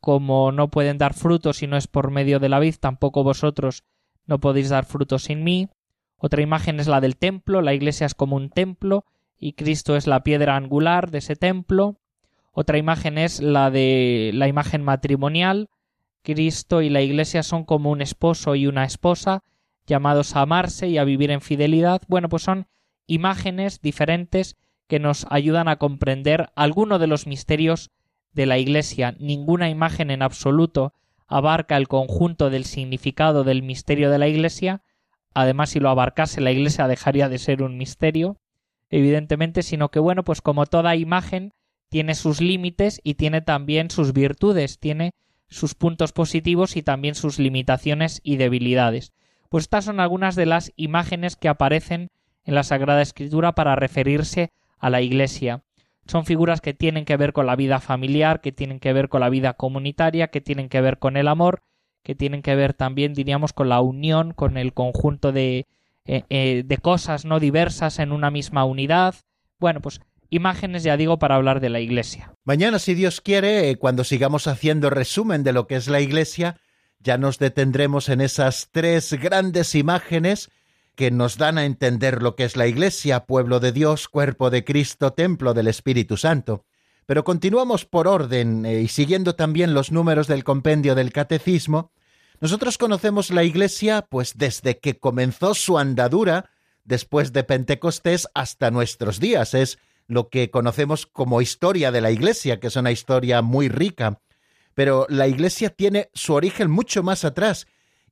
Como 0.00 0.50
no 0.50 0.70
pueden 0.70 0.96
dar 0.96 1.12
frutos 1.12 1.58
si 1.58 1.66
no 1.66 1.76
es 1.76 1.88
por 1.88 2.10
medio 2.10 2.40
de 2.40 2.48
la 2.48 2.58
vid, 2.58 2.76
tampoco 2.80 3.22
vosotros 3.22 3.84
no 4.24 4.40
podéis 4.40 4.70
dar 4.70 4.86
frutos 4.86 5.24
sin 5.24 5.44
mí. 5.44 5.68
Otra 6.18 6.42
imagen 6.42 6.80
es 6.80 6.86
la 6.86 7.00
del 7.00 7.16
templo, 7.16 7.62
la 7.62 7.74
iglesia 7.74 8.06
es 8.06 8.14
como 8.14 8.36
un 8.36 8.50
templo 8.50 9.04
y 9.38 9.52
Cristo 9.52 9.96
es 9.96 10.06
la 10.06 10.22
piedra 10.22 10.56
angular 10.56 11.10
de 11.10 11.18
ese 11.18 11.36
templo. 11.36 11.96
Otra 12.52 12.78
imagen 12.78 13.18
es 13.18 13.40
la 13.40 13.70
de 13.70 14.30
la 14.34 14.48
imagen 14.48 14.82
matrimonial. 14.82 15.68
Cristo 16.22 16.82
y 16.82 16.88
la 16.88 17.02
iglesia 17.02 17.42
son 17.42 17.64
como 17.64 17.90
un 17.90 18.00
esposo 18.00 18.54
y 18.54 18.66
una 18.66 18.84
esposa, 18.84 19.44
llamados 19.86 20.34
a 20.34 20.40
amarse 20.40 20.88
y 20.88 20.98
a 20.98 21.04
vivir 21.04 21.30
en 21.30 21.40
fidelidad. 21.40 22.02
Bueno, 22.08 22.28
pues 22.28 22.42
son 22.42 22.66
imágenes 23.06 23.80
diferentes 23.82 24.56
que 24.88 24.98
nos 24.98 25.26
ayudan 25.30 25.68
a 25.68 25.76
comprender 25.76 26.50
alguno 26.54 26.98
de 26.98 27.06
los 27.06 27.26
misterios 27.26 27.90
de 28.32 28.46
la 28.46 28.58
Iglesia. 28.58 29.16
Ninguna 29.18 29.68
imagen 29.68 30.10
en 30.10 30.22
absoluto 30.22 30.92
abarca 31.26 31.76
el 31.76 31.88
conjunto 31.88 32.50
del 32.50 32.64
significado 32.64 33.44
del 33.44 33.62
misterio 33.62 34.10
de 34.10 34.18
la 34.18 34.28
Iglesia. 34.28 34.82
Además, 35.38 35.68
si 35.68 35.80
lo 35.80 35.90
abarcase 35.90 36.40
la 36.40 36.50
Iglesia 36.50 36.88
dejaría 36.88 37.28
de 37.28 37.36
ser 37.36 37.62
un 37.62 37.76
misterio, 37.76 38.38
evidentemente, 38.88 39.62
sino 39.62 39.90
que 39.90 39.98
bueno, 39.98 40.24
pues 40.24 40.40
como 40.40 40.64
toda 40.64 40.96
imagen 40.96 41.52
tiene 41.90 42.14
sus 42.14 42.40
límites 42.40 43.02
y 43.04 43.16
tiene 43.16 43.42
también 43.42 43.90
sus 43.90 44.14
virtudes, 44.14 44.78
tiene 44.78 45.12
sus 45.50 45.74
puntos 45.74 46.12
positivos 46.12 46.74
y 46.74 46.82
también 46.82 47.14
sus 47.14 47.38
limitaciones 47.38 48.22
y 48.24 48.38
debilidades. 48.38 49.12
Pues 49.50 49.64
estas 49.64 49.84
son 49.84 50.00
algunas 50.00 50.36
de 50.36 50.46
las 50.46 50.72
imágenes 50.74 51.36
que 51.36 51.48
aparecen 51.48 52.08
en 52.44 52.54
la 52.54 52.62
Sagrada 52.62 53.02
Escritura 53.02 53.54
para 53.54 53.76
referirse 53.76 54.52
a 54.78 54.88
la 54.88 55.02
Iglesia. 55.02 55.64
Son 56.06 56.24
figuras 56.24 56.62
que 56.62 56.72
tienen 56.72 57.04
que 57.04 57.18
ver 57.18 57.34
con 57.34 57.44
la 57.44 57.56
vida 57.56 57.78
familiar, 57.80 58.40
que 58.40 58.52
tienen 58.52 58.80
que 58.80 58.94
ver 58.94 59.10
con 59.10 59.20
la 59.20 59.28
vida 59.28 59.52
comunitaria, 59.52 60.28
que 60.28 60.40
tienen 60.40 60.70
que 60.70 60.80
ver 60.80 60.98
con 60.98 61.18
el 61.18 61.28
amor, 61.28 61.62
que 62.06 62.14
tienen 62.14 62.40
que 62.40 62.54
ver 62.54 62.72
también, 62.72 63.14
diríamos, 63.14 63.52
con 63.52 63.68
la 63.68 63.80
unión, 63.80 64.32
con 64.32 64.58
el 64.58 64.72
conjunto 64.72 65.32
de, 65.32 65.66
eh, 66.04 66.22
eh, 66.30 66.62
de 66.64 66.78
cosas 66.78 67.24
no 67.24 67.40
diversas 67.40 67.98
en 67.98 68.12
una 68.12 68.30
misma 68.30 68.64
unidad. 68.64 69.16
Bueno, 69.58 69.80
pues 69.80 70.00
imágenes, 70.30 70.84
ya 70.84 70.96
digo, 70.96 71.18
para 71.18 71.34
hablar 71.34 71.58
de 71.58 71.68
la 71.68 71.80
Iglesia. 71.80 72.32
Mañana, 72.44 72.78
si 72.78 72.94
Dios 72.94 73.20
quiere, 73.20 73.70
eh, 73.70 73.76
cuando 73.76 74.04
sigamos 74.04 74.46
haciendo 74.46 74.88
resumen 74.88 75.42
de 75.42 75.52
lo 75.52 75.66
que 75.66 75.74
es 75.74 75.88
la 75.88 76.00
Iglesia, 76.00 76.60
ya 77.00 77.18
nos 77.18 77.40
detendremos 77.40 78.08
en 78.08 78.20
esas 78.20 78.68
tres 78.70 79.12
grandes 79.14 79.74
imágenes 79.74 80.52
que 80.94 81.10
nos 81.10 81.38
dan 81.38 81.58
a 81.58 81.64
entender 81.64 82.22
lo 82.22 82.36
que 82.36 82.44
es 82.44 82.56
la 82.56 82.68
Iglesia, 82.68 83.24
pueblo 83.24 83.58
de 83.58 83.72
Dios, 83.72 84.06
cuerpo 84.06 84.50
de 84.50 84.64
Cristo, 84.64 85.12
templo 85.12 85.54
del 85.54 85.66
Espíritu 85.66 86.16
Santo. 86.16 86.66
Pero 87.04 87.24
continuamos 87.24 87.84
por 87.84 88.06
orden 88.06 88.64
y 88.64 88.86
siguiendo 88.86 89.34
también 89.34 89.74
los 89.74 89.90
números 89.90 90.28
del 90.28 90.44
compendio 90.44 90.94
del 90.94 91.12
Catecismo, 91.12 91.90
nosotros 92.40 92.78
conocemos 92.78 93.30
la 93.30 93.44
Iglesia 93.44 94.06
pues 94.08 94.36
desde 94.36 94.78
que 94.78 94.98
comenzó 94.98 95.54
su 95.54 95.78
andadura 95.78 96.50
después 96.84 97.32
de 97.32 97.44
Pentecostés 97.44 98.28
hasta 98.34 98.70
nuestros 98.70 99.20
días. 99.20 99.54
Es 99.54 99.78
lo 100.06 100.28
que 100.28 100.50
conocemos 100.50 101.06
como 101.06 101.40
historia 101.40 101.90
de 101.90 102.00
la 102.00 102.10
Iglesia, 102.10 102.60
que 102.60 102.68
es 102.68 102.76
una 102.76 102.92
historia 102.92 103.42
muy 103.42 103.68
rica. 103.68 104.20
Pero 104.74 105.06
la 105.08 105.26
Iglesia 105.26 105.70
tiene 105.70 106.10
su 106.14 106.34
origen 106.34 106.70
mucho 106.70 107.02
más 107.02 107.24
atrás 107.24 107.66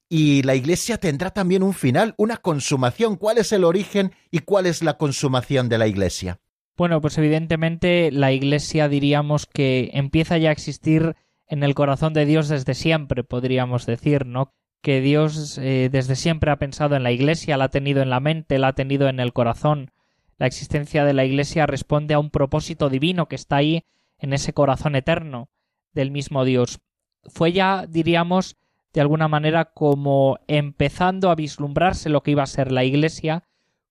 y 0.08 0.42
la 0.42 0.54
Iglesia 0.54 0.98
tendrá 0.98 1.30
también 1.30 1.62
un 1.62 1.74
final, 1.74 2.14
una 2.16 2.38
consumación. 2.38 3.16
¿Cuál 3.16 3.38
es 3.38 3.52
el 3.52 3.64
origen 3.64 4.12
y 4.30 4.40
cuál 4.40 4.66
es 4.66 4.82
la 4.82 4.96
consumación 4.96 5.68
de 5.68 5.78
la 5.78 5.86
Iglesia? 5.86 6.40
Bueno, 6.76 7.00
pues 7.00 7.18
evidentemente 7.18 8.10
la 8.10 8.32
Iglesia 8.32 8.88
diríamos 8.88 9.46
que 9.46 9.90
empieza 9.92 10.38
ya 10.38 10.48
a 10.48 10.52
existir 10.52 11.14
en 11.48 11.62
el 11.62 11.74
corazón 11.74 12.12
de 12.14 12.26
Dios 12.26 12.48
desde 12.48 12.74
siempre, 12.74 13.24
podríamos 13.24 13.86
decir, 13.86 14.26
¿no? 14.26 14.54
Que 14.80 15.00
Dios 15.00 15.58
eh, 15.58 15.88
desde 15.90 16.16
siempre 16.16 16.50
ha 16.50 16.56
pensado 16.56 16.96
en 16.96 17.02
la 17.02 17.12
Iglesia, 17.12 17.56
la 17.56 17.64
ha 17.64 17.70
tenido 17.70 18.02
en 18.02 18.10
la 18.10 18.20
mente, 18.20 18.58
la 18.58 18.68
ha 18.68 18.72
tenido 18.74 19.08
en 19.08 19.20
el 19.20 19.32
corazón. 19.32 19.90
La 20.36 20.46
existencia 20.46 21.04
de 21.04 21.14
la 21.14 21.24
Iglesia 21.24 21.66
responde 21.66 22.14
a 22.14 22.18
un 22.18 22.30
propósito 22.30 22.90
divino 22.90 23.26
que 23.28 23.36
está 23.36 23.56
ahí 23.56 23.84
en 24.18 24.32
ese 24.32 24.52
corazón 24.52 24.96
eterno 24.96 25.48
del 25.92 26.10
mismo 26.10 26.44
Dios. 26.44 26.80
Fue 27.24 27.52
ya, 27.52 27.86
diríamos, 27.88 28.56
de 28.92 29.00
alguna 29.00 29.28
manera 29.28 29.66
como 29.66 30.38
empezando 30.46 31.30
a 31.30 31.34
vislumbrarse 31.34 32.08
lo 32.08 32.22
que 32.22 32.32
iba 32.32 32.42
a 32.42 32.46
ser 32.46 32.72
la 32.72 32.84
Iglesia 32.84 33.44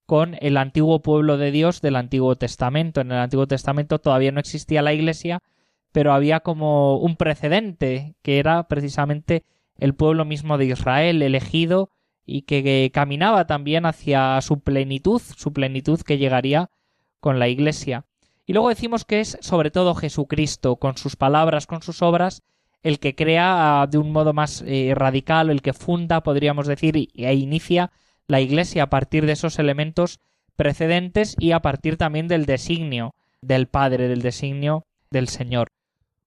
con 0.05 0.35
el 0.41 0.57
antiguo 0.57 1.01
pueblo 1.01 1.37
de 1.37 1.51
Dios 1.51 1.81
del 1.81 1.95
Antiguo 1.95 2.35
Testamento. 2.35 3.01
En 3.01 3.11
el 3.11 3.17
Antiguo 3.17 3.47
Testamento 3.47 3.99
todavía 3.99 4.31
no 4.31 4.39
existía 4.39 4.81
la 4.81 4.93
Iglesia, 4.93 5.41
pero 5.93 6.11
había 6.11 6.41
como 6.41 6.97
un 6.97 7.15
precedente 7.15 8.15
que 8.21 8.39
era 8.39 8.67
precisamente 8.67 9.45
el 9.77 9.95
pueblo 9.95 10.25
mismo 10.25 10.57
de 10.57 10.65
Israel, 10.65 11.21
elegido 11.21 11.89
y 12.25 12.41
que 12.41 12.91
caminaba 12.93 13.47
también 13.47 13.85
hacia 13.85 14.41
su 14.41 14.59
plenitud, 14.59 15.21
su 15.21 15.53
plenitud 15.53 16.01
que 16.01 16.17
llegaría 16.17 16.69
con 17.19 17.39
la 17.39 17.47
Iglesia. 17.47 18.05
Y 18.45 18.53
luego 18.53 18.69
decimos 18.69 19.05
que 19.05 19.21
es 19.21 19.37
sobre 19.41 19.71
todo 19.71 19.95
Jesucristo, 19.95 20.75
con 20.77 20.97
sus 20.97 21.15
palabras, 21.15 21.67
con 21.67 21.81
sus 21.81 22.01
obras, 22.01 22.41
el 22.81 22.99
que 22.99 23.15
crea 23.15 23.81
ah, 23.81 23.87
de 23.87 23.97
un 23.97 24.11
modo 24.11 24.33
más 24.33 24.63
eh, 24.65 24.93
radical, 24.95 25.49
el 25.49 25.61
que 25.61 25.73
funda, 25.73 26.23
podríamos 26.23 26.67
decir, 26.67 26.97
e 26.97 27.33
inicia 27.33 27.91
la 28.27 28.41
Iglesia 28.41 28.83
a 28.83 28.89
partir 28.89 29.25
de 29.25 29.33
esos 29.33 29.59
elementos 29.59 30.19
precedentes 30.55 31.35
y 31.39 31.51
a 31.51 31.61
partir 31.61 31.97
también 31.97 32.27
del 32.27 32.45
designio 32.45 33.15
del 33.41 33.67
Padre, 33.67 34.07
del 34.07 34.21
designio 34.21 34.85
del 35.11 35.27
Señor. 35.29 35.72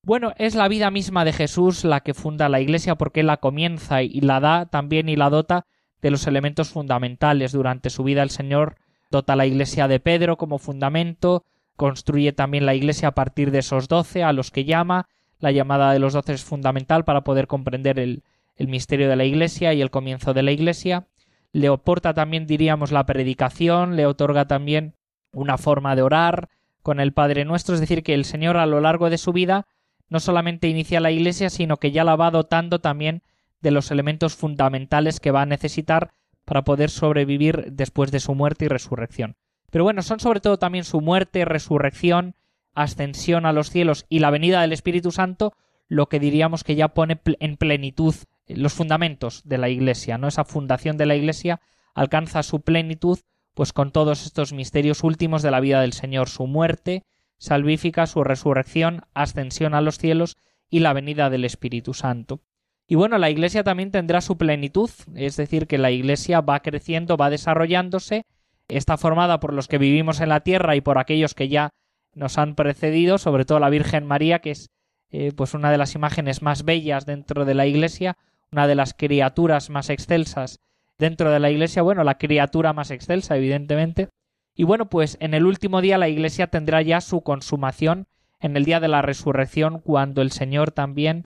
Bueno, 0.07 0.35
es 0.39 0.55
la 0.55 0.69
vida 0.69 0.93
misma 0.93 1.25
de 1.25 1.33
Jesús 1.33 1.83
la 1.85 1.99
que 1.99 2.15
funda 2.15 2.49
la 2.49 2.61
Iglesia 2.61 2.95
porque 2.95 3.25
la 3.25 3.39
comienza 3.39 4.05
y 4.05 4.21
la 4.21 4.39
da 4.39 4.67
también 4.67 5.09
y 5.09 5.17
la 5.17 5.31
dota 5.31 5.67
de 6.01 6.13
los 6.13 6.29
elementos 6.29 6.69
fundamentales. 6.69 7.51
Durante 7.51 7.91
su 7.91 8.05
vida 8.05 8.23
el 8.23 8.31
Señor 8.31 8.77
dota 9.11 9.35
la 9.35 9.47
Iglesia 9.47 9.89
de 9.89 9.99
Pedro 9.99 10.37
como 10.37 10.61
fundamento, 10.61 11.45
construye 11.75 12.33
también 12.33 12.67
la 12.67 12.77
Iglesia 12.77 13.09
a 13.09 13.15
partir 13.17 13.51
de 13.51 13.59
esos 13.59 13.89
doce 13.89 14.23
a 14.23 14.33
los 14.33 14.53
que 14.53 14.65
llama, 14.65 15.09
la 15.41 15.51
llamada 15.51 15.93
de 15.93 15.99
los 15.99 16.13
doce 16.13 16.35
es 16.35 16.45
fundamental 16.45 17.05
para 17.05 17.23
poder 17.23 17.49
comprender 17.49 17.99
el, 17.99 18.23
el 18.55 18.69
misterio 18.69 19.09
de 19.09 19.17
la 19.17 19.25
Iglesia 19.25 19.75
y 19.75 19.83
el 19.83 19.91
comienzo 19.91 20.35
de 20.35 20.45
la 20.45 20.53
Iglesia. 20.53 21.09
Le 21.51 21.67
aporta 21.67 22.15
también, 22.15 22.47
diríamos, 22.47 22.93
la 22.93 23.07
predicación, 23.07 23.97
le 23.97 24.07
otorga 24.07 24.47
también 24.47 24.95
una 25.33 25.59
forma 25.59 25.97
de 25.97 26.03
orar 26.03 26.49
con 26.85 27.01
el 27.01 27.13
Padre 27.13 27.45
Nuestro, 27.45 27.75
es 27.75 27.81
decir, 27.81 28.05
que 28.05 28.15
el 28.15 28.25
Señor 28.25 28.57
a 28.57 28.67
lo 28.67 28.81
largo 28.81 29.11
de 29.11 29.19
su 29.19 29.33
vida 29.33 29.67
no 30.09 30.21
solamente 30.21 30.69
inicia 30.69 31.01
la 31.01 31.11
Iglesia, 31.11 31.51
sino 31.51 31.79
que 31.79 31.93
ya 31.93 32.05
la 32.05 32.17
va 32.17 32.31
dotando 32.31 32.81
también 32.81 33.23
de 33.61 33.71
los 33.71 33.91
elementos 33.91 34.35
fundamentales 34.35 35.21
que 35.21 35.31
va 35.31 35.43
a 35.43 35.47
necesitar 35.47 36.13
para 36.45 36.63
poder 36.63 36.91
sobrevivir 36.91 37.73
después 37.73 38.13
de 38.13 38.21
su 38.21 38.35
muerte 38.35 38.67
y 38.67 38.69
resurrección. 38.69 39.37
Pero 39.71 39.85
bueno, 39.85 40.03
son 40.03 40.21
sobre 40.21 40.41
todo 40.41 40.59
también 40.59 40.85
su 40.85 41.01
muerte, 41.01 41.45
resurrección 41.45 42.35
ascensión 42.77 43.47
a 43.47 43.53
los 43.53 43.71
cielos 43.71 44.05
y 44.09 44.21
la 44.21 44.31
venida 44.31 44.61
del 44.61 44.73
Espíritu 44.73 45.11
Santo, 45.11 45.55
lo 45.89 46.09
que 46.09 46.21
diríamos 46.21 46.63
que 46.63 46.77
ya 46.77 46.89
pone 46.89 47.19
en 47.41 47.57
plenitud 47.57 48.15
los 48.47 48.75
fundamentos 48.75 49.43
de 49.45 49.59
la 49.59 49.69
Iglesia, 49.69 50.19
¿no? 50.19 50.29
Esa 50.29 50.45
fundación 50.45 50.97
de 50.97 51.07
la 51.07 51.17
Iglesia 51.17 51.61
alcanza 51.95 52.43
su 52.43 52.61
plenitud 52.61 53.19
pues 53.55 53.73
con 53.73 53.91
todos 53.91 54.27
estos 54.27 54.53
misterios 54.53 55.03
últimos 55.03 55.43
de 55.43 55.51
la 55.51 55.61
vida 55.61 55.81
del 55.81 55.95
Señor, 55.95 56.29
su 56.29 56.47
muerte 56.47 57.05
salvífica, 57.39 58.07
su 58.07 58.24
resurrección, 58.24 59.03
ascensión 59.14 59.74
a 59.74 59.80
los 59.80 59.99
cielos 59.99 60.37
y 60.70 60.80
la 60.80 60.93
venida 60.93 61.30
del 61.30 61.45
Espíritu 61.45 61.95
Santo. 61.95 62.41
Y 62.89 62.95
bueno, 62.95 63.18
la 63.18 63.30
Iglesia 63.30 63.64
también 63.64 63.91
tendrá 63.91 64.20
su 64.20 64.39
plenitud, 64.39 64.91
es 65.14 65.37
decir, 65.37 65.66
que 65.66 65.78
la 65.78 65.91
Iglesia 65.91 66.41
va 66.41 66.61
creciendo, 66.61 67.16
va 67.16 67.30
desarrollándose, 67.30 68.24
está 68.68 68.97
formada 68.97 69.41
por 69.41 69.53
los 69.53 69.68
que 69.68 69.78
vivimos 69.78 70.20
en 70.20 70.28
la 70.28 70.41
tierra 70.41 70.76
y 70.76 70.80
por 70.80 70.99
aquellos 70.99 71.34
que 71.34 71.49
ya 71.49 71.70
nos 72.14 72.39
han 72.39 72.55
precedido, 72.55 73.18
sobre 73.18 73.45
todo 73.45 73.59
la 73.59 73.70
Virgen 73.70 74.07
María, 74.07 74.39
que 74.41 74.53
es 74.53 74.70
eh, 75.11 75.32
pues 75.37 75.55
una 75.55 75.70
de 75.70 75.78
las 75.78 75.95
imágenes 75.95 76.43
más 76.43 76.64
bellas 76.64 77.07
dentro 77.07 77.45
de 77.45 77.55
la 77.55 77.66
Iglesia, 77.66 78.16
una 78.53 78.66
de 78.66 78.74
las 78.74 78.95
criaturas 78.95 79.70
más 79.70 79.91
excelsas 79.91 80.61
dentro 80.99 81.30
de 81.30 81.41
la 81.41 81.51
Iglesia, 81.51 81.82
bueno, 81.82 82.05
la 82.05 82.18
criatura 82.18 82.72
más 82.72 82.91
excelsa, 82.91 83.37
evidentemente. 83.37 84.09
Y 84.57 84.65
bueno, 84.65 84.89
pues 84.89 85.19
en 85.21 85.35
el 85.35 85.45
último 85.45 85.83
día 85.83 85.99
la 85.99 86.09
Iglesia 86.09 86.47
tendrá 86.47 86.81
ya 86.81 87.03
su 87.03 87.21
consumación 87.21 88.09
en 88.41 88.57
el 88.57 88.65
día 88.65 88.81
de 88.81 88.89
la 88.89 89.03
resurrección, 89.03 89.81
cuando 89.81 90.23
el 90.23 90.33
Señor 90.33 90.73
también 90.73 91.25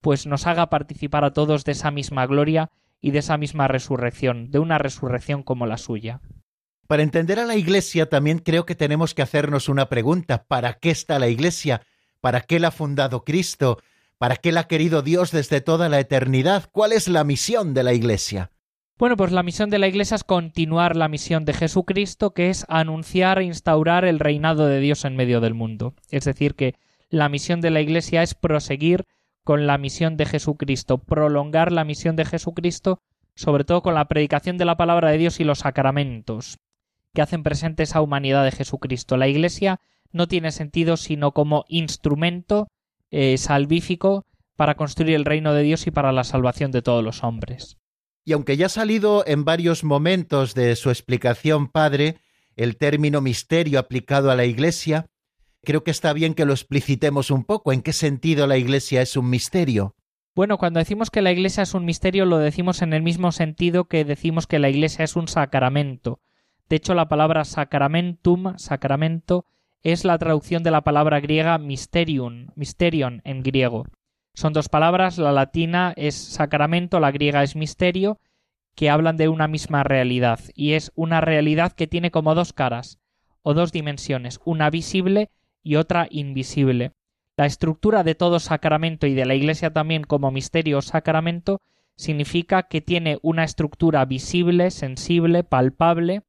pues 0.00 0.26
nos 0.26 0.46
haga 0.46 0.70
participar 0.70 1.24
a 1.24 1.32
todos 1.32 1.64
de 1.64 1.72
esa 1.72 1.90
misma 1.90 2.24
gloria 2.26 2.70
y 3.00 3.10
de 3.10 3.18
esa 3.18 3.36
misma 3.36 3.66
resurrección, 3.66 4.52
de 4.52 4.60
una 4.60 4.78
resurrección 4.78 5.42
como 5.42 5.66
la 5.66 5.76
suya. 5.76 6.20
Para 6.86 7.02
entender 7.02 7.40
a 7.40 7.44
la 7.44 7.56
Iglesia 7.56 8.08
también 8.08 8.38
creo 8.38 8.64
que 8.64 8.76
tenemos 8.76 9.12
que 9.12 9.22
hacernos 9.22 9.68
una 9.68 9.88
pregunta. 9.88 10.44
¿Para 10.44 10.74
qué 10.74 10.90
está 10.90 11.18
la 11.18 11.28
Iglesia? 11.28 11.82
¿Para 12.20 12.42
qué 12.42 12.60
la 12.60 12.68
ha 12.68 12.70
fundado 12.72 13.24
Cristo? 13.24 13.78
¿Para 14.18 14.36
qué 14.36 14.52
la 14.52 14.60
ha 14.60 14.68
querido 14.68 15.02
Dios 15.02 15.32
desde 15.32 15.60
toda 15.60 15.88
la 15.88 16.00
eternidad? 16.00 16.68
¿Cuál 16.72 16.92
es 16.92 17.08
la 17.08 17.24
misión 17.24 17.74
de 17.74 17.82
la 17.82 17.92
Iglesia? 17.92 18.52
Bueno, 18.98 19.16
pues 19.16 19.30
la 19.30 19.44
misión 19.44 19.70
de 19.70 19.78
la 19.78 19.86
Iglesia 19.86 20.16
es 20.16 20.24
continuar 20.24 20.96
la 20.96 21.06
misión 21.06 21.44
de 21.44 21.52
Jesucristo, 21.52 22.34
que 22.34 22.50
es 22.50 22.66
anunciar 22.68 23.38
e 23.38 23.44
instaurar 23.44 24.04
el 24.04 24.18
reinado 24.18 24.66
de 24.66 24.80
Dios 24.80 25.04
en 25.04 25.14
medio 25.14 25.40
del 25.40 25.54
mundo. 25.54 25.94
Es 26.10 26.24
decir, 26.24 26.56
que 26.56 26.74
la 27.08 27.28
misión 27.28 27.60
de 27.60 27.70
la 27.70 27.80
Iglesia 27.80 28.24
es 28.24 28.34
proseguir 28.34 29.06
con 29.44 29.68
la 29.68 29.78
misión 29.78 30.16
de 30.16 30.26
Jesucristo, 30.26 30.98
prolongar 30.98 31.70
la 31.70 31.84
misión 31.84 32.16
de 32.16 32.24
Jesucristo, 32.24 33.00
sobre 33.36 33.62
todo 33.62 33.82
con 33.82 33.94
la 33.94 34.08
predicación 34.08 34.58
de 34.58 34.64
la 34.64 34.76
palabra 34.76 35.10
de 35.10 35.18
Dios 35.18 35.38
y 35.38 35.44
los 35.44 35.60
sacramentos 35.60 36.58
que 37.14 37.22
hacen 37.22 37.44
presente 37.44 37.84
esa 37.84 38.00
humanidad 38.00 38.44
de 38.44 38.50
Jesucristo. 38.50 39.16
La 39.16 39.28
Iglesia 39.28 39.80
no 40.10 40.26
tiene 40.26 40.50
sentido 40.50 40.96
sino 40.96 41.30
como 41.30 41.64
instrumento 41.68 42.66
eh, 43.12 43.38
salvífico 43.38 44.26
para 44.56 44.74
construir 44.74 45.14
el 45.14 45.24
reino 45.24 45.54
de 45.54 45.62
Dios 45.62 45.86
y 45.86 45.92
para 45.92 46.10
la 46.10 46.24
salvación 46.24 46.72
de 46.72 46.82
todos 46.82 47.04
los 47.04 47.22
hombres. 47.22 47.77
Y 48.28 48.34
aunque 48.34 48.58
ya 48.58 48.66
ha 48.66 48.68
salido 48.68 49.24
en 49.26 49.46
varios 49.46 49.84
momentos 49.84 50.54
de 50.54 50.76
su 50.76 50.90
explicación, 50.90 51.66
padre, 51.66 52.16
el 52.56 52.76
término 52.76 53.22
misterio 53.22 53.78
aplicado 53.78 54.30
a 54.30 54.36
la 54.36 54.44
Iglesia, 54.44 55.06
creo 55.64 55.82
que 55.82 55.90
está 55.90 56.12
bien 56.12 56.34
que 56.34 56.44
lo 56.44 56.52
explicitemos 56.52 57.30
un 57.30 57.44
poco. 57.44 57.72
¿En 57.72 57.80
qué 57.80 57.94
sentido 57.94 58.46
la 58.46 58.58
Iglesia 58.58 59.00
es 59.00 59.16
un 59.16 59.30
misterio? 59.30 59.94
Bueno, 60.34 60.58
cuando 60.58 60.78
decimos 60.78 61.08
que 61.08 61.22
la 61.22 61.32
Iglesia 61.32 61.62
es 61.62 61.72
un 61.72 61.86
misterio, 61.86 62.26
lo 62.26 62.36
decimos 62.36 62.82
en 62.82 62.92
el 62.92 63.02
mismo 63.02 63.32
sentido 63.32 63.86
que 63.86 64.04
decimos 64.04 64.46
que 64.46 64.58
la 64.58 64.68
Iglesia 64.68 65.06
es 65.06 65.16
un 65.16 65.26
sacramento. 65.26 66.20
De 66.68 66.76
hecho, 66.76 66.92
la 66.92 67.08
palabra 67.08 67.46
sacramentum, 67.46 68.58
sacramento, 68.58 69.46
es 69.82 70.04
la 70.04 70.18
traducción 70.18 70.62
de 70.62 70.70
la 70.70 70.82
palabra 70.82 71.20
griega 71.20 71.56
mysterium, 71.56 72.48
mysterion 72.56 73.22
en 73.24 73.42
griego. 73.42 73.86
Son 74.38 74.52
dos 74.52 74.68
palabras, 74.68 75.18
la 75.18 75.32
latina 75.32 75.92
es 75.96 76.14
sacramento, 76.14 77.00
la 77.00 77.10
griega 77.10 77.42
es 77.42 77.56
misterio, 77.56 78.20
que 78.76 78.88
hablan 78.88 79.16
de 79.16 79.28
una 79.28 79.48
misma 79.48 79.82
realidad, 79.82 80.38
y 80.54 80.74
es 80.74 80.92
una 80.94 81.20
realidad 81.20 81.72
que 81.72 81.88
tiene 81.88 82.12
como 82.12 82.36
dos 82.36 82.52
caras, 82.52 83.00
o 83.42 83.52
dos 83.52 83.72
dimensiones, 83.72 84.38
una 84.44 84.70
visible 84.70 85.32
y 85.64 85.74
otra 85.74 86.06
invisible. 86.08 86.92
La 87.36 87.46
estructura 87.46 88.04
de 88.04 88.14
todo 88.14 88.38
sacramento 88.38 89.08
y 89.08 89.14
de 89.14 89.26
la 89.26 89.34
Iglesia 89.34 89.72
también 89.72 90.04
como 90.04 90.30
misterio 90.30 90.78
o 90.78 90.82
sacramento 90.82 91.60
significa 91.96 92.62
que 92.62 92.80
tiene 92.80 93.18
una 93.22 93.42
estructura 93.42 94.04
visible, 94.04 94.70
sensible, 94.70 95.42
palpable, 95.42 96.22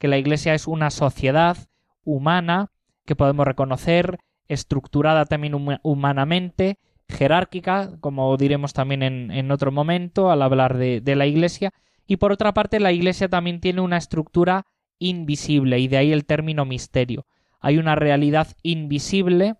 que 0.00 0.08
la 0.08 0.18
Iglesia 0.18 0.54
es 0.54 0.66
una 0.66 0.90
sociedad 0.90 1.56
humana 2.02 2.72
que 3.06 3.14
podemos 3.14 3.46
reconocer, 3.46 4.18
estructurada 4.48 5.26
también 5.26 5.54
humanamente, 5.84 6.80
jerárquica, 7.08 7.90
como 8.00 8.36
diremos 8.36 8.72
también 8.72 9.02
en, 9.02 9.50
otro 9.50 9.72
momento 9.72 10.30
al 10.30 10.42
hablar 10.42 10.76
de, 10.76 11.00
de 11.00 11.16
la 11.16 11.26
Iglesia, 11.26 11.72
y 12.06 12.16
por 12.16 12.32
otra 12.32 12.54
parte 12.54 12.80
la 12.80 12.92
Iglesia 12.92 13.28
también 13.28 13.60
tiene 13.60 13.80
una 13.80 13.96
estructura 13.96 14.66
invisible, 14.98 15.78
y 15.78 15.88
de 15.88 15.96
ahí 15.96 16.12
el 16.12 16.24
término 16.24 16.64
misterio. 16.64 17.26
Hay 17.60 17.78
una 17.78 17.94
realidad 17.94 18.48
invisible 18.62 19.54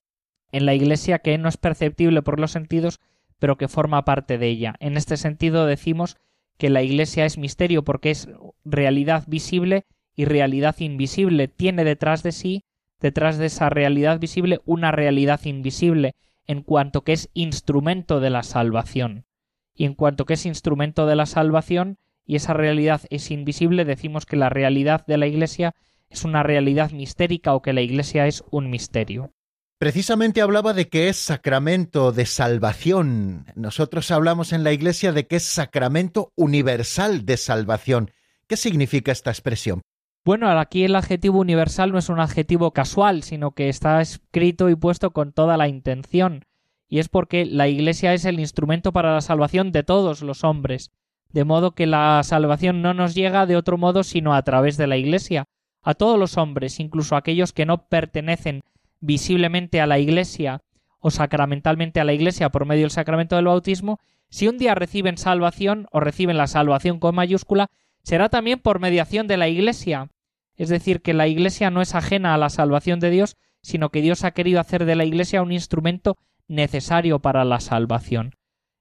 en 0.51 0.67
la 0.67 0.75
Iglesia 0.75 1.21
que 1.21 1.39
no 1.39 1.49
es 1.49 1.57
perceptible 1.57 2.23
por 2.23 2.39
los 2.39 2.51
sentidos, 2.51 3.01
pero 3.39 3.57
que 3.57 3.69
forma 3.69 4.05
parte 4.05 4.39
de 4.39 4.49
ella. 4.49 4.75
En 4.79 4.97
este 4.97 5.17
sentido 5.17 5.67
decimos 5.67 6.17
que 6.59 6.71
la 6.71 6.83
Iglesia 6.83 7.25
es 7.25 7.39
misterio 7.39 7.83
porque 7.83 8.11
es 8.11 8.29
realidad 8.65 9.25
visible 9.27 9.85
y 10.15 10.27
realidad 10.27 10.77
invisible. 10.79 11.49
Tiene 11.49 11.85
detrás 11.85 12.23
de 12.23 12.33
sí, 12.33 12.65
detrás 13.01 13.39
de 13.39 13.47
esa 13.47 13.69
realidad 13.69 14.21
visible, 14.21 14.61
una 14.65 14.93
realidad 14.93 15.41
invisible, 15.45 16.15
en 16.47 16.63
cuanto 16.63 17.03
que 17.03 17.13
es 17.13 17.31
instrumento 17.35 18.21
de 18.21 18.31
la 18.31 18.43
salvación. 18.43 19.27
Y 19.75 19.85
en 19.85 19.95
cuanto 19.95 20.27
que 20.27 20.35
es 20.35 20.47
instrumento 20.47 21.07
de 21.07 21.17
la 21.17 21.27
salvación 21.27 21.99
y 22.25 22.37
esa 22.37 22.55
realidad 22.55 23.03
es 23.11 23.31
invisible, 23.31 23.85
decimos 23.85 24.27
que 24.27 24.37
la 24.37 24.49
realidad 24.49 25.07
de 25.07 25.19
la 25.19 25.27
Iglesia 25.27 25.75
es 26.09 26.25
una 26.25 26.43
realidad 26.43 26.93
mistérica 26.93 27.55
o 27.55 27.63
que 27.63 27.73
la 27.73 27.81
Iglesia 27.81 28.27
es 28.27 28.45
un 28.51 28.71
misterio. 28.71 29.33
Precisamente 29.79 30.43
hablaba 30.43 30.75
de 30.75 30.89
que 30.89 31.09
es 31.09 31.17
sacramento 31.17 32.13
de 32.13 32.27
salvación. 32.27 33.47
Nosotros 33.57 34.11
hablamos 34.13 34.53
en 34.53 34.63
la 34.63 34.73
Iglesia 34.73 35.11
de 35.13 35.27
que 35.27 35.37
es 35.37 35.45
sacramento 35.45 36.33
universal 36.37 37.25
de 37.27 37.37
salvación. 37.37 38.13
¿Qué 38.47 38.57
significa 38.57 39.11
esta 39.11 39.31
expresión? 39.31 39.83
Bueno, 40.25 40.49
aquí 40.49 40.85
el 40.85 40.95
adjetivo 40.95 41.41
universal 41.41 41.91
no 41.91 41.99
es 41.99 42.09
un 42.09 42.21
adjetivo 42.21 42.71
casual, 42.71 43.25
sino 43.25 43.51
que 43.53 43.69
está 43.69 44.01
escrito 44.01 44.71
y 44.71 44.77
puesto 44.77 45.11
con 45.11 45.33
toda 45.33 45.57
la 45.57 45.67
intención, 45.67 46.45
y 46.89 47.01
es 47.01 47.09
porque 47.09 47.45
la 47.45 47.67
Iglesia 47.67 48.15
es 48.15 48.25
el 48.25 48.39
instrumento 48.39 48.93
para 48.93 49.15
la 49.15 49.21
salvación 49.21 49.73
de 49.73 49.83
todos 49.83 50.23
los 50.23 50.45
hombres, 50.45 50.93
de 51.31 51.43
modo 51.45 51.75
que 51.75 51.89
la 51.89 52.23
salvación 52.23 52.83
no 52.83 52.95
nos 52.95 53.17
llega 53.17 53.47
de 53.47 53.57
otro 53.57 53.79
modo 53.79 54.05
sino 54.05 54.33
a 54.33 54.43
través 54.43 54.77
de 54.77 54.87
la 54.87 54.97
Iglesia, 54.97 55.47
a 55.83 55.95
todos 55.95 56.21
los 56.21 56.37
hombres, 56.37 56.79
incluso 56.79 57.17
aquellos 57.17 57.53
que 57.53 57.67
no 57.67 57.89
pertenecen 57.89 58.63
visiblemente 59.01 59.81
a 59.81 59.89
la 59.89 59.99
Iglesia 59.99 60.63
o 61.01 61.11
sacramentalmente 61.11 61.99
a 61.99 62.05
la 62.05 62.13
Iglesia 62.13 62.51
por 62.51 62.65
medio 62.65 62.83
del 62.83 62.93
sacramento 62.93 63.35
del 63.35 63.47
bautismo, 63.47 63.99
si 64.29 64.47
un 64.47 64.57
día 64.57 64.77
reciben 64.77 65.19
salvación 65.19 65.89
o 65.91 65.99
reciben 65.99 66.37
la 66.37 66.47
salvación 66.47 67.01
con 67.01 67.17
mayúscula, 67.17 67.71
será 68.03 68.29
también 68.29 68.59
por 68.59 68.81
mediación 68.81 69.27
de 69.27 69.37
la 69.37 69.49
Iglesia. 69.49 70.11
Es 70.57 70.69
decir, 70.69 71.03
que 71.03 71.15
la 71.15 71.29
Iglesia 71.29 71.71
no 71.71 71.81
es 71.81 71.95
ajena 71.95 72.35
a 72.35 72.39
la 72.39 72.51
salvación 72.51 73.01
de 73.01 73.11
Dios, 73.11 73.37
sino 73.63 73.91
que 73.91 74.03
Dios 74.03 74.25
ha 74.25 74.33
querido 74.33 74.61
hacer 74.61 74.85
de 74.85 74.97
la 74.97 75.05
Iglesia 75.05 75.43
un 75.43 75.53
instrumento 75.53 76.19
necesario 76.49 77.21
para 77.21 77.45
la 77.45 77.61
salvación. 77.61 78.35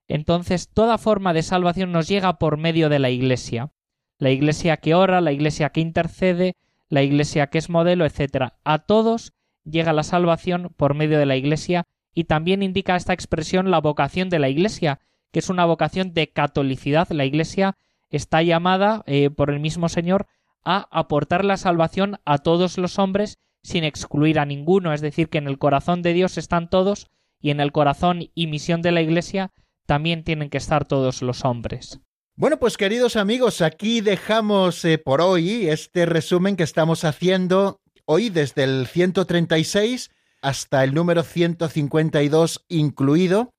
Entonces, 0.08 0.70
toda 0.70 0.98
forma 0.98 1.34
de 1.34 1.44
salvación 1.44 1.92
nos 1.92 2.08
llega 2.08 2.38
por 2.38 2.58
medio 2.58 2.90
de 2.90 3.00
la 3.00 3.10
Iglesia. 3.10 3.72
La 4.18 4.32
Iglesia 4.32 4.78
que 4.78 4.94
ora, 4.94 5.22
la 5.22 5.32
Iglesia 5.32 5.70
que 5.70 5.80
intercede, 5.80 6.56
la 6.90 7.04
Iglesia 7.04 7.48
que 7.48 7.58
es 7.58 7.70
modelo, 7.70 8.06
etc. 8.06 8.54
A 8.64 8.80
todos 8.80 9.34
llega 9.64 9.94
la 9.94 10.04
salvación 10.04 10.74
por 10.76 10.96
medio 10.96 11.18
de 11.18 11.26
la 11.26 11.38
Iglesia 11.38 11.88
y 12.14 12.26
también 12.26 12.62
indica 12.62 12.96
esta 12.96 13.14
expresión 13.14 13.72
la 13.72 13.80
vocación 13.80 14.30
de 14.30 14.40
la 14.40 14.50
Iglesia, 14.50 15.00
que 15.32 15.40
es 15.40 15.50
una 15.50 15.66
vocación 15.66 16.14
de 16.14 16.30
catolicidad. 16.30 17.10
La 17.12 17.24
Iglesia 17.24 17.78
está 18.12 18.44
llamada 18.44 19.04
eh, 19.08 19.30
por 19.30 19.50
el 19.50 19.60
mismo 19.60 19.90
Señor 19.90 20.28
a 20.64 20.88
aportar 20.92 21.44
la 21.44 21.58
salvación 21.58 22.20
a 22.26 22.38
todos 22.38 22.78
los 22.78 23.00
hombres 23.00 23.40
sin 23.64 23.84
excluir 23.84 24.40
a 24.40 24.46
ninguno, 24.46 24.94
es 24.94 25.02
decir, 25.02 25.30
que 25.30 25.38
en 25.38 25.48
el 25.48 25.58
corazón 25.58 26.02
de 26.02 26.14
Dios 26.14 26.38
están 26.38 26.70
todos 26.70 27.10
y 27.40 27.50
en 27.50 27.60
el 27.60 27.72
corazón 27.72 28.30
y 28.36 28.48
misión 28.48 28.82
de 28.82 28.92
la 28.92 29.02
Iglesia 29.02 29.52
también 29.86 30.24
tienen 30.24 30.50
que 30.50 30.58
estar 30.58 30.86
todos 30.86 31.22
los 31.22 31.44
hombres. 31.46 32.00
Bueno, 32.36 32.58
pues 32.58 32.78
queridos 32.78 33.16
amigos, 33.16 33.62
aquí 33.62 34.02
dejamos 34.02 34.84
eh, 34.86 34.98
por 34.98 35.22
hoy 35.22 35.68
este 35.68 36.06
resumen 36.06 36.56
que 36.56 36.64
estamos 36.64 37.04
haciendo 37.04 37.82
hoy 38.06 38.30
desde 38.30 38.64
el 38.64 38.88
136 38.88 40.12
hasta 40.42 40.84
el 40.84 40.94
número 40.94 41.24
152 41.24 42.66
incluido 42.68 43.54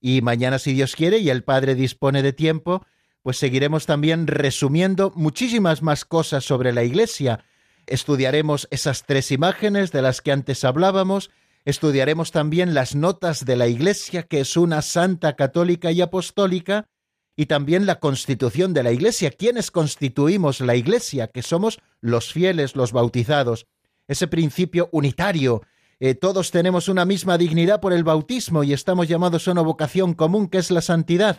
y 0.00 0.20
mañana 0.20 0.58
si 0.58 0.72
Dios 0.72 0.96
quiere 0.96 1.18
y 1.18 1.30
el 1.30 1.44
Padre 1.44 1.74
dispone 1.74 2.22
de 2.22 2.32
tiempo, 2.32 2.84
pues 3.24 3.38
seguiremos 3.38 3.86
también 3.86 4.26
resumiendo 4.26 5.10
muchísimas 5.16 5.80
más 5.80 6.04
cosas 6.04 6.44
sobre 6.44 6.74
la 6.74 6.84
Iglesia. 6.84 7.42
Estudiaremos 7.86 8.68
esas 8.70 9.04
tres 9.06 9.32
imágenes 9.32 9.92
de 9.92 10.02
las 10.02 10.20
que 10.20 10.30
antes 10.30 10.62
hablábamos, 10.62 11.30
estudiaremos 11.64 12.32
también 12.32 12.74
las 12.74 12.94
notas 12.94 13.46
de 13.46 13.56
la 13.56 13.66
Iglesia, 13.66 14.24
que 14.24 14.40
es 14.40 14.58
una 14.58 14.82
santa 14.82 15.36
católica 15.36 15.90
y 15.90 16.02
apostólica, 16.02 16.86
y 17.34 17.46
también 17.46 17.86
la 17.86 17.98
constitución 17.98 18.74
de 18.74 18.82
la 18.82 18.92
Iglesia, 18.92 19.30
quienes 19.30 19.70
constituimos 19.70 20.60
la 20.60 20.76
Iglesia, 20.76 21.28
que 21.28 21.42
somos 21.42 21.78
los 22.02 22.30
fieles, 22.30 22.76
los 22.76 22.92
bautizados, 22.92 23.66
ese 24.06 24.28
principio 24.28 24.90
unitario. 24.92 25.62
Eh, 25.98 26.14
todos 26.14 26.50
tenemos 26.50 26.88
una 26.88 27.06
misma 27.06 27.38
dignidad 27.38 27.80
por 27.80 27.94
el 27.94 28.04
bautismo 28.04 28.64
y 28.64 28.74
estamos 28.74 29.08
llamados 29.08 29.48
a 29.48 29.52
una 29.52 29.62
vocación 29.62 30.12
común 30.12 30.48
que 30.48 30.58
es 30.58 30.70
la 30.70 30.82
santidad 30.82 31.38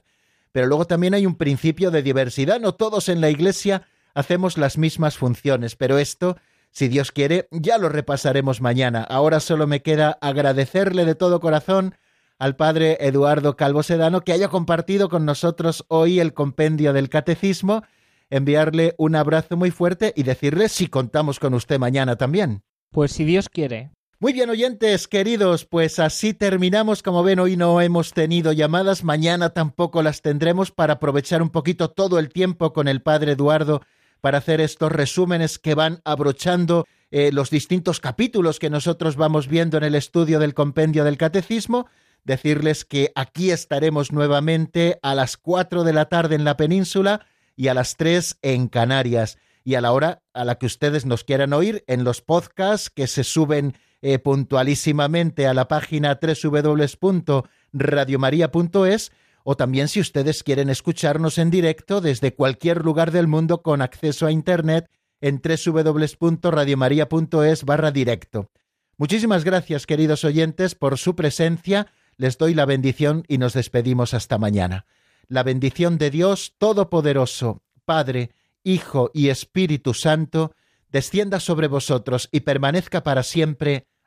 pero 0.55 0.67
luego 0.67 0.87
también 0.87 1.13
hay 1.13 1.25
un 1.25 1.35
principio 1.35 1.91
de 1.91 2.01
diversidad. 2.01 2.61
No 2.61 2.75
todos 2.75 3.09
en 3.09 3.19
la 3.19 3.29
Iglesia 3.29 3.81
hacemos 4.13 4.57
las 4.57 4.77
mismas 4.77 5.17
funciones, 5.17 5.75
pero 5.75 5.97
esto, 5.97 6.37
si 6.71 6.87
Dios 6.87 7.11
quiere, 7.11 7.49
ya 7.51 7.77
lo 7.77 7.89
repasaremos 7.89 8.61
mañana. 8.61 9.03
Ahora 9.03 9.41
solo 9.41 9.67
me 9.67 9.81
queda 9.81 10.17
agradecerle 10.21 11.03
de 11.03 11.13
todo 11.13 11.41
corazón 11.41 11.95
al 12.39 12.55
padre 12.55 12.95
Eduardo 13.01 13.57
Calvo 13.57 13.83
Sedano 13.83 14.21
que 14.21 14.31
haya 14.31 14.47
compartido 14.47 15.09
con 15.09 15.25
nosotros 15.25 15.83
hoy 15.89 16.21
el 16.21 16.33
compendio 16.33 16.93
del 16.93 17.09
catecismo, 17.09 17.83
enviarle 18.29 18.95
un 18.97 19.17
abrazo 19.17 19.57
muy 19.57 19.71
fuerte 19.71 20.13
y 20.15 20.23
decirle 20.23 20.69
si 20.69 20.87
contamos 20.87 21.37
con 21.37 21.53
usted 21.53 21.79
mañana 21.79 22.15
también. 22.15 22.63
Pues 22.91 23.11
si 23.11 23.25
Dios 23.25 23.49
quiere. 23.49 23.91
Muy 24.25 24.33
bien, 24.33 24.49
oyentes 24.49 25.07
queridos, 25.07 25.65
pues 25.65 25.99
así 25.99 26.33
terminamos. 26.33 27.03
Como 27.03 27.21
ven, 27.21 27.37
hoy 27.37 27.57
no 27.57 27.79
hemos 27.79 28.11
tenido 28.11 28.53
llamadas, 28.53 29.03
mañana 29.03 29.51
tampoco 29.51 30.01
las 30.01 30.23
tendremos 30.23 30.71
para 30.71 30.93
aprovechar 30.93 31.43
un 31.43 31.51
poquito 31.51 31.91
todo 31.91 32.17
el 32.17 32.29
tiempo 32.29 32.73
con 32.73 32.87
el 32.87 33.03
Padre 33.03 33.33
Eduardo 33.33 33.83
para 34.21 34.39
hacer 34.39 34.61
estos 34.61 34.91
resúmenes 34.91 35.59
que 35.59 35.75
van 35.75 36.01
abrochando 36.05 36.87
eh, 37.11 37.31
los 37.31 37.51
distintos 37.51 37.99
capítulos 37.99 38.57
que 38.57 38.71
nosotros 38.71 39.15
vamos 39.15 39.47
viendo 39.47 39.77
en 39.77 39.83
el 39.83 39.93
estudio 39.93 40.39
del 40.39 40.55
compendio 40.55 41.03
del 41.03 41.19
Catecismo. 41.19 41.87
Decirles 42.23 42.83
que 42.83 43.11
aquí 43.13 43.51
estaremos 43.51 44.11
nuevamente 44.11 44.97
a 45.03 45.13
las 45.13 45.37
cuatro 45.37 45.83
de 45.83 45.93
la 45.93 46.05
tarde 46.05 46.33
en 46.33 46.45
la 46.45 46.57
península 46.57 47.27
y 47.55 47.67
a 47.67 47.75
las 47.75 47.95
tres 47.95 48.39
en 48.41 48.69
Canarias. 48.69 49.37
Y 49.63 49.75
a 49.75 49.81
la 49.81 49.91
hora 49.91 50.23
a 50.33 50.45
la 50.45 50.55
que 50.55 50.65
ustedes 50.65 51.05
nos 51.05 51.23
quieran 51.23 51.53
oír 51.53 51.83
en 51.85 52.03
los 52.03 52.21
podcasts 52.21 52.89
que 52.89 53.05
se 53.05 53.23
suben 53.23 53.75
eh, 54.07 54.19
puntualísimamente 54.19 55.47
a 55.47 55.55
la 55.55 55.67
página 55.67 56.19
www.radiomaria.es 56.21 59.11
o 59.43 59.57
también 59.57 59.87
si 59.87 59.99
ustedes 59.99 60.43
quieren 60.43 60.69
escucharnos 60.69 61.39
en 61.39 61.49
directo 61.49 62.01
desde 62.01 62.35
cualquier 62.35 62.85
lugar 62.85 63.09
del 63.09 63.27
mundo 63.27 63.63
con 63.63 63.81
acceso 63.81 64.27
a 64.27 64.31
Internet 64.31 64.91
en 65.21 65.41
www.radiomaria.es 65.41 67.63
barra 67.63 67.89
directo. 67.89 68.51
Muchísimas 68.97 69.43
gracias, 69.43 69.87
queridos 69.87 70.23
oyentes, 70.23 70.75
por 70.75 70.99
su 70.99 71.15
presencia. 71.15 71.87
Les 72.15 72.37
doy 72.37 72.53
la 72.53 72.65
bendición 72.65 73.23
y 73.27 73.39
nos 73.39 73.53
despedimos 73.53 74.13
hasta 74.13 74.37
mañana. 74.37 74.85
La 75.27 75.41
bendición 75.41 75.97
de 75.97 76.11
Dios 76.11 76.53
Todopoderoso, 76.59 77.63
Padre, 77.85 78.29
Hijo 78.63 79.09
y 79.15 79.29
Espíritu 79.29 79.95
Santo, 79.95 80.53
descienda 80.91 81.39
sobre 81.39 81.67
vosotros 81.67 82.29
y 82.31 82.41
permanezca 82.41 83.01
para 83.01 83.23
siempre. 83.23 83.87